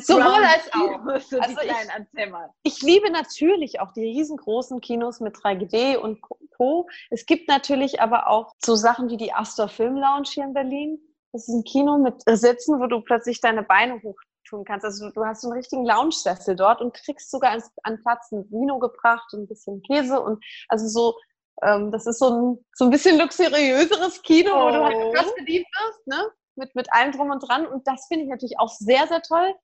Sowohl 0.00 0.44
als 0.44 0.72
auch. 0.72 1.20
So 1.20 1.38
also 1.38 1.60
ich, 1.62 2.74
ich, 2.74 2.82
liebe 2.82 3.10
natürlich 3.10 3.80
auch 3.80 3.92
die 3.92 4.04
riesengroßen 4.04 4.80
Kinos 4.80 5.20
mit 5.20 5.36
3D 5.36 5.96
und 5.96 6.20
Co. 6.56 6.88
Es 7.10 7.26
gibt 7.26 7.48
natürlich 7.48 8.00
aber 8.00 8.28
auch 8.28 8.54
so 8.64 8.74
Sachen 8.74 9.08
wie 9.10 9.16
die 9.16 9.32
Astor 9.32 9.68
Film 9.68 9.96
Lounge 9.96 10.28
hier 10.28 10.44
in 10.44 10.54
Berlin. 10.54 10.98
Das 11.32 11.48
ist 11.48 11.54
ein 11.54 11.64
Kino 11.64 11.98
mit 11.98 12.22
Sitzen, 12.26 12.80
wo 12.80 12.86
du 12.86 13.00
plötzlich 13.00 13.40
deine 13.40 13.62
Beine 13.62 14.02
hoch 14.02 14.16
tun 14.44 14.64
kannst. 14.64 14.84
Also 14.84 15.10
du 15.10 15.24
hast 15.24 15.42
so 15.42 15.48
einen 15.48 15.56
richtigen 15.56 15.84
Lounge-Sessel 15.84 16.56
dort 16.56 16.80
und 16.80 16.94
kriegst 16.94 17.30
sogar 17.30 17.56
an 17.82 18.02
Platz 18.02 18.30
ein 18.32 18.44
Vino 18.50 18.78
gebracht 18.78 19.32
und 19.32 19.42
ein 19.42 19.48
bisschen 19.48 19.82
Käse 19.82 20.20
und 20.20 20.44
also 20.68 20.88
so, 20.88 21.16
ähm, 21.62 21.90
das 21.90 22.06
ist 22.06 22.18
so 22.18 22.28
ein, 22.30 22.64
so 22.74 22.84
ein 22.84 22.90
bisschen 22.90 23.18
luxuriöseres 23.18 24.20
Kino, 24.22 24.50
oh. 24.52 24.66
wo 24.66 24.70
du 24.70 24.84
halt 24.84 25.14
krass 25.14 25.34
bedient 25.36 25.66
wirst, 25.66 26.06
ne? 26.06 26.30
Mit, 26.56 26.74
mit 26.74 26.92
allem 26.92 27.12
drum 27.12 27.30
und 27.30 27.40
dran. 27.40 27.66
Und 27.66 27.86
das 27.86 28.06
finde 28.06 28.24
ich 28.24 28.30
natürlich 28.30 28.58
auch 28.58 28.68
sehr, 28.68 29.06
sehr 29.06 29.22
toll. 29.22 29.54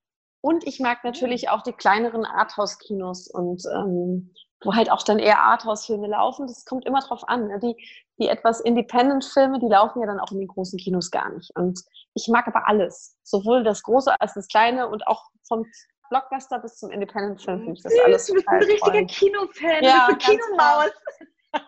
Und 0.41 0.65
ich 0.65 0.79
mag 0.79 1.03
natürlich 1.03 1.49
auch 1.49 1.63
die 1.63 1.73
kleineren 1.73 2.25
Arthouse-Kinos 2.25 3.27
und 3.27 3.63
ähm, 3.73 4.33
wo 4.63 4.73
halt 4.73 4.91
auch 4.91 5.03
dann 5.03 5.19
eher 5.19 5.39
Arthouse-Filme 5.39 6.07
laufen. 6.07 6.47
Das 6.47 6.65
kommt 6.65 6.85
immer 6.85 7.01
drauf 7.01 7.27
an. 7.27 7.47
Ne? 7.47 7.59
Die, 7.59 7.75
die 8.19 8.27
etwas 8.27 8.59
Independent-Filme, 8.61 9.59
die 9.59 9.67
laufen 9.67 10.01
ja 10.01 10.07
dann 10.07 10.19
auch 10.19 10.31
in 10.31 10.39
den 10.39 10.47
großen 10.47 10.79
Kinos 10.79 11.11
gar 11.11 11.29
nicht. 11.29 11.51
Und 11.55 11.79
ich 12.13 12.27
mag 12.27 12.47
aber 12.47 12.67
alles. 12.67 13.17
Sowohl 13.23 13.63
das 13.63 13.83
Große 13.83 14.13
als 14.19 14.33
das 14.33 14.47
Kleine 14.47 14.87
und 14.87 15.07
auch 15.07 15.25
vom 15.47 15.65
Blockbuster 16.09 16.59
bis 16.59 16.77
zum 16.77 16.91
Independent-Film 16.91 17.59
finde 17.59 17.73
ich 17.73 17.83
das 17.83 17.93
alles 18.03 18.25
Du 18.25 18.33
bist 18.33 18.47
ein 18.47 18.63
richtiger 18.63 19.05
Kinofan, 19.05 19.83
ja, 19.83 20.07
du 20.07 20.15
bist 20.15 20.27
eine 20.27 20.37
Kinomaus. 20.37 20.91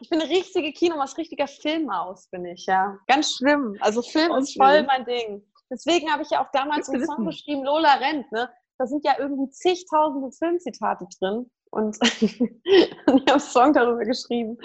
Ich 0.02 0.10
bin 0.10 0.22
eine 0.22 0.30
richtige 0.30 0.72
Kinomaus, 0.74 1.18
richtiger 1.18 1.48
Filmmaus 1.48 2.28
bin 2.28 2.46
ich, 2.46 2.66
ja. 2.66 2.98
Ganz 3.08 3.34
schlimm. 3.34 3.78
Also 3.80 4.02
Film 4.02 4.32
ist 4.36 4.56
voll 4.56 4.84
mein 4.84 5.06
Ding. 5.06 5.44
Deswegen 5.72 6.12
habe 6.12 6.24
ich 6.24 6.30
ja 6.30 6.44
auch 6.44 6.52
damals 6.52 6.90
einen 6.90 7.06
Song 7.06 7.26
geschrieben, 7.26 7.64
Lola 7.64 7.96
rennt, 7.96 8.32
ne? 8.32 8.50
Da 8.78 8.88
sind 8.88 9.06
ja 9.06 9.16
irgendwie 9.18 9.50
zigtausende 9.52 10.32
Filmzitate 10.32 11.08
drin. 11.20 11.50
Und 11.72 11.98
ich 12.02 12.42
habe 13.08 13.32
einen 13.32 13.40
Song 13.40 13.72
darüber 13.72 14.04
geschrieben. 14.04 14.58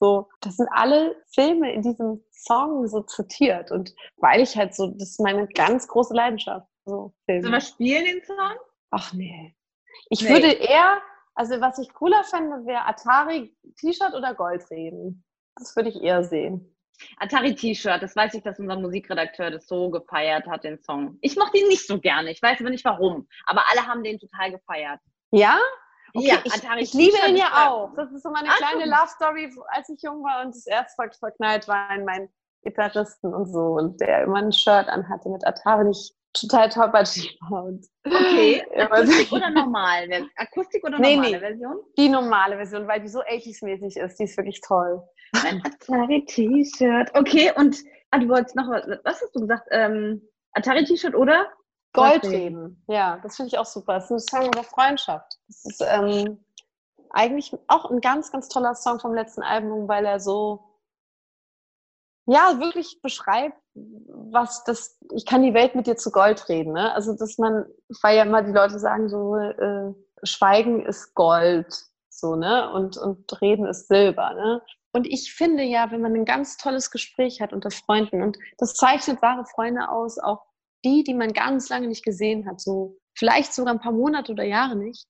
So, 0.00 0.28
das 0.40 0.56
sind 0.56 0.68
alle 0.72 1.14
Filme 1.32 1.72
in 1.72 1.82
diesem 1.82 2.24
Song 2.32 2.88
so 2.88 3.02
zitiert. 3.02 3.70
Und 3.70 3.94
weil 4.16 4.40
ich 4.40 4.56
halt 4.56 4.74
so, 4.74 4.88
das 4.88 5.10
ist 5.10 5.20
meine 5.20 5.46
ganz 5.46 5.86
große 5.86 6.14
Leidenschaft. 6.14 6.66
So, 6.84 7.14
Filme. 7.26 7.42
Sollen 7.42 7.52
wir 7.52 7.60
spielen 7.60 8.04
den 8.06 8.24
Song? 8.24 8.56
Ach 8.90 9.12
nee. 9.12 9.54
Ich 10.10 10.22
nee. 10.22 10.30
würde 10.30 10.50
eher 10.50 11.00
also 11.38 11.60
was 11.60 11.78
ich 11.78 11.94
cooler 11.94 12.24
fände, 12.24 12.66
wäre 12.66 12.84
Atari 12.84 13.54
T-Shirt 13.78 14.12
oder 14.12 14.34
Goldreden. 14.34 15.24
Das 15.54 15.74
würde 15.76 15.90
ich 15.90 16.02
eher 16.02 16.24
sehen. 16.24 16.76
Atari 17.18 17.54
T-Shirt, 17.54 18.02
das 18.02 18.16
weiß 18.16 18.34
ich, 18.34 18.42
dass 18.42 18.58
unser 18.58 18.76
Musikredakteur 18.76 19.52
das 19.52 19.68
so 19.68 19.88
gefeiert 19.88 20.48
hat, 20.48 20.64
den 20.64 20.80
Song. 20.80 21.16
Ich 21.20 21.36
mochte 21.36 21.58
ihn 21.58 21.68
nicht 21.68 21.86
so 21.86 22.00
gerne, 22.00 22.32
ich 22.32 22.42
weiß 22.42 22.58
aber 22.58 22.70
nicht 22.70 22.84
warum, 22.84 23.28
aber 23.46 23.62
alle 23.70 23.86
haben 23.86 24.02
den 24.02 24.18
total 24.18 24.50
gefeiert. 24.50 24.98
Ja? 25.30 25.60
Okay, 26.12 26.26
ja, 26.26 26.38
ich, 26.42 26.52
Atari 26.54 26.82
ich 26.82 26.92
liebe 26.92 27.16
ihn 27.28 27.36
ja 27.36 27.68
auch. 27.68 27.94
Das 27.94 28.10
ist 28.10 28.24
so 28.24 28.30
meine 28.30 28.48
Ach, 28.50 28.56
kleine 28.56 28.86
Love 28.86 29.08
Story, 29.08 29.54
als 29.68 29.88
ich 29.90 30.02
jung 30.02 30.24
war 30.24 30.44
und 30.44 30.56
das 30.56 30.66
erste 30.66 31.00
Mal 31.00 31.12
verknallt 31.12 31.68
war 31.68 31.94
in 31.94 32.04
meinen 32.04 32.28
Gitarristen 32.64 33.32
und 33.32 33.46
so 33.46 33.74
und 33.74 34.00
der 34.00 34.24
immer 34.24 34.38
ein 34.38 34.50
Shirt 34.50 34.88
anhatte 34.88 35.28
mit 35.28 35.46
Atari. 35.46 35.90
Ich 35.90 36.17
total 36.32 36.68
toppatschig 36.68 37.38
war. 37.48 37.72
Okay, 38.04 38.64
Akustik 38.76 39.32
oder 39.32 39.50
normal? 39.50 40.08
Akustik 40.36 40.84
oder 40.84 40.98
normale 40.98 41.20
nee, 41.20 41.30
nee. 41.32 41.38
Version? 41.38 41.76
Die 41.96 42.08
normale 42.08 42.56
Version, 42.56 42.86
weil 42.86 43.00
die 43.00 43.08
so 43.08 43.20
80s-mäßig 43.20 43.98
ist. 43.98 44.18
Die 44.18 44.24
ist 44.24 44.36
wirklich 44.36 44.60
toll. 44.60 45.02
Ein 45.44 45.62
Atari-T-Shirt. 45.64 47.10
Okay, 47.14 47.52
und 47.56 47.76
ah, 48.10 48.18
du 48.18 48.28
wolltest 48.28 48.56
noch 48.56 48.68
was, 48.68 48.86
was 49.04 49.20
hast 49.22 49.34
du 49.34 49.40
gesagt? 49.40 49.68
Ähm, 49.70 50.22
Atari-T-Shirt 50.52 51.14
oder? 51.14 51.48
Goldreben. 51.92 52.84
Ja, 52.88 53.18
das 53.22 53.36
finde 53.36 53.48
ich 53.48 53.58
auch 53.58 53.64
super. 53.64 53.94
Das 53.94 54.10
ist 54.10 54.32
ein 54.32 54.42
Song 54.42 54.52
über 54.52 54.62
Freundschaft. 54.62 55.38
Das 55.48 55.64
ist 55.64 55.84
ähm, 55.86 56.44
eigentlich 57.10 57.56
auch 57.66 57.90
ein 57.90 58.00
ganz, 58.00 58.30
ganz 58.30 58.48
toller 58.48 58.74
Song 58.74 59.00
vom 59.00 59.14
letzten 59.14 59.42
Album, 59.42 59.88
weil 59.88 60.04
er 60.04 60.20
so 60.20 60.68
ja, 62.28 62.60
wirklich 62.60 63.00
beschreibt, 63.00 63.58
was 64.30 64.64
das, 64.64 64.98
ich 65.14 65.26
kann 65.26 65.42
die 65.42 65.54
Welt 65.54 65.74
mit 65.74 65.86
dir 65.86 65.96
zu 65.96 66.10
Gold 66.10 66.48
reden. 66.48 66.72
Ne? 66.72 66.92
Also, 66.92 67.16
dass 67.16 67.38
man, 67.38 67.64
weil 68.02 68.16
ja 68.16 68.24
immer 68.24 68.42
die 68.42 68.52
Leute 68.52 68.78
sagen, 68.78 69.08
so, 69.08 69.36
äh, 69.36 69.92
Schweigen 70.22 70.84
ist 70.84 71.14
Gold, 71.14 71.72
so, 72.10 72.34
ne? 72.34 72.72
Und, 72.72 72.96
und 72.96 73.40
Reden 73.40 73.66
ist 73.66 73.88
Silber, 73.88 74.34
ne? 74.34 74.62
Und 74.92 75.06
ich 75.06 75.32
finde 75.32 75.62
ja, 75.62 75.90
wenn 75.90 76.00
man 76.00 76.14
ein 76.14 76.24
ganz 76.24 76.56
tolles 76.56 76.90
Gespräch 76.90 77.40
hat 77.40 77.52
unter 77.52 77.70
Freunden, 77.70 78.22
und 78.22 78.38
das 78.56 78.74
zeichnet 78.74 79.22
wahre 79.22 79.44
Freunde 79.44 79.88
aus, 79.90 80.18
auch 80.18 80.42
die, 80.84 81.04
die 81.04 81.14
man 81.14 81.32
ganz 81.32 81.68
lange 81.68 81.86
nicht 81.86 82.04
gesehen 82.04 82.48
hat, 82.48 82.60
so 82.60 82.98
vielleicht 83.14 83.52
sogar 83.52 83.74
ein 83.74 83.80
paar 83.80 83.92
Monate 83.92 84.32
oder 84.32 84.44
Jahre 84.44 84.76
nicht, 84.76 85.06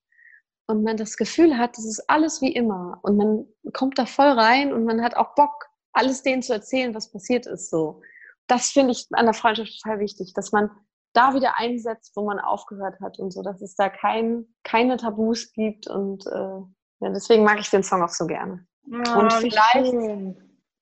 und 0.67 0.83
man 0.83 0.97
das 0.97 1.17
Gefühl 1.17 1.57
hat, 1.57 1.77
das 1.77 1.85
ist 1.85 2.07
alles 2.07 2.41
wie 2.41 2.53
immer, 2.53 2.99
und 3.01 3.17
man 3.17 3.47
kommt 3.73 3.97
da 3.97 4.05
voll 4.05 4.29
rein 4.29 4.71
und 4.73 4.85
man 4.85 5.01
hat 5.01 5.15
auch 5.15 5.33
Bock, 5.33 5.69
alles 5.93 6.21
denen 6.21 6.43
zu 6.43 6.53
erzählen, 6.53 6.93
was 6.93 7.11
passiert 7.11 7.47
ist. 7.47 7.71
So, 7.71 8.01
das 8.49 8.71
finde 8.71 8.91
ich 8.91 9.07
an 9.11 9.25
der 9.25 9.33
Freundschaft 9.33 9.79
total 9.81 9.99
wichtig, 9.99 10.33
dass 10.33 10.51
man 10.51 10.69
da 11.13 11.33
wieder 11.33 11.57
einsetzt, 11.57 12.11
wo 12.15 12.25
man 12.25 12.39
aufgehört 12.39 12.99
hat 13.01 13.19
und 13.19 13.31
so, 13.31 13.41
dass 13.41 13.61
es 13.61 13.75
da 13.75 13.89
kein, 13.89 14.45
keine 14.63 14.97
Tabus 14.97 15.51
gibt 15.53 15.87
und 15.87 16.25
äh, 16.27 16.59
ja, 17.01 17.09
deswegen 17.09 17.43
mag 17.43 17.59
ich 17.59 17.69
den 17.69 17.83
Song 17.83 18.03
auch 18.03 18.09
so 18.09 18.27
gerne. 18.27 18.65
Oh, 18.85 19.19
und 19.19 19.33
vielleicht, 19.33 19.93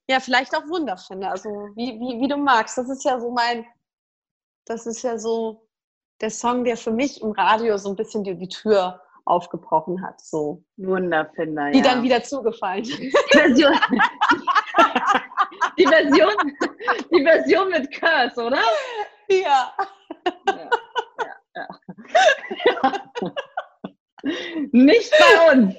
ja, 0.09 0.19
vielleicht 0.19 0.55
auch 0.55 0.67
Wunder 0.67 0.97
finde, 0.97 1.29
also 1.29 1.49
wie, 1.75 1.99
wie, 1.99 2.21
wie 2.21 2.27
du 2.27 2.37
magst. 2.37 2.77
Das 2.77 2.89
ist 2.89 3.03
ja 3.03 3.19
so 3.19 3.31
mein, 3.31 3.65
das 4.65 4.85
ist 4.85 5.03
ja 5.03 5.17
so 5.17 5.67
der 6.21 6.31
Song, 6.31 6.63
der 6.63 6.77
für 6.77 6.91
mich 6.91 7.21
im 7.21 7.31
Radio 7.31 7.77
so 7.77 7.89
ein 7.89 7.95
bisschen 7.95 8.23
die, 8.23 8.35
die 8.35 8.47
Tür 8.47 9.01
aufgebrochen 9.25 10.01
hat. 10.01 10.19
So. 10.21 10.63
Wunderfinder, 10.77 11.71
Die 11.71 11.79
ja. 11.79 11.83
dann 11.83 12.03
wieder 12.03 12.23
zugefallen. 12.23 12.85
Die 15.77 15.85
Version, 15.85 16.33
die 17.11 17.23
Version, 17.23 17.69
mit 17.69 17.91
Curse, 17.91 18.41
oder? 18.41 18.61
Ja. 19.29 19.73
ja, 20.47 20.69
ja, 21.55 21.69
ja. 22.65 22.91
Nicht 24.71 25.11
bei 25.11 25.51
uns. 25.51 25.75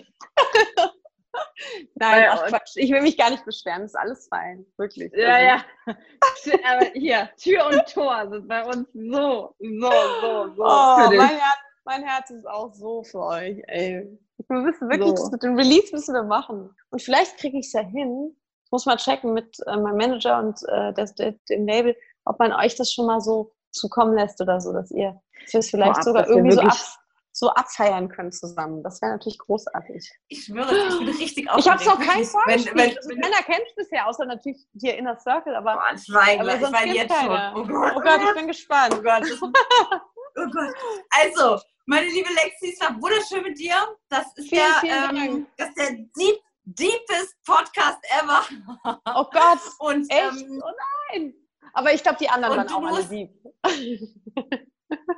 Nein, 1.94 2.26
ach 2.30 2.46
Quatsch. 2.46 2.76
Ich 2.76 2.90
will 2.90 3.03
mich 3.03 3.16
gar 3.16 3.30
nicht 3.30 3.44
beschweren. 3.44 3.82
Das 3.82 3.90
ist 3.90 3.96
alles 3.96 4.28
fein. 4.28 4.64
Wirklich. 4.76 5.12
Ja, 5.14 5.34
also. 5.34 5.46
ja. 5.46 6.59
Aber 6.64 6.86
hier, 6.94 7.30
Tür 7.36 7.66
und 7.66 7.86
Tor 7.92 8.28
sind 8.30 8.49
bei 8.49 8.64
uns 8.64 8.88
so, 8.92 9.55
so, 9.59 9.90
so, 10.20 10.55
so. 10.55 10.64
Oh, 10.64 11.11
mein 11.11 11.28
Herz 11.28 11.59
mein 11.88 12.05
Herz 12.05 12.28
ist 12.28 12.46
auch 12.46 12.74
so 12.74 13.03
für 13.03 13.20
euch, 13.20 13.62
ey. 13.66 14.07
Wir 14.46 14.61
müssen 14.61 14.90
wirklich, 14.90 15.09
so. 15.09 15.22
das 15.22 15.30
mit 15.30 15.42
dem 15.42 15.57
Release 15.57 15.90
müssen 15.90 16.14
wir 16.14 16.22
machen. 16.22 16.68
Und 16.90 17.03
vielleicht 17.03 17.38
kriege 17.38 17.59
ich 17.59 17.66
es 17.66 17.72
ja 17.72 17.80
hin, 17.80 18.36
Ich 18.69 18.73
muss 18.73 18.85
mal 18.85 18.97
checken 18.99 19.33
mit 19.33 19.57
äh, 19.66 19.79
meinem 19.79 19.97
Manager 19.97 20.41
und 20.41 20.61
äh, 20.69 20.93
das, 20.93 21.14
der, 21.14 21.33
dem 21.49 21.66
Label, 21.66 21.97
ob 22.27 22.39
man 22.39 22.53
euch 22.53 22.75
das 22.75 22.93
schon 22.93 23.07
mal 23.07 23.19
so 23.19 23.55
zukommen 23.71 24.14
lässt 24.14 24.43
oder 24.43 24.61
so, 24.61 24.75
dass 24.75 24.91
ihr 24.91 25.19
das 25.51 25.71
vielleicht 25.71 26.05
Vorab, 26.05 26.05
sogar 26.05 26.29
irgendwie 26.29 26.53
so, 26.53 26.61
ab, 26.61 26.77
so 27.33 27.49
abfeiern 27.49 28.11
könnt 28.11 28.35
zusammen. 28.35 28.83
Das 28.83 29.01
wäre 29.01 29.12
natürlich 29.12 29.39
großartig. 29.39 30.12
Ich 30.29 30.45
schwöre, 30.45 30.71
ich 30.71 30.99
bin 30.99 31.09
richtig 31.09 31.49
Ich 31.57 31.66
habe 31.66 31.81
es 31.81 31.87
noch 31.87 31.99
keinen 31.99 32.19
Wenn, 32.19 32.27
vorgespielt. 32.27 32.77
wenn, 32.77 32.97
also, 32.99 33.09
wenn, 33.09 33.19
Männer 33.21 33.43
kennst 33.47 33.75
bisher, 33.75 34.07
außer 34.07 34.27
natürlich 34.27 34.66
hier 34.79 34.99
Inner 34.99 35.19
Circle, 35.19 35.57
aber 35.57 35.73
Boah, 35.73 35.95
ich 35.95 36.12
weine, 36.12 36.41
Aber 36.43 36.55
ich 36.55 36.61
sonst 36.61 36.75
weine 36.75 36.93
gibt's 36.93 37.14
jetzt 37.14 37.21
schon. 37.21 37.29
keine. 37.29 37.53
Oh 37.57 37.64
Gott, 37.64 37.93
oh 37.97 38.01
Gott, 38.03 38.21
ich 38.23 38.35
bin 38.35 38.47
gespannt. 38.49 38.95
Oh 38.99 39.03
Gott. 39.03 39.23
Oh 40.37 40.47
Gott. 40.53 40.75
Also, 41.23 41.59
meine 41.87 42.07
liebe 42.07 42.29
Lexi, 42.29 42.75
es 42.75 42.81
war 42.83 42.95
wunderschön 43.01 43.43
mit 43.43 43.59
dir. 43.59 43.75
Das 44.11 44.27
ist 44.37 44.51
Vielen, 44.51 44.62
der, 44.83 45.09
vielen 45.09 45.16
ähm, 45.16 45.47
das 45.57 45.69
ist 45.69 45.79
der 45.79 45.91
deep, 45.93 46.39
deepest 46.75 47.35
Podcast 47.45 47.99
ever. 48.23 48.45
Oh 49.07 49.25
Gott, 49.33 49.59
Und 49.79 50.11
echt? 50.11 50.43
ähm, 50.43 50.62
oh 50.64 50.71
nein. 51.12 51.35
Aber 51.75 51.93
ich 51.93 52.03
glaube, 52.03 52.19
die 52.21 52.29
anderen 52.29 52.57
waren 52.57 52.69
auch 52.71 52.83
alle 52.83 52.97
musst- 52.99 53.11
lieb. 53.11 53.31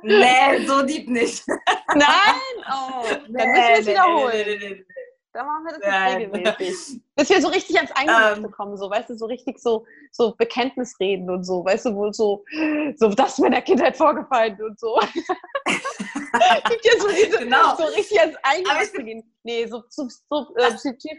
nee, 0.03 0.65
so 0.65 0.81
deep 0.83 1.07
nicht. 1.09 1.43
Nein? 1.95 2.65
Oh, 2.71 3.03
dann 3.09 3.21
müssen 3.31 3.53
wir 3.55 3.79
es 3.79 3.87
wiederholen. 3.87 4.31
Nee, 4.33 4.43
nee, 4.45 4.57
nee, 4.57 4.69
nee. 4.75 4.85
Dann 5.33 5.45
machen 5.45 5.63
wir 5.63 5.79
das 5.79 5.81
jetzt 5.81 6.19
regelmäßig. 6.19 7.01
Bis 7.15 7.29
wir 7.29 7.41
so 7.41 7.47
richtig 7.47 7.77
ans 7.77 7.91
Eingemachte 7.93 8.41
Ähm. 8.41 8.51
kommen, 8.51 8.77
so, 8.77 8.89
weißt 8.89 9.09
du, 9.09 9.15
so 9.15 9.25
richtig 9.25 9.59
so, 9.59 9.85
so 10.11 10.35
Bekenntnisreden 10.35 11.29
und 11.29 11.43
so, 11.43 11.63
weißt 11.63 11.85
du, 11.85 11.95
wo 11.95 12.11
so, 12.11 12.43
so, 12.97 13.09
das 13.09 13.33
ist 13.33 13.39
mir 13.39 13.47
in 13.47 13.53
der 13.53 13.61
Kindheit 13.61 13.95
vorgefallen 13.95 14.61
und 14.61 14.79
so. 14.79 14.99
Gibt 16.69 16.85
ja 16.85 16.99
so 16.99 17.07
diese, 17.09 17.39
Genau. 17.39 17.75
so 17.75 17.83
richtig 17.83 18.19
ans 18.19 18.35
Eingemachte 18.43 19.03
gehen. 19.03 19.23
Nee, 19.43 19.67
so, 19.67 19.83
so, 19.89 20.07
so 20.07 20.55
äh, 20.55 20.71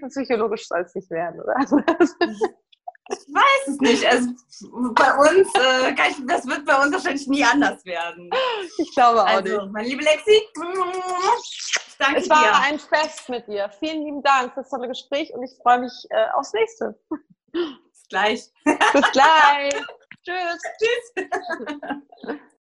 und 0.02 0.08
psychologisch 0.10 0.66
soll 0.68 0.80
es 0.80 0.94
nicht 0.94 1.10
werden, 1.10 1.40
oder? 1.40 1.54
Ich 3.12 3.34
weiß 3.34 3.68
es 3.68 3.78
nicht. 3.80 4.06
Also 4.06 4.28
bei 4.94 5.14
uns, 5.14 5.48
äh, 5.54 5.90
ich, 6.10 6.16
das 6.26 6.46
wird 6.46 6.64
bei 6.64 6.80
uns 6.82 6.92
wahrscheinlich 6.92 7.26
nie 7.28 7.44
anders 7.44 7.84
werden. 7.84 8.30
Ich 8.78 8.94
glaube 8.94 9.22
auch 9.22 9.26
Also, 9.26 9.62
nicht. 9.62 9.72
meine 9.72 9.88
liebe 9.88 10.02
Lexi, 10.02 10.40
danke 11.98 12.20
Es 12.20 12.28
war 12.30 12.42
dir. 12.42 12.54
ein 12.62 12.78
Fest 12.78 13.28
mit 13.28 13.46
dir. 13.48 13.70
Vielen 13.78 14.04
lieben 14.04 14.22
Dank 14.22 14.54
für 14.54 14.60
das 14.60 14.70
tolle 14.70 14.88
Gespräch 14.88 15.32
und 15.34 15.42
ich 15.42 15.52
freue 15.62 15.80
mich 15.80 15.92
äh, 16.10 16.26
aufs 16.34 16.52
nächste. 16.52 16.98
Bis 17.52 18.08
gleich. 18.08 18.50
Bis 18.64 19.10
gleich. 19.12 19.74
Tschüss. 20.24 20.62
Tschüss. 20.78 22.38